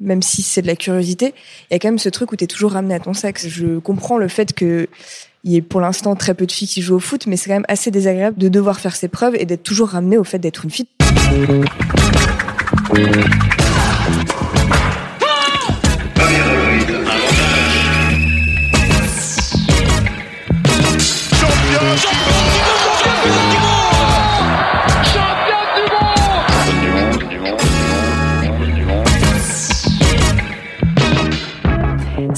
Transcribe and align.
même 0.00 0.22
si 0.22 0.42
c'est 0.42 0.62
de 0.62 0.66
la 0.66 0.76
curiosité, 0.76 1.34
il 1.70 1.74
y 1.74 1.76
a 1.76 1.78
quand 1.78 1.88
même 1.88 1.98
ce 1.98 2.08
truc 2.08 2.32
où 2.32 2.36
tu 2.36 2.44
es 2.44 2.46
toujours 2.46 2.72
ramené 2.72 2.94
à 2.94 3.00
ton 3.00 3.14
sexe. 3.14 3.48
Je 3.48 3.78
comprends 3.78 4.18
le 4.18 4.28
fait 4.28 4.52
que 4.52 4.88
il 5.44 5.52
y 5.52 5.56
ait 5.56 5.62
pour 5.62 5.80
l'instant 5.80 6.16
très 6.16 6.34
peu 6.34 6.44
de 6.44 6.52
filles 6.52 6.66
qui 6.66 6.82
jouent 6.82 6.96
au 6.96 7.00
foot, 7.00 7.26
mais 7.28 7.36
c'est 7.36 7.48
quand 7.48 7.54
même 7.54 7.64
assez 7.68 7.92
désagréable 7.92 8.36
de 8.36 8.48
devoir 8.48 8.80
faire 8.80 8.96
ses 8.96 9.06
preuves 9.06 9.36
et 9.36 9.46
d'être 9.46 9.62
toujours 9.62 9.90
ramené 9.90 10.18
au 10.18 10.24
fait 10.24 10.40
d'être 10.40 10.64
une 10.64 10.70
fille. 10.72 10.88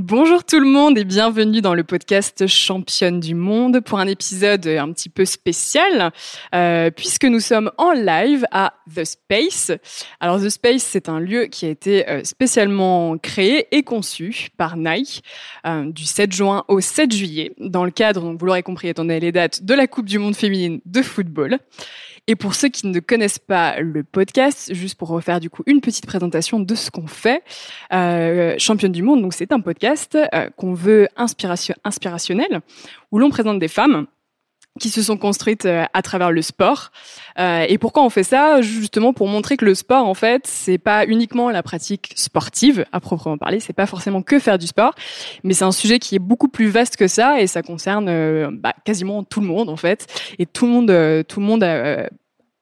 Bonjour 0.00 0.44
tout 0.44 0.60
le 0.60 0.66
monde 0.68 0.96
et 0.96 1.02
bienvenue 1.02 1.60
dans 1.60 1.74
le 1.74 1.82
podcast 1.82 2.46
Championne 2.46 3.18
du 3.18 3.34
Monde 3.34 3.80
pour 3.80 3.98
un 3.98 4.06
épisode 4.06 4.64
un 4.68 4.92
petit 4.92 5.08
peu 5.08 5.24
spécial 5.24 6.12
euh, 6.54 6.92
puisque 6.92 7.24
nous 7.24 7.40
sommes 7.40 7.72
en 7.78 7.90
live 7.90 8.46
à 8.52 8.74
The 8.94 9.04
Space. 9.04 9.72
Alors 10.20 10.40
The 10.40 10.50
Space, 10.50 10.84
c'est 10.84 11.08
un 11.08 11.18
lieu 11.18 11.46
qui 11.46 11.66
a 11.66 11.68
été 11.70 12.08
euh, 12.08 12.22
spécialement 12.22 13.18
créé 13.18 13.66
et 13.76 13.82
conçu 13.82 14.50
par 14.56 14.76
Nike 14.76 15.24
euh, 15.66 15.90
du 15.90 16.04
7 16.04 16.30
juin 16.32 16.64
au 16.68 16.78
7 16.78 17.12
juillet 17.12 17.50
dans 17.58 17.84
le 17.84 17.90
cadre, 17.90 18.36
vous 18.38 18.46
l'aurez 18.46 18.62
compris 18.62 18.86
étant 18.86 19.02
donné 19.02 19.18
les 19.18 19.32
dates, 19.32 19.64
de 19.64 19.74
la 19.74 19.88
Coupe 19.88 20.06
du 20.06 20.20
Monde 20.20 20.36
féminine 20.36 20.80
de 20.86 21.02
football. 21.02 21.58
Et 22.30 22.36
pour 22.36 22.54
ceux 22.54 22.68
qui 22.68 22.86
ne 22.86 23.00
connaissent 23.00 23.38
pas 23.38 23.80
le 23.80 24.04
podcast, 24.04 24.74
juste 24.74 24.96
pour 24.96 25.08
refaire 25.08 25.40
du 25.40 25.48
coup 25.48 25.62
une 25.66 25.80
petite 25.80 26.04
présentation 26.04 26.60
de 26.60 26.74
ce 26.74 26.90
qu'on 26.90 27.06
fait, 27.06 27.42
euh, 27.90 28.54
Championne 28.58 28.92
du 28.92 29.02
Monde, 29.02 29.22
donc 29.22 29.32
c'est 29.32 29.50
un 29.50 29.60
podcast 29.60 30.16
euh, 30.34 30.50
qu'on 30.58 30.74
veut 30.74 31.08
inspiration, 31.16 31.74
inspirationnel, 31.84 32.60
où 33.12 33.18
l'on 33.18 33.30
présente 33.30 33.58
des 33.58 33.68
femmes 33.68 34.06
qui 34.78 34.90
se 34.90 35.02
sont 35.02 35.16
construites 35.16 35.66
euh, 35.66 35.84
à 35.92 36.02
travers 36.02 36.30
le 36.30 36.42
sport. 36.42 36.90
Euh, 37.38 37.66
et 37.68 37.78
pourquoi 37.78 38.04
on 38.04 38.10
fait 38.10 38.22
ça? 38.22 38.62
Justement 38.62 39.12
pour 39.12 39.28
montrer 39.28 39.56
que 39.56 39.64
le 39.64 39.74
sport, 39.74 40.06
en 40.06 40.14
fait, 40.14 40.46
c'est 40.46 40.78
pas 40.78 41.04
uniquement 41.06 41.50
la 41.50 41.62
pratique 41.62 42.12
sportive 42.16 42.84
à 42.92 43.00
proprement 43.00 43.38
parler. 43.38 43.60
C'est 43.60 43.72
pas 43.72 43.86
forcément 43.86 44.22
que 44.22 44.38
faire 44.38 44.58
du 44.58 44.66
sport, 44.66 44.94
mais 45.44 45.54
c'est 45.54 45.64
un 45.64 45.72
sujet 45.72 45.98
qui 45.98 46.14
est 46.14 46.20
beaucoup 46.20 46.48
plus 46.48 46.68
vaste 46.68 46.96
que 46.96 47.08
ça 47.08 47.40
et 47.40 47.46
ça 47.46 47.62
concerne 47.62 48.08
euh, 48.08 48.50
bah, 48.52 48.74
quasiment 48.84 49.24
tout 49.24 49.40
le 49.40 49.46
monde 49.46 49.68
en 49.68 49.76
fait. 49.76 50.06
Et 50.38 50.46
tout 50.46 50.66
le 50.66 50.72
monde, 50.72 51.24
tout 51.26 51.40
le 51.40 51.46
monde 51.46 51.62
a, 51.62 52.08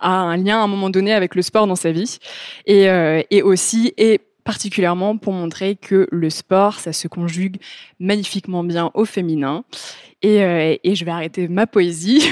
un 0.00 0.36
lien 0.36 0.60
à 0.60 0.62
un 0.62 0.66
moment 0.66 0.90
donné 0.90 1.14
avec 1.14 1.34
le 1.34 1.42
sport 1.42 1.66
dans 1.66 1.76
sa 1.76 1.90
vie 1.90 2.18
et 2.66 3.42
aussi 3.42 3.92
et 3.96 4.20
particulièrement 4.46 5.18
pour 5.18 5.32
montrer 5.32 5.74
que 5.74 6.06
le 6.12 6.30
sport, 6.30 6.78
ça 6.78 6.92
se 6.92 7.08
conjugue 7.08 7.56
magnifiquement 7.98 8.62
bien 8.62 8.92
au 8.94 9.04
féminin. 9.04 9.64
Et, 10.22 10.42
euh, 10.42 10.76
et 10.82 10.94
je 10.94 11.04
vais 11.04 11.10
arrêter 11.10 11.48
ma 11.48 11.66
poésie 11.66 12.26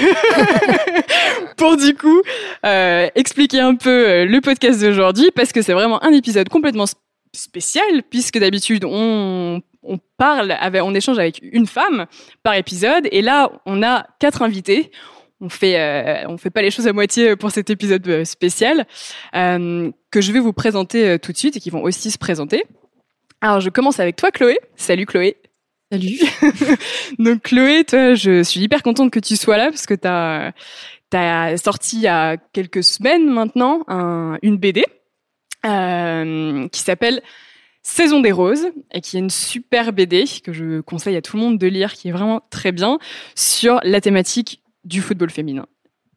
pour 1.57 1.77
du 1.77 1.93
coup 1.93 2.21
euh, 2.65 3.07
expliquer 3.13 3.59
un 3.59 3.75
peu 3.75 4.09
euh, 4.09 4.25
le 4.25 4.41
podcast 4.41 4.81
d'aujourd'hui 4.81 5.29
parce 5.35 5.51
que 5.51 5.61
c'est 5.61 5.73
vraiment 5.73 6.03
un 6.03 6.11
épisode 6.11 6.49
complètement 6.49 6.85
spécial 7.31 8.01
puisque 8.09 8.39
d'habitude 8.39 8.85
on, 8.85 9.61
on 9.83 9.99
parle, 10.17 10.51
avec, 10.59 10.81
on 10.81 10.95
échange 10.95 11.19
avec 11.19 11.39
une 11.43 11.67
femme 11.67 12.07
par 12.41 12.55
épisode 12.55 13.07
et 13.11 13.21
là 13.21 13.51
on 13.67 13.83
a 13.83 14.07
quatre 14.19 14.41
invités 14.41 14.89
on 15.41 15.49
fait 15.49 15.79
euh, 15.79 16.27
on 16.27 16.37
fait 16.37 16.49
pas 16.49 16.61
les 16.61 16.71
choses 16.71 16.87
à 16.87 16.93
moitié 16.93 17.35
pour 17.35 17.51
cet 17.51 17.69
épisode 17.69 18.07
euh, 18.07 18.25
spécial 18.25 18.85
euh, 19.35 19.91
que 20.11 20.21
je 20.21 20.31
vais 20.31 20.39
vous 20.39 20.53
présenter 20.53 21.19
tout 21.19 21.31
de 21.31 21.37
suite 21.37 21.57
et 21.57 21.59
qui 21.59 21.69
vont 21.69 21.83
aussi 21.83 22.11
se 22.11 22.17
présenter. 22.17 22.63
Alors 23.41 23.59
je 23.59 23.69
commence 23.69 23.99
avec 23.99 24.15
toi 24.15 24.31
Chloé. 24.31 24.57
Salut 24.75 25.05
Chloé. 25.05 25.37
Salut. 25.91 26.19
Donc 27.19 27.43
Chloé, 27.43 27.83
toi, 27.83 28.15
je 28.15 28.43
suis 28.43 28.61
hyper 28.61 28.81
contente 28.81 29.11
que 29.11 29.19
tu 29.19 29.35
sois 29.35 29.57
là 29.57 29.69
parce 29.69 29.85
que 29.85 29.93
tu 29.93 30.07
as, 30.07 30.53
as 31.13 31.57
sorti 31.57 31.97
il 31.97 32.01
y 32.03 32.07
a 32.07 32.37
quelques 32.37 32.83
semaines 32.83 33.29
maintenant 33.29 33.83
un, 33.87 34.37
une 34.41 34.57
BD 34.57 34.85
qui 35.63 36.79
s'appelle 36.79 37.21
Saison 37.81 38.19
des 38.19 38.31
roses 38.31 38.67
et 38.91 39.01
qui 39.01 39.17
est 39.17 39.19
une 39.19 39.29
super 39.29 39.93
BD 39.93 40.25
que 40.43 40.53
je 40.53 40.81
conseille 40.81 41.15
à 41.15 41.21
tout 41.21 41.37
le 41.37 41.43
monde 41.43 41.59
de 41.59 41.67
lire, 41.67 41.93
qui 41.93 42.07
est 42.07 42.11
vraiment 42.11 42.41
très 42.49 42.71
bien 42.71 42.97
sur 43.35 43.79
la 43.83 44.01
thématique 44.01 44.63
du 44.85 45.01
football 45.01 45.29
féminin. 45.29 45.65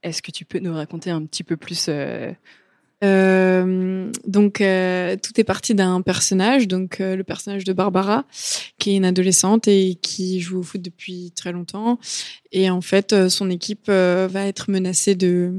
Est-ce 0.03 0.23
que 0.23 0.31
tu 0.31 0.45
peux 0.45 0.61
nous 0.61 0.75
raconter 0.75 1.11
un 1.11 1.25
petit 1.25 1.43
peu 1.43 1.57
plus 1.57 1.87
euh... 1.89 2.33
Euh, 3.05 4.11
donc 4.27 4.61
euh, 4.61 5.17
tout 5.23 5.41
est 5.41 5.45
parti 5.45 5.73
d'un 5.73 6.03
personnage, 6.03 6.67
donc 6.67 7.01
euh, 7.01 7.15
le 7.15 7.23
personnage 7.23 7.63
de 7.63 7.73
Barbara, 7.73 8.25
qui 8.79 8.91
est 8.91 8.97
une 8.97 9.05
adolescente 9.05 9.69
et 9.69 9.97
qui 10.03 10.41
joue 10.41 10.59
au 10.59 10.63
foot 10.65 10.83
depuis 10.83 11.31
très 11.37 11.53
longtemps. 11.53 12.01
Et 12.51 12.69
en 12.71 12.81
fait, 12.81 13.13
euh, 13.13 13.29
son 13.29 13.51
équipe 13.51 13.89
va 13.89 14.47
être 14.47 14.69
menacée 14.69 15.15
de, 15.15 15.53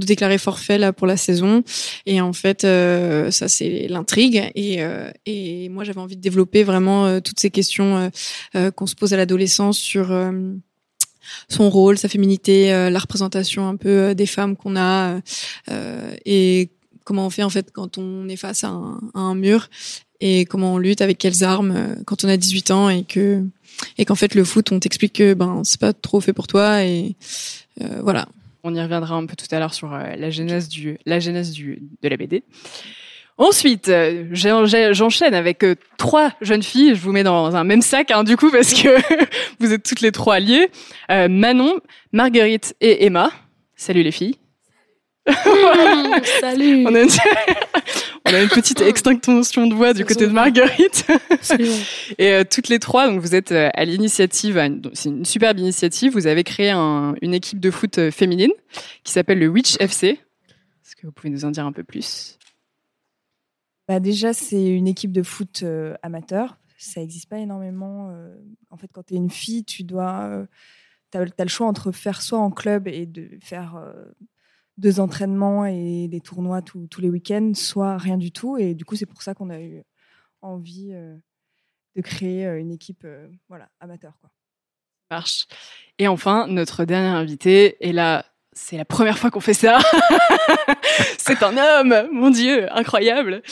de 0.00 0.06
déclarer 0.06 0.38
forfait 0.38 0.78
là 0.78 0.92
pour 0.92 1.06
la 1.06 1.16
saison. 1.16 1.62
Et 2.04 2.20
en 2.20 2.32
fait, 2.32 2.62
ça 2.62 3.48
c'est 3.48 3.86
l'intrigue. 3.88 4.50
Et, 4.56 4.80
et 5.26 5.68
moi, 5.68 5.84
j'avais 5.84 6.00
envie 6.00 6.16
de 6.16 6.20
développer 6.20 6.64
vraiment 6.64 7.20
toutes 7.20 7.38
ces 7.38 7.50
questions 7.50 8.10
qu'on 8.74 8.86
se 8.86 8.94
pose 8.94 9.14
à 9.14 9.16
l'adolescence 9.16 9.78
sur 9.78 10.10
son 11.48 11.70
rôle, 11.70 11.98
sa 11.98 12.08
féminité, 12.08 12.72
euh, 12.72 12.90
la 12.90 12.98
représentation 12.98 13.68
un 13.68 13.76
peu 13.76 13.88
euh, 13.88 14.14
des 14.14 14.26
femmes 14.26 14.56
qu'on 14.56 14.76
a 14.76 15.20
euh, 15.70 16.14
et 16.24 16.70
comment 17.04 17.26
on 17.26 17.30
fait 17.30 17.42
en 17.42 17.50
fait 17.50 17.72
quand 17.72 17.98
on 17.98 18.28
est 18.28 18.36
face 18.36 18.64
à 18.64 18.72
un, 19.14 19.34
mur 19.34 19.68
et 20.20 20.44
comment 20.44 20.74
on 20.74 20.78
lutte 20.78 21.00
avec 21.00 21.18
quelles 21.18 21.42
armes 21.42 21.96
quand 22.06 22.24
on 22.24 22.28
a 22.28 22.36
18 22.36 22.70
ans 22.70 22.88
et 22.88 23.02
que 23.02 23.44
et 23.98 24.04
qu'en 24.04 24.14
fait 24.14 24.34
le 24.34 24.44
foot 24.44 24.70
on 24.70 24.78
t'explique 24.78 25.14
que 25.14 25.34
ben 25.34 25.62
c'est 25.64 25.80
pas 25.80 25.92
trop 25.92 26.20
fait 26.20 26.32
pour 26.32 26.46
toi 26.46 26.84
et 26.84 27.16
voilà. 28.02 28.28
On 28.62 28.72
y 28.72 28.80
reviendra 28.80 29.16
un 29.16 29.26
peu 29.26 29.34
tout 29.34 29.52
à 29.52 29.58
l'heure 29.58 29.74
sur 29.74 29.88
la 29.90 30.30
genèse 30.30 30.68
du 30.68 30.98
la 31.06 31.18
genèse 31.18 31.50
du 31.50 31.82
de 32.02 32.08
la 32.08 32.16
BD. 32.16 32.44
Ensuite, 33.42 33.88
euh, 33.88 34.26
j'enchaîne 34.30 35.34
avec 35.34 35.64
euh, 35.64 35.74
trois 35.98 36.30
jeunes 36.42 36.62
filles. 36.62 36.94
Je 36.94 37.00
vous 37.00 37.10
mets 37.10 37.24
dans 37.24 37.56
un 37.56 37.64
même 37.64 37.82
sac, 37.82 38.12
hein, 38.12 38.22
du 38.22 38.36
coup, 38.36 38.52
parce 38.52 38.72
que 38.72 38.88
vous 39.58 39.72
êtes 39.72 39.82
toutes 39.82 40.00
les 40.00 40.12
trois 40.12 40.38
liées. 40.38 40.70
Euh, 41.10 41.26
Manon, 41.28 41.80
Marguerite 42.12 42.76
et 42.80 43.04
Emma. 43.04 43.32
Salut 43.74 44.04
les 44.04 44.12
filles. 44.12 44.36
salut. 46.40 46.86
on, 46.86 46.94
a 46.94 47.02
une... 47.02 47.08
on, 48.26 48.32
a 48.32 48.42
une... 48.42 48.48
petite 48.48 48.80
extinction 48.80 49.66
de 49.66 49.74
voix 49.74 49.92
du 49.92 50.04
côté 50.04 50.28
de 50.28 50.32
Marguerite. 50.32 51.04
et 52.18 52.44
toutes 52.44 52.68
les 52.68 52.78
trois, 52.78 53.08
donc 53.08 53.18
vous 53.18 53.34
êtes 53.34 53.50
à 53.50 53.84
l'initiative, 53.84 54.62
c'est 54.92 55.08
une 55.08 55.24
superbe 55.24 55.58
initiative. 55.58 56.12
Vous 56.12 56.28
avez 56.28 56.44
créé 56.44 56.70
un, 56.70 57.16
une 57.22 57.34
équipe 57.34 57.58
de 57.58 57.72
foot 57.72 58.10
féminine 58.12 58.52
qui 59.02 59.12
s'appelle 59.12 59.40
le 59.40 59.48
Witch 59.48 59.80
FC. 59.80 60.10
Est-ce 60.10 60.94
que 60.94 61.06
vous 61.06 61.12
pouvez 61.12 61.30
nous 61.30 61.44
en 61.44 61.50
dire 61.50 61.66
un 61.66 61.72
peu 61.72 61.82
plus? 61.82 62.38
Bah 63.88 64.00
déjà, 64.00 64.32
c'est 64.32 64.64
une 64.64 64.86
équipe 64.86 65.12
de 65.12 65.22
foot 65.22 65.62
euh, 65.62 65.94
amateur. 66.02 66.58
Ça 66.78 67.00
n'existe 67.00 67.28
pas 67.28 67.38
énormément. 67.38 68.10
Euh, 68.10 68.34
en 68.70 68.76
fait, 68.76 68.88
quand 68.92 69.04
tu 69.04 69.14
es 69.14 69.16
une 69.16 69.30
fille, 69.30 69.64
tu 69.64 69.84
dois. 69.84 70.22
Euh, 70.24 70.46
as, 71.14 71.44
le 71.44 71.48
choix 71.48 71.66
entre 71.66 71.92
faire 71.92 72.22
soit 72.22 72.38
en 72.38 72.50
club 72.50 72.88
et 72.88 73.08
faire 73.42 73.78
deux 74.78 74.98
entraînements 74.98 75.66
et 75.66 76.08
des 76.08 76.20
tournois 76.22 76.62
tous 76.62 77.00
les 77.00 77.10
week-ends, 77.10 77.52
soit 77.54 77.98
rien 77.98 78.16
du 78.16 78.32
tout. 78.32 78.56
Et 78.56 78.74
du 78.74 78.86
coup, 78.86 78.96
c'est 78.96 79.04
pour 79.04 79.20
ça 79.20 79.34
qu'on 79.34 79.50
a 79.50 79.60
eu 79.60 79.82
envie 80.40 80.92
de 80.92 82.00
créer 82.00 82.46
une 82.46 82.70
équipe 82.70 83.06
voilà, 83.50 83.68
amateur. 83.78 84.16
Quoi. 84.20 84.30
Marche. 85.10 85.46
Et 85.98 86.08
enfin, 86.08 86.46
notre 86.46 86.86
dernier 86.86 87.08
invité 87.08 87.76
est 87.86 87.92
là 87.92 88.24
c'est 88.52 88.76
la 88.76 88.84
première 88.84 89.18
fois 89.18 89.30
qu'on 89.30 89.40
fait 89.40 89.54
ça. 89.54 89.78
c'est 91.18 91.42
un 91.42 91.56
homme, 91.56 92.08
mon 92.12 92.30
Dieu, 92.30 92.66
incroyable. 92.76 93.42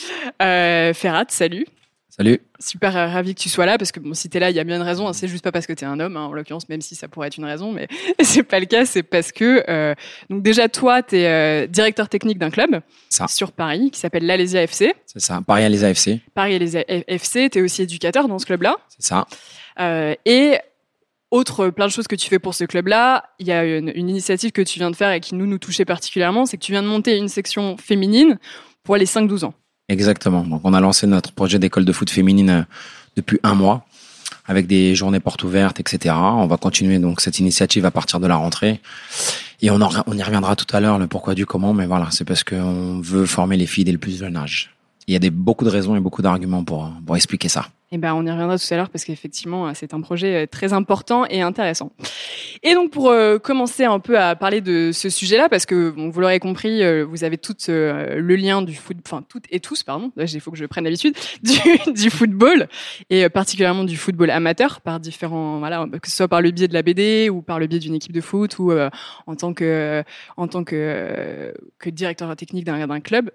Euh, 0.42 0.92
Ferrat, 0.94 1.26
salut. 1.28 1.66
Salut. 2.10 2.40
Super 2.58 2.94
euh, 2.96 3.06
ravi 3.06 3.34
que 3.34 3.40
tu 3.40 3.48
sois 3.48 3.64
là 3.64 3.78
parce 3.78 3.92
que 3.92 4.00
bon, 4.00 4.12
si 4.12 4.28
t'es 4.28 4.40
là, 4.40 4.50
il 4.50 4.56
y 4.56 4.58
a 4.58 4.64
bien 4.64 4.76
une 4.76 4.82
raison. 4.82 5.08
Hein, 5.08 5.14
c'est 5.14 5.26
juste 5.28 5.42
pas 5.42 5.52
parce 5.52 5.66
que 5.66 5.72
t'es 5.72 5.86
un 5.86 6.00
homme, 6.00 6.18
hein, 6.18 6.24
en 6.24 6.32
l'occurrence, 6.32 6.68
même 6.68 6.82
si 6.82 6.94
ça 6.94 7.08
pourrait 7.08 7.28
être 7.28 7.38
une 7.38 7.46
raison, 7.46 7.72
mais 7.72 7.88
c'est 8.20 8.42
pas 8.42 8.60
le 8.60 8.66
cas. 8.66 8.84
C'est 8.84 9.02
parce 9.02 9.32
que 9.32 9.64
euh, 9.68 9.94
donc 10.28 10.42
déjà 10.42 10.68
toi, 10.68 11.02
t'es 11.02 11.26
euh, 11.26 11.66
directeur 11.66 12.10
technique 12.10 12.38
d'un 12.38 12.50
club 12.50 12.80
ça. 13.08 13.26
sur 13.26 13.52
Paris 13.52 13.90
qui 13.90 14.00
s'appelle 14.00 14.26
l'Alésia 14.26 14.62
FC. 14.62 14.92
C'est 15.06 15.20
ça, 15.20 15.40
Paris 15.46 15.64
Alésia 15.64 15.88
FC. 15.88 16.20
Paris 16.34 16.56
Alésia 16.56 16.84
FC. 16.86 17.48
T'es 17.48 17.62
aussi 17.62 17.82
éducateur 17.82 18.28
dans 18.28 18.38
ce 18.38 18.44
club-là. 18.44 18.76
C'est 18.88 19.06
ça. 19.06 19.26
Et 20.26 20.58
autre 21.30 21.68
plein 21.70 21.86
de 21.86 21.92
choses 21.92 22.08
que 22.08 22.16
tu 22.16 22.28
fais 22.28 22.38
pour 22.38 22.54
ce 22.54 22.64
club-là, 22.64 23.24
il 23.38 23.46
y 23.46 23.52
a 23.52 23.64
une, 23.64 23.92
initiative 23.94 24.52
que 24.52 24.62
tu 24.62 24.78
viens 24.78 24.90
de 24.90 24.96
faire 24.96 25.12
et 25.12 25.20
qui 25.20 25.34
nous 25.34 25.46
nous 25.46 25.58
touchait 25.58 25.84
particulièrement, 25.84 26.46
c'est 26.46 26.56
que 26.56 26.62
tu 26.62 26.72
viens 26.72 26.82
de 26.82 26.88
monter 26.88 27.16
une 27.16 27.28
section 27.28 27.76
féminine 27.76 28.38
pour 28.82 28.96
les 28.96 29.06
5-12 29.06 29.44
ans. 29.44 29.54
Exactement. 29.88 30.42
Donc 30.42 30.62
on 30.64 30.72
a 30.74 30.80
lancé 30.80 31.06
notre 31.06 31.32
projet 31.32 31.58
d'école 31.58 31.84
de 31.84 31.92
foot 31.92 32.10
féminine 32.10 32.50
euh, 32.50 32.62
depuis 33.16 33.38
un 33.42 33.54
mois 33.54 33.84
avec 34.46 34.66
des 34.66 34.94
journées 34.94 35.20
portes 35.20 35.44
ouvertes, 35.44 35.80
etc. 35.80 36.14
On 36.16 36.46
va 36.46 36.56
continuer 36.56 36.98
donc 36.98 37.20
cette 37.20 37.38
initiative 37.38 37.84
à 37.84 37.90
partir 37.90 38.18
de 38.20 38.26
la 38.26 38.36
rentrée. 38.36 38.80
Et 39.62 39.70
on, 39.70 39.78
on 39.80 40.16
y 40.16 40.22
reviendra 40.22 40.56
tout 40.56 40.66
à 40.74 40.80
l'heure, 40.80 40.98
le 40.98 41.06
pourquoi 41.06 41.34
du 41.34 41.46
comment, 41.46 41.74
mais 41.74 41.86
voilà, 41.86 42.08
c'est 42.10 42.24
parce 42.24 42.42
qu'on 42.42 43.00
veut 43.00 43.26
former 43.26 43.56
les 43.56 43.66
filles 43.66 43.84
dès 43.84 43.92
le 43.92 43.98
plus 43.98 44.18
jeune 44.18 44.36
âge. 44.36 44.74
Il 45.06 45.12
y 45.12 45.16
a 45.16 45.18
des, 45.18 45.30
beaucoup 45.30 45.64
de 45.64 45.70
raisons 45.70 45.96
et 45.96 46.00
beaucoup 46.00 46.22
d'arguments 46.22 46.64
pour, 46.64 46.90
pour 47.04 47.16
expliquer 47.16 47.48
ça. 47.48 47.68
Eh 47.92 47.98
ben, 47.98 48.14
on 48.14 48.24
y 48.24 48.30
reviendra 48.30 48.56
tout 48.56 48.66
à 48.70 48.76
l'heure 48.76 48.88
parce 48.88 49.04
qu'effectivement, 49.04 49.66
euh, 49.66 49.72
c'est 49.74 49.94
un 49.94 50.00
projet 50.00 50.44
euh, 50.44 50.46
très 50.46 50.72
important 50.72 51.26
et 51.26 51.40
intéressant. 51.40 51.90
Et 52.62 52.74
donc, 52.74 52.92
pour 52.92 53.10
euh, 53.10 53.38
commencer 53.38 53.84
un 53.84 53.98
peu 53.98 54.16
à 54.16 54.36
parler 54.36 54.60
de 54.60 54.92
ce 54.92 55.10
sujet-là, 55.10 55.48
parce 55.48 55.66
que 55.66 55.90
bon, 55.90 56.08
vous 56.08 56.20
l'aurez 56.20 56.38
compris, 56.38 56.82
vous 57.02 57.24
avez 57.24 57.36
tout 57.36 57.56
le 57.68 58.36
lien 58.36 58.62
du 58.62 58.76
foot, 58.76 58.96
enfin 59.04 59.24
toutes 59.28 59.46
et 59.50 59.58
tous, 59.58 59.82
pardon, 59.82 60.12
il 60.16 60.40
faut 60.40 60.52
que 60.52 60.56
je 60.56 60.66
prenne 60.66 60.84
l'habitude 60.84 61.16
du, 61.42 61.92
du, 61.92 62.10
football 62.10 62.68
et 63.08 63.28
particulièrement 63.28 63.84
du 63.84 63.96
football 63.96 64.30
amateur 64.30 64.80
par 64.82 65.00
différents, 65.00 65.58
voilà, 65.58 65.86
que 66.00 66.08
ce 66.08 66.16
soit 66.16 66.28
par 66.28 66.42
le 66.42 66.50
biais 66.52 66.68
de 66.68 66.74
la 66.74 66.82
BD 66.82 67.28
ou 67.28 67.42
par 67.42 67.58
le 67.58 67.66
biais 67.66 67.80
d'une 67.80 67.94
équipe 67.94 68.12
de 68.12 68.20
foot 68.20 68.58
ou 68.58 68.72
en 69.26 69.36
tant 69.36 69.52
que 69.52 70.04
en 70.36 70.46
tant 70.46 70.62
que 70.64 71.52
que 71.78 71.90
directeur 71.90 72.34
technique 72.36 72.64
d'un 72.64 73.00
club. 73.00 73.30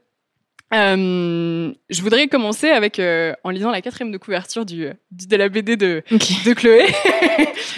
Euh, 0.74 1.72
je 1.90 2.02
voudrais 2.02 2.28
commencer 2.28 2.70
avec 2.70 3.00
euh, 3.00 3.34
en 3.44 3.52
lisant 3.52 3.72
la 3.72 3.82
quatrième 3.82 4.12
de 4.12 4.18
couverture 4.18 4.66
du, 4.66 4.88
de 5.12 5.36
la 5.38 5.48
BD 5.48 5.78
de, 5.78 6.04
de 6.12 6.54
Chloé. 6.54 6.86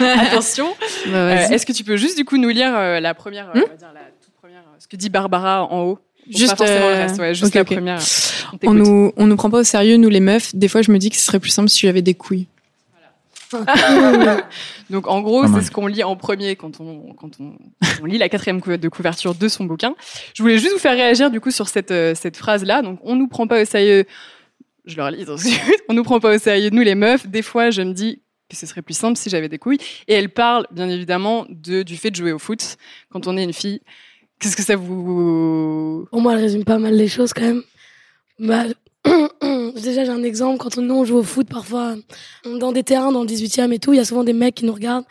Attention. 0.00 0.68
Bah, 1.06 1.16
euh, 1.16 1.48
Est-ce 1.48 1.66
que 1.66 1.72
tu 1.72 1.84
peux 1.84 1.96
juste 1.96 2.16
du 2.16 2.24
coup 2.24 2.38
nous 2.38 2.48
lire 2.48 2.74
euh, 2.74 2.98
la 3.00 3.14
première, 3.14 3.48
hmm 3.48 3.62
on 3.66 3.68
va 3.68 3.76
dire 3.76 3.92
la 3.94 4.00
toute 4.22 4.34
première, 4.40 4.62
ce 4.78 4.88
que 4.88 4.96
dit 4.96 5.10
Barbara 5.10 5.64
en 5.64 5.84
haut 5.84 5.98
Juste, 6.30 6.60
reste, 6.60 7.18
ouais, 7.18 7.34
juste 7.34 7.54
la 7.54 7.64
première. 7.64 8.00
On, 8.62 8.68
on 8.68 8.74
nous, 8.74 9.12
on 9.16 9.26
nous 9.26 9.36
prend 9.36 9.48
pas 9.48 9.60
au 9.60 9.64
sérieux 9.64 9.96
nous 9.96 10.10
les 10.10 10.20
meufs. 10.20 10.54
Des 10.54 10.68
fois, 10.68 10.82
je 10.82 10.90
me 10.90 10.98
dis 10.98 11.08
que 11.08 11.16
ce 11.16 11.22
serait 11.24 11.40
plus 11.40 11.50
simple 11.50 11.70
si 11.70 11.80
j'avais 11.80 12.02
des 12.02 12.12
couilles. 12.12 12.46
Donc 14.90 15.06
en 15.06 15.20
gros, 15.20 15.46
c'est 15.46 15.62
ce 15.62 15.70
qu'on 15.70 15.86
lit 15.86 16.04
en 16.04 16.16
premier 16.16 16.56
quand 16.56 16.80
on, 16.80 17.14
quand 17.14 17.40
on, 17.40 17.56
on, 18.02 18.04
lit 18.04 18.18
la 18.18 18.28
quatrième 18.28 18.60
de 18.60 18.88
couverture 18.88 19.34
de 19.34 19.48
son 19.48 19.64
bouquin. 19.64 19.94
Je 20.34 20.42
voulais 20.42 20.58
juste 20.58 20.72
vous 20.72 20.78
faire 20.78 20.94
réagir 20.96 21.30
du 21.30 21.40
coup 21.40 21.50
sur 21.50 21.68
cette, 21.68 21.90
euh, 21.90 22.14
cette 22.14 22.36
phrase-là. 22.36 22.82
Donc 22.82 23.00
on 23.02 23.16
nous 23.16 23.28
prend 23.28 23.46
pas 23.46 23.62
au 23.62 23.64
sérieux. 23.64 24.04
Je 24.84 24.96
leur 24.96 25.10
lis 25.10 25.24
ensuite. 25.28 25.60
On 25.88 25.94
nous 25.94 26.04
prend 26.04 26.20
pas 26.20 26.34
au 26.34 26.38
sérieux, 26.38 26.70
nous 26.70 26.82
les 26.82 26.94
meufs. 26.94 27.26
Des 27.26 27.42
fois, 27.42 27.70
je 27.70 27.82
me 27.82 27.92
dis 27.92 28.22
que 28.48 28.56
ce 28.56 28.66
serait 28.66 28.82
plus 28.82 28.96
simple 28.96 29.16
si 29.16 29.30
j'avais 29.30 29.48
des 29.48 29.58
couilles. 29.58 29.78
Et 30.08 30.14
elle 30.14 30.30
parle 30.30 30.66
bien 30.70 30.88
évidemment 30.88 31.46
de, 31.48 31.82
du 31.82 31.96
fait 31.96 32.10
de 32.10 32.16
jouer 32.16 32.32
au 32.32 32.38
foot 32.38 32.76
quand 33.10 33.26
on 33.26 33.36
est 33.36 33.44
une 33.44 33.52
fille. 33.52 33.80
Qu'est-ce 34.40 34.56
que 34.56 34.62
ça 34.62 34.76
vous... 34.76 36.06
Pour 36.10 36.20
moi, 36.20 36.34
elle 36.34 36.40
résume 36.40 36.64
pas 36.64 36.78
mal 36.78 36.94
les 36.94 37.08
choses 37.08 37.32
quand 37.32 37.42
même. 37.42 37.62
Bah, 38.38 38.64
Déjà, 39.82 40.04
j'ai 40.04 40.10
un 40.10 40.22
exemple. 40.22 40.58
Quand 40.58 40.78
on, 40.78 40.90
on 40.90 41.04
joue 41.04 41.16
au 41.16 41.22
foot, 41.22 41.48
parfois, 41.48 41.96
dans 42.44 42.72
des 42.72 42.82
terrains, 42.82 43.12
dans 43.12 43.22
le 43.22 43.28
18e 43.28 43.72
et 43.72 43.78
tout, 43.78 43.92
il 43.92 43.96
y 43.96 44.00
a 44.00 44.04
souvent 44.04 44.24
des 44.24 44.32
mecs 44.32 44.56
qui 44.56 44.64
nous 44.64 44.72
regardent. 44.72 45.04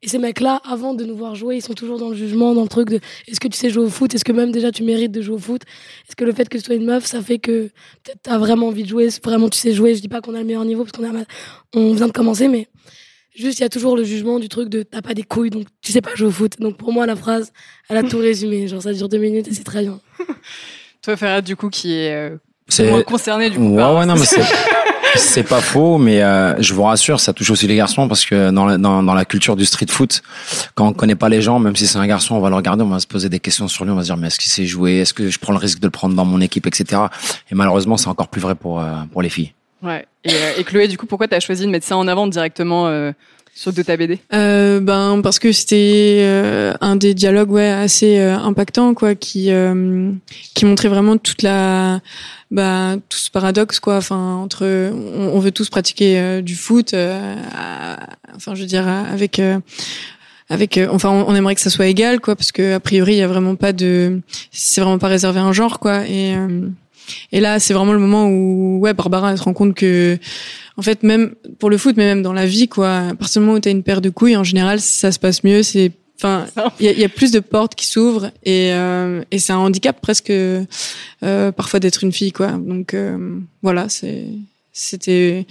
Et 0.00 0.08
ces 0.08 0.18
mecs-là, 0.18 0.60
avant 0.64 0.94
de 0.94 1.04
nous 1.04 1.16
voir 1.16 1.34
jouer, 1.34 1.56
ils 1.56 1.62
sont 1.62 1.74
toujours 1.74 1.98
dans 1.98 2.10
le 2.10 2.14
jugement, 2.14 2.54
dans 2.54 2.62
le 2.62 2.68
truc 2.68 2.88
de 2.88 3.00
est-ce 3.26 3.40
que 3.40 3.48
tu 3.48 3.58
sais 3.58 3.68
jouer 3.68 3.84
au 3.84 3.88
foot? 3.88 4.14
Est-ce 4.14 4.24
que 4.24 4.30
même 4.30 4.52
déjà 4.52 4.70
tu 4.70 4.84
mérites 4.84 5.10
de 5.10 5.20
jouer 5.20 5.34
au 5.34 5.40
foot? 5.40 5.62
Est-ce 6.06 6.14
que 6.14 6.24
le 6.24 6.32
fait 6.32 6.48
que 6.48 6.56
tu 6.56 6.64
sois 6.64 6.76
une 6.76 6.84
meuf, 6.84 7.04
ça 7.04 7.20
fait 7.20 7.40
que 7.40 7.70
peut-être 8.04 8.20
t'as 8.22 8.38
vraiment 8.38 8.68
envie 8.68 8.84
de 8.84 8.88
jouer, 8.88 9.08
vraiment 9.24 9.48
tu 9.48 9.58
sais 9.58 9.72
jouer? 9.72 9.96
Je 9.96 10.00
dis 10.00 10.08
pas 10.08 10.20
qu'on 10.20 10.34
a 10.34 10.38
le 10.38 10.44
meilleur 10.44 10.64
niveau 10.64 10.84
parce 10.84 10.92
qu'on 10.92 11.24
on 11.74 11.94
vient 11.94 12.06
de 12.06 12.12
commencer, 12.12 12.46
mais 12.46 12.68
juste 13.34 13.58
il 13.58 13.62
y 13.62 13.66
a 13.66 13.68
toujours 13.68 13.96
le 13.96 14.04
jugement 14.04 14.38
du 14.38 14.48
truc 14.48 14.68
de 14.68 14.84
t'as 14.84 15.02
pas 15.02 15.14
des 15.14 15.24
couilles 15.24 15.50
donc 15.50 15.66
tu 15.80 15.90
sais 15.90 16.00
pas 16.00 16.14
jouer 16.14 16.28
au 16.28 16.32
foot. 16.32 16.60
Donc 16.60 16.76
pour 16.76 16.92
moi, 16.92 17.04
la 17.04 17.16
phrase, 17.16 17.52
elle 17.88 17.96
a 17.96 18.04
tout 18.04 18.18
résumé. 18.20 18.68
Genre 18.68 18.80
ça 18.80 18.92
dure 18.92 19.08
deux 19.08 19.18
minutes 19.18 19.48
et 19.48 19.52
c'est 19.52 19.64
très 19.64 19.82
bien. 19.82 20.00
Toi, 21.02 21.16
Ferrat, 21.16 21.40
du 21.40 21.56
coup, 21.56 21.70
qui 21.70 21.94
est 21.94 22.14
euh, 22.14 22.36
c'est 22.68 22.90
moins 22.90 23.02
concerné 23.02 23.50
du 23.50 23.58
coup. 23.58 23.76
Ouais, 23.76 23.82
ouais, 23.82 24.06
non, 24.06 24.14
mais 24.14 24.24
c'est. 24.24 24.42
C'est 25.14 25.42
pas 25.42 25.60
faux, 25.60 25.98
mais 25.98 26.22
euh, 26.22 26.60
je 26.60 26.74
vous 26.74 26.82
rassure, 26.82 27.18
ça 27.18 27.32
touche 27.32 27.50
aussi 27.50 27.66
les 27.66 27.76
garçons 27.76 28.08
parce 28.08 28.24
que 28.24 28.50
dans 28.50 28.66
la, 28.66 28.76
dans, 28.76 29.02
dans 29.02 29.14
la 29.14 29.24
culture 29.24 29.56
du 29.56 29.64
street 29.64 29.86
foot, 29.88 30.22
quand 30.74 30.86
on 30.86 30.92
connaît 30.92 31.14
pas 31.14 31.28
les 31.28 31.40
gens, 31.40 31.58
même 31.58 31.74
si 31.76 31.86
c'est 31.86 31.98
un 31.98 32.06
garçon, 32.06 32.34
on 32.34 32.40
va 32.40 32.50
le 32.50 32.54
regarder, 32.54 32.82
on 32.84 32.88
va 32.88 33.00
se 33.00 33.06
poser 33.06 33.28
des 33.28 33.40
questions 33.40 33.68
sur 33.68 33.84
lui, 33.84 33.90
on 33.90 33.96
va 33.96 34.02
se 34.02 34.08
dire 34.08 34.16
mais 34.16 34.26
est-ce 34.26 34.38
qu'il 34.38 34.50
sait 34.50 34.66
jouer, 34.66 34.98
est-ce 34.98 35.14
que 35.14 35.30
je 35.30 35.38
prends 35.38 35.52
le 35.52 35.58
risque 35.58 35.80
de 35.80 35.86
le 35.86 35.90
prendre 35.90 36.14
dans 36.14 36.26
mon 36.26 36.40
équipe, 36.40 36.66
etc. 36.66 37.02
Et 37.50 37.54
malheureusement, 37.54 37.96
c'est 37.96 38.08
encore 38.08 38.28
plus 38.28 38.40
vrai 38.40 38.54
pour 38.54 38.80
euh, 38.80 38.92
pour 39.10 39.22
les 39.22 39.30
filles. 39.30 39.54
Ouais. 39.82 40.06
Et, 40.24 40.30
euh, 40.32 40.52
et 40.58 40.64
Chloé, 40.64 40.88
du 40.88 40.98
coup, 40.98 41.06
pourquoi 41.06 41.26
tu 41.26 41.34
as 41.34 41.40
choisi 41.40 41.64
de 41.64 41.70
mettre 41.70 41.86
ça 41.86 41.96
en 41.96 42.06
avant 42.06 42.26
directement 42.26 42.86
sur 43.58 43.72
de 43.72 43.82
ta 43.82 43.96
BD 43.96 44.20
euh, 44.32 44.78
Ben 44.78 45.20
parce 45.20 45.40
que 45.40 45.50
c'était 45.50 46.18
euh, 46.20 46.74
un 46.80 46.94
des 46.94 47.12
dialogues 47.12 47.50
ouais 47.50 47.68
assez 47.68 48.20
euh, 48.20 48.38
impactants 48.38 48.94
quoi, 48.94 49.16
qui 49.16 49.50
euh, 49.50 50.12
qui 50.54 50.64
montrait 50.64 50.86
vraiment 50.86 51.16
toute 51.16 51.42
la 51.42 52.00
bah 52.52 52.94
tout 53.08 53.18
ce 53.18 53.32
paradoxe 53.32 53.80
quoi. 53.80 53.96
Enfin 53.96 54.36
entre 54.36 54.64
on, 54.64 55.32
on 55.34 55.38
veut 55.40 55.50
tous 55.50 55.70
pratiquer 55.70 56.40
du 56.40 56.54
foot, 56.54 56.94
enfin 56.94 58.54
je 58.54 58.60
veux 58.60 58.66
dire 58.66 58.86
avec 58.86 59.40
avec 60.48 60.80
enfin 60.92 61.10
on, 61.10 61.34
aimerait 61.34 61.56
que 61.56 61.60
ça 61.60 61.70
soit 61.70 61.88
égal 61.88 62.20
quoi 62.20 62.36
parce 62.36 62.52
que 62.52 62.74
a 62.74 62.80
priori 62.80 63.14
il 63.14 63.18
y 63.18 63.22
a 63.22 63.28
vraiment 63.28 63.56
pas 63.56 63.72
de 63.72 64.20
c'est 64.52 64.80
vraiment 64.80 64.98
pas 64.98 65.08
réservé 65.08 65.40
à 65.40 65.42
un 65.42 65.52
genre 65.52 65.80
quoi 65.80 66.06
et 66.06 66.34
et 67.32 67.40
là 67.40 67.58
c'est 67.58 67.74
vraiment 67.74 67.92
le 67.92 67.98
moment 67.98 68.28
où 68.28 68.78
ouais 68.78 68.94
Barbara 68.94 69.32
elle 69.32 69.38
se 69.38 69.42
rend 69.42 69.52
compte 69.52 69.74
que 69.74 70.18
en 70.78 70.82
fait, 70.82 71.02
même 71.02 71.34
pour 71.58 71.70
le 71.70 71.76
foot, 71.76 71.96
mais 71.96 72.04
même 72.04 72.22
dans 72.22 72.32
la 72.32 72.46
vie, 72.46 72.68
quoi. 72.68 72.98
À 73.08 73.14
partir 73.16 73.42
du 73.42 73.46
moment 73.46 73.58
où 73.58 73.60
t'as 73.60 73.72
une 73.72 73.82
paire 73.82 74.00
de 74.00 74.10
couilles, 74.10 74.36
en 74.36 74.44
général, 74.44 74.80
ça 74.80 75.10
se 75.10 75.18
passe 75.18 75.42
mieux. 75.42 75.64
C'est, 75.64 75.90
enfin, 76.16 76.46
il 76.78 76.86
y 76.86 76.88
a, 76.88 76.92
y 76.92 77.04
a, 77.04 77.08
plus 77.08 77.32
de 77.32 77.40
portes 77.40 77.74
qui 77.74 77.84
s'ouvrent 77.84 78.30
et, 78.44 78.72
euh, 78.72 79.24
et 79.32 79.40
c'est 79.40 79.52
un 79.52 79.58
handicap 79.58 80.00
presque 80.00 80.30
euh, 80.30 80.62
parfois 81.20 81.80
d'être 81.80 82.04
une 82.04 82.12
fille, 82.12 82.30
quoi. 82.30 82.52
Donc 82.52 82.94
euh, 82.94 83.40
voilà, 83.60 83.88
c'est, 83.88 84.26
c'était, 84.72 85.46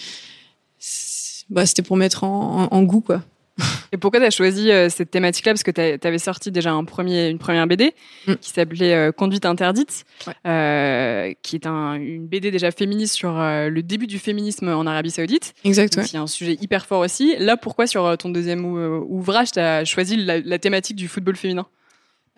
bah, 1.50 1.66
c'était 1.66 1.82
pour 1.82 1.98
mettre 1.98 2.24
en, 2.24 2.70
en, 2.72 2.78
en 2.78 2.84
goût, 2.84 3.02
quoi. 3.02 3.22
Et 3.92 3.98
pourquoi 3.98 4.20
tu 4.20 4.26
as 4.26 4.32
choisi 4.32 4.72
euh, 4.72 4.90
cette 4.90 5.12
thématique-là? 5.12 5.54
Parce 5.54 5.64
que 5.64 5.72
tu 5.72 6.08
avais 6.08 6.20
sorti 6.20 6.52
déjà 6.52 6.72
un 6.72 6.84
premier, 6.84 7.30
une 7.30 7.40
première 7.40 7.68
BD 7.68 7.94
mm. 8.28 8.36
qui 8.36 8.50
s'appelait 8.50 8.94
euh, 8.94 9.12
Conduite 9.12 9.46
interdite, 9.46 10.06
euh, 10.46 11.34
qui 11.42 11.56
est 11.56 11.66
un, 11.66 11.94
une 11.94 12.28
BD 12.28 12.52
déjà 12.52 12.72
féministe 12.72 13.16
sur 13.16 13.32
le 13.34 13.82
début 13.82 14.08
du 14.08 14.20
féminisme 14.20 14.70
en 14.70 14.86
Arabie 14.86 15.12
Saoudite. 15.12 15.54
Exactement. 15.64 16.06
C'est 16.06 16.18
un 16.18 16.28
sujet 16.28 16.58
hyper 16.62 16.86
fort 16.86 17.02
aussi. 17.02 17.36
Là, 17.40 17.58
pourquoi 17.58 17.88
sur 17.88 18.18
ton 18.18 18.30
deuxième 18.30 18.66
ouvrage, 18.66 19.52
tu 19.52 19.60
as 19.60 19.86
choisi 19.86 20.18
la, 20.18 20.40
la 20.40 20.60
thématique 20.60 20.96
du 20.96 21.08
football 21.08 21.36
féminin? 21.36 21.66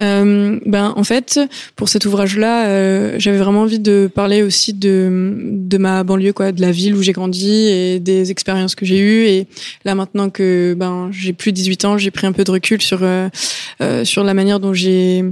Euh, 0.01 0.59
ben 0.65 0.93
en 0.95 1.03
fait 1.03 1.39
pour 1.75 1.89
cet 1.89 2.05
ouvrage-là, 2.05 2.67
euh, 2.67 3.15
j'avais 3.17 3.37
vraiment 3.37 3.61
envie 3.61 3.79
de 3.79 4.09
parler 4.13 4.41
aussi 4.41 4.73
de 4.73 5.35
de 5.51 5.77
ma 5.77 6.03
banlieue 6.03 6.33
quoi, 6.33 6.51
de 6.51 6.61
la 6.61 6.71
ville 6.71 6.95
où 6.95 7.01
j'ai 7.01 7.11
grandi 7.11 7.67
et 7.67 7.99
des 7.99 8.31
expériences 8.31 8.75
que 8.75 8.85
j'ai 8.85 8.99
eues. 8.99 9.25
Et 9.25 9.47
là 9.83 9.95
maintenant 9.95 10.29
que 10.29 10.75
ben 10.77 11.09
j'ai 11.11 11.33
plus 11.33 11.51
de 11.51 11.57
18 11.57 11.85
ans, 11.85 11.97
j'ai 11.97 12.11
pris 12.11 12.27
un 12.27 12.31
peu 12.31 12.43
de 12.43 12.51
recul 12.51 12.81
sur 12.81 12.99
euh, 13.03 13.29
euh, 13.81 14.05
sur 14.05 14.23
la 14.23 14.33
manière 14.33 14.59
dont 14.59 14.73
j'ai 14.73 15.25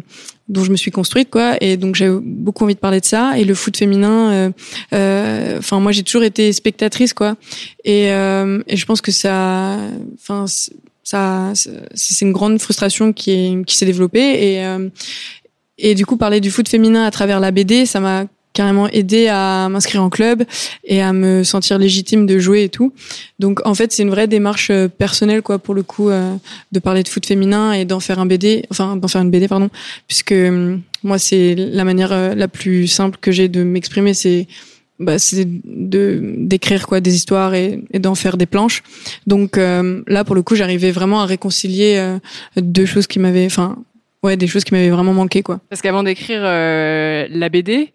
dont 0.49 0.63
je 0.63 0.71
me 0.71 0.77
suis 0.77 0.91
construite 0.91 1.29
quoi. 1.29 1.55
Et 1.61 1.77
donc 1.77 1.95
j'ai 1.95 2.09
beaucoup 2.09 2.65
envie 2.65 2.75
de 2.75 2.79
parler 2.79 2.99
de 2.99 3.05
ça. 3.05 3.37
Et 3.37 3.45
le 3.45 3.55
foot 3.55 3.77
féminin 3.77 4.51
euh, 4.93 5.57
enfin 5.57 5.79
moi 5.79 5.93
j'ai 5.93 6.03
toujours 6.03 6.23
été 6.23 6.51
spectatrice 6.51 7.13
quoi. 7.13 7.35
Et, 7.85 8.07
et 8.07 8.77
je 8.77 8.85
pense 8.85 9.01
que 9.01 9.11
ça 9.11 9.77
enfin 10.15 10.45
ça, 11.07 11.53
c'est 11.53 12.25
une 12.25 12.33
grande 12.33 12.59
frustration 12.59 13.13
qui 13.13 13.31
est 13.31 13.65
qui 13.65 13.77
s'est 13.77 13.85
développée 13.85 14.51
et 14.51 14.65
euh, 14.65 14.89
et 15.77 15.95
du 15.95 16.05
coup 16.05 16.17
parler 16.17 16.41
du 16.41 16.51
foot 16.51 16.67
féminin 16.67 17.05
à 17.05 17.11
travers 17.11 17.39
la 17.39 17.51
BD, 17.51 17.85
ça 17.85 18.01
m'a 18.01 18.25
carrément 18.51 18.89
aidé 18.89 19.29
à 19.29 19.69
m'inscrire 19.69 20.03
en 20.03 20.09
club 20.09 20.43
et 20.83 21.01
à 21.01 21.13
me 21.13 21.45
sentir 21.45 21.77
légitime 21.77 22.25
de 22.25 22.39
jouer 22.39 22.63
et 22.63 22.69
tout. 22.69 22.91
Donc 23.39 23.65
en 23.65 23.73
fait, 23.73 23.93
c'est 23.93 24.03
une 24.03 24.09
vraie 24.09 24.27
démarche 24.27 24.69
euh, 24.69 24.89
personnelle 24.89 25.41
quoi 25.43 25.59
pour 25.59 25.75
le 25.75 25.83
coup 25.83 26.09
euh, 26.09 26.35
de 26.73 26.79
parler 26.79 27.03
de 27.03 27.07
foot 27.07 27.25
féminin 27.25 27.71
et 27.71 27.85
d'en 27.85 28.01
faire 28.01 28.19
un 28.19 28.25
BD, 28.25 28.65
enfin 28.69 28.97
d'en 28.97 29.07
faire 29.07 29.21
une 29.21 29.31
BD 29.31 29.47
pardon, 29.47 29.69
puisque 30.07 30.35
moi 31.03 31.17
c'est 31.17 31.55
la 31.55 31.85
manière 31.85 32.35
la 32.35 32.47
plus 32.49 32.85
simple 32.87 33.17
que 33.21 33.31
j'ai 33.31 33.47
de 33.47 33.63
m'exprimer, 33.63 34.13
c'est 34.13 34.45
bah, 34.99 35.19
c'est 35.19 35.45
de 35.45 36.19
d'écrire 36.37 36.87
quoi 36.87 37.01
des 37.01 37.15
histoires 37.15 37.53
et, 37.53 37.83
et 37.91 37.99
d'en 37.99 38.15
faire 38.15 38.37
des 38.37 38.45
planches. 38.45 38.83
Donc 39.27 39.57
euh, 39.57 40.01
là 40.07 40.23
pour 40.23 40.35
le 40.35 40.41
coup, 40.41 40.55
j'arrivais 40.55 40.91
vraiment 40.91 41.21
à 41.21 41.25
réconcilier 41.25 41.97
euh, 41.97 42.17
deux 42.55 42.85
choses 42.85 43.07
qui 43.07 43.19
m'avaient 43.19 43.45
enfin 43.45 43.77
ouais, 44.23 44.37
des 44.37 44.47
choses 44.47 44.63
qui 44.63 44.73
m'avaient 44.73 44.89
vraiment 44.89 45.13
manqué 45.13 45.43
quoi. 45.43 45.59
Parce 45.69 45.81
qu'avant 45.81 46.03
d'écrire 46.03 46.41
euh, 46.43 47.27
la 47.29 47.49
BD, 47.49 47.93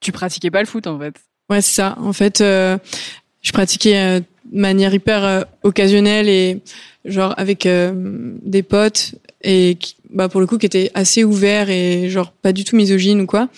tu 0.00 0.12
pratiquais 0.12 0.50
pas 0.50 0.60
le 0.60 0.66
foot 0.66 0.86
en 0.86 0.98
fait. 0.98 1.16
Ouais, 1.50 1.60
c'est 1.60 1.74
ça. 1.74 1.96
En 2.00 2.12
fait, 2.12 2.38
je 2.38 3.52
pratiquais 3.52 4.20
de 4.20 4.58
manière 4.58 4.94
hyper 4.94 5.44
occasionnelle 5.62 6.28
et 6.28 6.62
genre 7.04 7.34
avec 7.36 7.68
des 7.68 8.62
potes 8.62 9.16
et 9.42 9.76
qui, 9.78 9.96
bah 10.10 10.30
pour 10.30 10.40
le 10.40 10.46
coup 10.46 10.56
qui 10.56 10.64
étaient 10.64 10.90
assez 10.94 11.22
ouverts 11.22 11.68
et 11.68 12.08
genre 12.08 12.32
pas 12.32 12.52
du 12.52 12.64
tout 12.64 12.76
misogynes 12.76 13.20
ou 13.20 13.26
quoi 13.26 13.48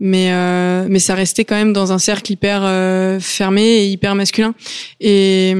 mais 0.00 0.32
euh, 0.32 0.86
mais 0.88 0.98
ça 0.98 1.14
restait 1.14 1.44
quand 1.44 1.56
même 1.56 1.72
dans 1.72 1.92
un 1.92 1.98
cercle 1.98 2.32
hyper 2.32 2.60
euh, 2.64 3.18
fermé 3.20 3.62
et 3.62 3.86
hyper 3.86 4.14
masculin 4.14 4.54
et 5.00 5.54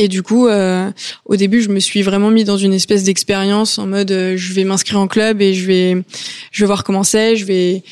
Et 0.00 0.06
du 0.06 0.22
coup, 0.22 0.46
euh, 0.46 0.88
au 1.24 1.34
début, 1.34 1.60
je 1.60 1.70
me 1.70 1.80
suis 1.80 2.02
vraiment 2.02 2.30
mis 2.30 2.44
dans 2.44 2.56
une 2.56 2.72
espèce 2.72 3.02
d'expérience 3.02 3.78
en 3.80 3.86
mode, 3.88 4.12
euh, 4.12 4.36
je 4.36 4.52
vais 4.52 4.62
m'inscrire 4.62 5.00
en 5.00 5.08
club 5.08 5.42
et 5.42 5.54
je 5.54 5.66
vais, 5.66 5.96
je 6.52 6.62
vais 6.62 6.66
voir 6.66 6.84
comment 6.84 7.02
c'est, 7.02 7.34
je 7.34 7.44
vais, 7.44 7.82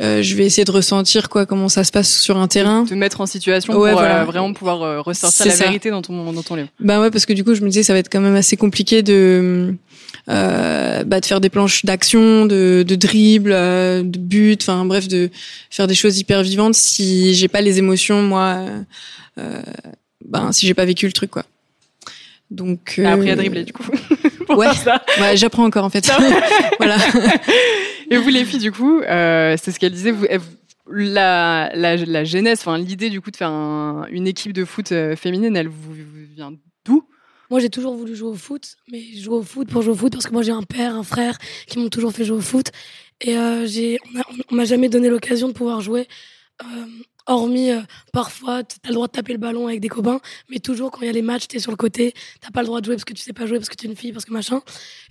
euh, 0.00 0.20
je 0.20 0.34
vais 0.34 0.46
essayer 0.46 0.64
de 0.64 0.72
ressentir 0.72 1.28
quoi, 1.28 1.46
comment 1.46 1.68
ça 1.68 1.84
se 1.84 1.92
passe 1.92 2.18
sur 2.18 2.36
un 2.38 2.48
terrain. 2.48 2.84
Te 2.86 2.94
mettre 2.94 3.20
en 3.20 3.26
situation 3.26 3.72
Ouais, 3.78 3.92
pour 3.92 4.00
voilà. 4.00 4.22
euh, 4.22 4.24
vraiment 4.24 4.52
pouvoir 4.52 4.82
euh, 4.82 5.00
ressortir 5.00 5.46
la 5.46 5.52
ça. 5.52 5.64
vérité 5.66 5.90
dans 5.90 6.02
ton 6.02 6.32
dans 6.32 6.42
ton 6.42 6.56
livre. 6.56 6.70
Bah 6.80 7.00
ouais, 7.00 7.12
parce 7.12 7.24
que 7.24 7.32
du 7.32 7.44
coup, 7.44 7.54
je 7.54 7.60
me 7.60 7.68
disais, 7.68 7.84
ça 7.84 7.92
va 7.92 8.00
être 8.00 8.10
quand 8.10 8.20
même 8.20 8.34
assez 8.34 8.56
compliqué 8.56 9.02
de, 9.04 9.76
euh, 10.28 11.04
bah, 11.04 11.20
de 11.20 11.26
faire 11.26 11.40
des 11.40 11.50
planches 11.50 11.84
d'action, 11.84 12.46
de, 12.46 12.84
de 12.86 12.94
dribble, 12.94 13.52
euh, 13.52 14.02
de 14.02 14.18
but, 14.18 14.62
enfin 14.62 14.84
bref, 14.84 15.08
de 15.08 15.30
faire 15.70 15.86
des 15.86 15.94
choses 15.94 16.18
hyper 16.18 16.42
vivantes 16.42 16.74
si 16.74 17.34
j'ai 17.34 17.48
pas 17.48 17.60
les 17.60 17.78
émotions, 17.78 18.22
moi, 18.22 18.56
euh, 18.58 18.80
euh, 19.38 19.62
ben 20.24 20.52
si 20.52 20.66
j'ai 20.66 20.74
pas 20.74 20.84
vécu 20.84 21.06
le 21.06 21.12
truc 21.12 21.30
quoi. 21.30 21.44
Donc. 22.50 22.94
T'as 22.96 23.12
appris 23.12 23.30
à 23.30 23.32
euh, 23.32 23.36
dribbler 23.36 23.64
du 23.64 23.72
coup. 23.72 23.84
Pour 24.46 24.58
ouais. 24.58 24.68
Ouais, 25.20 25.36
j'apprends 25.36 25.64
encore 25.64 25.84
en 25.84 25.90
fait. 25.90 26.08
Voilà. 26.78 26.96
Et 28.10 28.16
vous 28.18 28.28
les 28.28 28.44
filles 28.44 28.58
du 28.60 28.70
coup, 28.72 29.00
euh, 29.00 29.56
c'est 29.62 29.72
ce 29.72 29.78
qu'elle 29.78 29.92
disait. 29.92 30.10
Vous, 30.10 30.26
la, 30.92 31.70
la, 31.74 31.96
la 31.96 32.24
genèse, 32.24 32.58
enfin 32.60 32.76
l'idée 32.76 33.08
du 33.08 33.22
coup 33.22 33.30
de 33.30 33.36
faire 33.36 33.48
un- 33.48 34.06
une 34.10 34.26
équipe 34.26 34.52
de 34.52 34.66
foot 34.66 34.92
euh, 34.92 35.16
féminine, 35.16 35.56
elle 35.56 35.68
vous, 35.68 35.92
vous 35.94 36.26
vient 36.36 36.52
Moi, 37.54 37.60
j'ai 37.60 37.70
toujours 37.70 37.94
voulu 37.94 38.16
jouer 38.16 38.30
au 38.30 38.34
foot, 38.34 38.78
mais 38.90 39.00
je 39.14 39.22
joue 39.22 39.34
au 39.34 39.42
foot 39.44 39.68
pour 39.70 39.80
jouer 39.80 39.92
au 39.92 39.96
foot 39.96 40.12
parce 40.12 40.26
que 40.26 40.32
moi, 40.32 40.42
j'ai 40.42 40.50
un 40.50 40.64
père, 40.64 40.96
un 40.96 41.04
frère 41.04 41.38
qui 41.68 41.78
m'ont 41.78 41.88
toujours 41.88 42.10
fait 42.10 42.24
jouer 42.24 42.38
au 42.38 42.40
foot. 42.40 42.72
Et 43.20 43.38
euh, 43.38 43.64
j'ai, 43.64 44.00
on, 44.50 44.56
m'a 44.56 44.64
jamais 44.64 44.88
donné 44.88 45.08
l'occasion 45.08 45.46
de 45.46 45.52
pouvoir 45.52 45.80
jouer, 45.80 46.08
euh, 46.64 46.86
hormis 47.26 47.70
euh, 47.70 47.80
parfois, 48.12 48.62
tu 48.64 48.76
as 48.84 48.88
le 48.88 48.94
droit 48.94 49.06
de 49.06 49.12
taper 49.12 49.32
le 49.32 49.38
ballon 49.38 49.66
avec 49.66 49.80
des 49.80 49.88
copains, 49.88 50.20
mais 50.50 50.58
toujours 50.58 50.90
quand 50.90 51.00
il 51.02 51.06
y 51.06 51.10
a 51.10 51.12
les 51.12 51.22
matchs, 51.22 51.48
tu 51.48 51.56
es 51.56 51.58
sur 51.58 51.70
le 51.70 51.76
côté, 51.76 52.12
t'as 52.40 52.50
pas 52.50 52.60
le 52.60 52.66
droit 52.66 52.80
de 52.80 52.86
jouer 52.86 52.94
parce 52.94 53.04
que 53.04 53.14
tu 53.14 53.22
sais 53.22 53.32
pas 53.32 53.46
jouer, 53.46 53.58
parce 53.58 53.68
que 53.68 53.76
tu 53.76 53.86
es 53.86 53.90
une 53.90 53.96
fille, 53.96 54.12
parce 54.12 54.24
que 54.24 54.32
machin. 54.32 54.60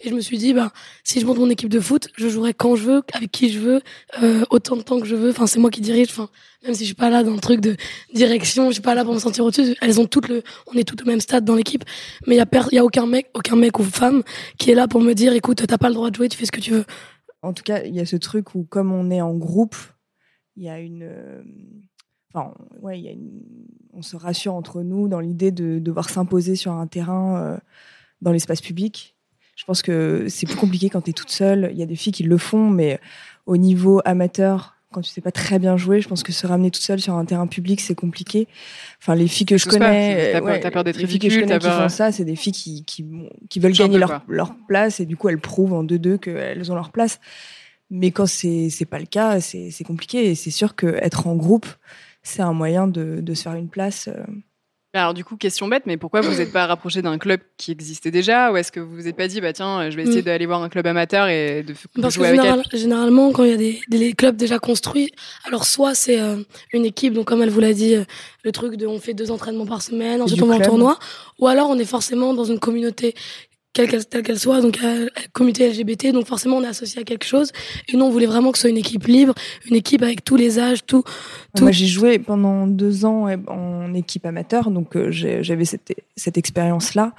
Et 0.01 0.09
je 0.09 0.13
me 0.15 0.21
suis 0.21 0.37
dit, 0.37 0.53
bah, 0.53 0.71
si 1.03 1.19
je 1.19 1.25
monte 1.25 1.37
mon 1.37 1.49
équipe 1.49 1.69
de 1.69 1.79
foot, 1.79 2.09
je 2.15 2.27
jouerai 2.29 2.53
quand 2.53 2.75
je 2.75 2.83
veux, 2.83 3.03
avec 3.13 3.31
qui 3.31 3.49
je 3.49 3.59
veux, 3.59 3.81
euh, 4.21 4.43
autant 4.49 4.75
de 4.75 4.81
temps 4.81 4.99
que 4.99 5.05
je 5.05 5.15
veux. 5.15 5.31
Enfin, 5.31 5.47
c'est 5.47 5.59
moi 5.59 5.69
qui 5.69 5.81
dirige. 5.81 6.09
Enfin, 6.11 6.29
même 6.63 6.73
si 6.73 6.81
je 6.81 6.85
suis 6.85 6.95
pas 6.95 7.09
là 7.09 7.23
dans 7.23 7.33
le 7.33 7.39
truc 7.39 7.59
de 7.59 7.75
direction, 8.13 8.67
je 8.67 8.73
suis 8.73 8.81
pas 8.81 8.95
là 8.95 9.03
pour 9.03 9.13
me 9.13 9.19
sentir 9.19 9.43
au-dessus. 9.43 9.75
Elles 9.81 9.99
ont 9.99 10.05
toutes 10.05 10.27
le, 10.27 10.43
on 10.67 10.77
est 10.77 10.87
toutes 10.87 11.01
au 11.01 11.05
même 11.05 11.19
stade 11.19 11.43
dans 11.45 11.55
l'équipe. 11.55 11.83
Mais 12.27 12.35
il 12.35 12.37
y 12.37 12.41
a, 12.41 12.45
per- 12.45 12.69
y 12.71 12.77
a 12.77 12.85
aucun 12.85 13.05
mec, 13.05 13.29
aucun 13.33 13.55
mec 13.55 13.79
ou 13.79 13.83
femme 13.83 14.23
qui 14.57 14.71
est 14.71 14.75
là 14.75 14.87
pour 14.87 15.01
me 15.01 15.13
dire, 15.13 15.33
écoute, 15.33 15.65
t'as 15.67 15.77
pas 15.77 15.89
le 15.89 15.95
droit 15.95 16.09
de 16.09 16.15
jouer, 16.15 16.29
tu 16.29 16.37
fais 16.37 16.45
ce 16.45 16.51
que 16.51 16.61
tu 16.61 16.71
veux. 16.71 16.85
En 17.41 17.53
tout 17.53 17.63
cas, 17.63 17.83
il 17.83 17.93
y 17.93 17.99
a 17.99 18.05
ce 18.05 18.15
truc 18.15 18.55
où, 18.55 18.63
comme 18.63 18.93
on 18.93 19.11
est 19.11 19.21
en 19.21 19.33
groupe, 19.33 19.75
il 20.55 20.63
y 20.63 20.69
a 20.69 20.79
une. 20.79 21.09
Enfin, 22.33 22.53
ouais, 22.81 22.99
y 22.99 23.07
a 23.07 23.11
une- 23.11 23.41
on 23.93 24.01
se 24.01 24.15
rassure 24.15 24.55
entre 24.55 24.81
nous 24.81 25.07
dans 25.07 25.19
l'idée 25.19 25.51
de 25.51 25.79
devoir 25.79 26.09
s'imposer 26.09 26.55
sur 26.55 26.71
un 26.71 26.87
terrain 26.87 27.37
euh, 27.41 27.57
dans 28.21 28.31
l'espace 28.31 28.61
public. 28.61 29.15
Je 29.55 29.65
pense 29.65 29.83
que 29.83 30.25
c'est 30.29 30.47
plus 30.47 30.55
compliqué 30.55 30.89
quand 30.89 31.01
tu 31.01 31.11
es 31.11 31.13
toute 31.13 31.29
seule. 31.29 31.69
Il 31.71 31.77
y 31.77 31.83
a 31.83 31.85
des 31.85 31.95
filles 31.95 32.13
qui 32.13 32.23
le 32.23 32.37
font, 32.39 32.69
mais 32.71 32.99
au 33.45 33.55
niveau 33.55 34.01
amateur, 34.03 34.75
quand 34.91 35.01
tu 35.01 35.11
sais 35.11 35.21
pas 35.21 35.31
très 35.31 35.59
bien 35.59 35.77
jouer, 35.77 36.01
je 36.01 36.07
pense 36.07 36.23
que 36.23 36.31
se 36.31 36.47
ramener 36.47 36.71
toute 36.71 36.81
seule 36.83 36.99
sur 36.99 37.13
un 37.13 37.25
terrain 37.25 37.45
public, 37.45 37.81
c'est 37.81 37.93
compliqué. 37.93 38.47
Enfin, 38.99 39.13
les 39.13 39.27
filles 39.27 39.45
que 39.45 39.57
je 39.57 39.65
connais, 39.85 40.15
t'as 40.33 40.39
peur- 40.39 40.47
ouais, 40.53 40.59
t'as 40.59 40.71
peur 40.71 40.83
d'être 40.83 40.97
les 40.97 41.05
filles 41.07 41.19
que 41.19 41.29
je 41.29 41.35
ridicule, 41.35 41.47
connais 41.49 41.59
qui 41.59 41.67
peur- 41.67 41.81
font 41.83 41.89
ça, 41.89 42.11
c'est 42.11 42.25
des 42.25 42.35
filles 42.35 42.53
qui, 42.53 42.83
qui, 42.85 43.05
qui 43.49 43.59
veulent 43.59 43.73
gagner 43.83 43.99
leur, 43.99 44.09
leur 44.27 44.55
place 44.67 44.99
et 44.99 45.05
du 45.05 45.17
coup 45.17 45.29
elles 45.29 45.39
prouvent 45.39 45.73
en 45.73 45.83
2-2 45.83 46.17
qu'elles 46.17 46.71
ont 46.71 46.75
leur 46.75 46.91
place. 46.91 47.19
Mais 47.91 48.09
quand 48.11 48.25
c'est 48.25 48.87
pas 48.89 48.97
le 48.99 49.05
cas, 49.05 49.39
c'est 49.39 49.69
c'est 49.69 49.83
compliqué 49.83 50.31
et 50.31 50.35
c'est 50.35 50.49
sûr 50.51 50.75
qu'être 50.75 51.27
en 51.27 51.35
groupe, 51.35 51.67
c'est 52.23 52.41
un 52.41 52.53
moyen 52.53 52.87
de, 52.87 53.19
de 53.21 53.33
se 53.33 53.43
faire 53.43 53.53
une 53.55 53.69
place. 53.69 54.07
euh. 54.07 54.23
Alors 54.95 55.15
du 55.15 55.25
coup, 55.25 55.37
question 55.37 55.67
bête, 55.67 55.87
mais 55.87 55.97
pourquoi 55.97 56.21
vous 56.21 56.35
n'êtes 56.35 56.51
pas 56.53 56.67
rapproché 56.67 57.01
d'un 57.01 57.17
club 57.17 57.39
qui 57.57 57.71
existait 57.71 58.11
déjà? 58.11 58.51
Ou 58.51 58.57
est-ce 58.57 58.71
que 58.71 58.79
vous 58.79 58.93
vous 58.95 59.07
êtes 59.07 59.15
pas 59.17 59.27
dit, 59.27 59.41
bah 59.41 59.51
tiens, 59.51 59.89
je 59.89 59.95
vais 59.95 60.03
essayer 60.03 60.21
Mm. 60.21 60.25
d'aller 60.25 60.45
voir 60.45 60.61
un 60.61 60.69
club 60.69 60.85
amateur 60.85 61.27
et 61.29 61.63
de, 61.63 61.73
Parce 61.99 62.13
que 62.13 62.19
jouer 62.19 62.27
avec 62.27 62.39
général- 62.41 62.63
généralement, 62.71 63.31
quand 63.31 63.43
il 63.43 63.49
y 63.49 63.53
a 63.53 63.57
des, 63.57 63.81
des 63.89 64.13
clubs 64.13 64.35
déjà 64.35 64.59
construits, 64.59 65.09
alors 65.45 65.65
soit 65.65 65.95
c'est 65.95 66.21
euh, 66.21 66.43
une 66.73 66.85
équipe, 66.85 67.13
donc 67.15 67.25
comme 67.25 67.41
elle 67.41 67.49
vous 67.49 67.59
l'a 67.59 67.73
dit, 67.73 67.95
euh, 67.95 68.03
le 68.43 68.51
truc 68.51 68.75
de 68.75 68.85
on 68.85 68.99
fait 68.99 69.15
deux 69.15 69.31
entraînements 69.31 69.65
par 69.65 69.81
semaine, 69.81 70.21
ensuite 70.21 70.43
on 70.43 70.45
va 70.45 70.55
en 70.57 70.59
tournoi, 70.59 70.99
ou 71.39 71.47
alors 71.47 71.71
on 71.71 71.79
est 71.79 71.85
forcément 71.85 72.35
dans 72.35 72.43
une 72.45 72.59
communauté 72.59 73.15
quelle 73.73 73.89
qu'elle 73.89 74.05
telle 74.05 74.23
qu'elle 74.23 74.39
soit, 74.39 74.61
donc 74.61 74.79
euh, 74.83 75.09
communauté 75.33 75.67
LGBT, 75.67 76.11
donc 76.13 76.27
forcément 76.27 76.57
on 76.57 76.63
est 76.63 76.67
associé 76.67 77.01
à 77.01 77.03
quelque 77.03 77.25
chose. 77.25 77.51
Et 77.87 77.97
nous 77.97 78.05
on 78.05 78.09
voulait 78.11 78.27
vraiment 78.27 78.51
que 78.51 78.57
ce 78.57 78.63
soit 78.63 78.69
une 78.69 78.77
équipe 78.77 79.05
libre, 79.07 79.33
une 79.67 79.75
équipe 79.75 80.03
avec 80.03 80.23
tous 80.23 80.35
les 80.35 80.59
âges, 80.59 80.85
tout. 80.85 81.03
Tout- 81.55 81.63
Moi, 81.63 81.71
j'ai 81.71 81.87
joué 81.87 82.19
pendant 82.19 82.67
deux 82.67 83.03
ans 83.05 83.27
en 83.47 83.93
équipe 83.95 84.25
amateur, 84.25 84.69
donc 84.71 84.95
euh, 84.95 85.09
j'avais 85.11 85.65
cette, 85.65 85.93
cette 86.15 86.37
expérience-là. 86.37 87.13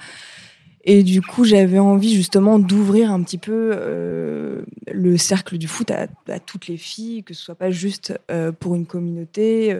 Et 0.87 1.01
du 1.01 1.21
coup, 1.21 1.45
j'avais 1.45 1.79
envie 1.79 2.13
justement 2.13 2.59
d'ouvrir 2.59 3.11
un 3.11 3.23
petit 3.23 3.39
peu 3.39 3.71
euh, 3.73 4.61
le 4.93 5.17
cercle 5.17 5.57
du 5.57 5.67
foot 5.67 5.89
à, 5.89 6.07
à 6.29 6.39
toutes 6.39 6.67
les 6.67 6.77
filles, 6.77 7.23
que 7.23 7.33
ce 7.33 7.43
soit 7.43 7.55
pas 7.55 7.71
juste 7.71 8.13
euh, 8.29 8.51
pour 8.51 8.75
une 8.75 8.85
communauté, 8.85 9.79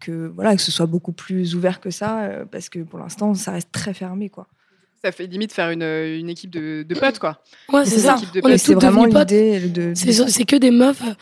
que 0.00 0.30
voilà, 0.34 0.54
que 0.54 0.62
ce 0.62 0.70
soit 0.70 0.86
beaucoup 0.86 1.10
plus 1.12 1.56
ouvert 1.56 1.80
que 1.80 1.90
ça, 1.90 2.30
parce 2.52 2.68
que 2.68 2.78
pour 2.78 3.00
l'instant, 3.00 3.34
ça 3.34 3.50
reste 3.50 3.72
très 3.72 3.92
fermé, 3.94 4.28
quoi. 4.28 4.46
Ça 5.04 5.12
fait 5.12 5.26
limite 5.26 5.52
faire 5.52 5.70
une, 5.70 5.82
une 5.82 6.28
équipe 6.28 6.50
de, 6.50 6.82
de 6.82 6.94
potes, 6.94 7.18
quoi. 7.18 7.40
Ouais, 7.72 7.84
c'est 7.84 8.00
ça. 8.00 8.16
On 8.42 8.48
est 8.48 8.58
toutes 8.64 8.74
vraiment 8.82 9.04
l'idée 9.20 9.60
de. 9.68 9.92
C'est 10.28 10.44
que 10.44 10.56
des 10.56 10.70
meufs. 10.70 11.02
euh, 11.02 11.12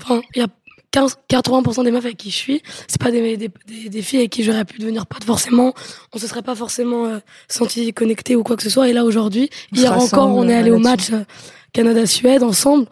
Enfin, 0.00 0.20
il 0.34 0.38
y 0.40 0.44
a 0.44 0.48
15, 0.92 1.16
80% 1.28 1.84
des 1.84 1.90
meufs 1.90 2.04
avec 2.04 2.16
qui 2.16 2.30
je 2.30 2.36
suis. 2.36 2.62
C'est 2.86 3.00
pas 3.00 3.10
des, 3.10 3.36
des, 3.36 3.50
des, 3.66 3.88
des 3.88 4.02
filles 4.02 4.20
avec 4.20 4.30
qui 4.30 4.44
j'aurais 4.44 4.64
pu 4.64 4.78
devenir 4.78 5.06
pote 5.06 5.24
forcément. 5.24 5.74
On 6.14 6.18
se 6.18 6.26
serait 6.26 6.40
pas 6.42 6.54
forcément 6.54 7.04
euh, 7.06 7.18
senti 7.48 7.92
connectés 7.92 8.36
ou 8.36 8.42
quoi 8.44 8.56
que 8.56 8.62
ce 8.62 8.70
soit. 8.70 8.88
Et 8.88 8.92
là 8.92 9.04
aujourd'hui, 9.04 9.50
hier 9.72 9.92
encore, 9.98 10.28
on 10.34 10.48
est 10.48 10.54
allé 10.54 10.70
au 10.70 10.78
match 10.78 11.10
euh, 11.12 11.24
Canada-Suède 11.72 12.42
ensemble. 12.42 12.86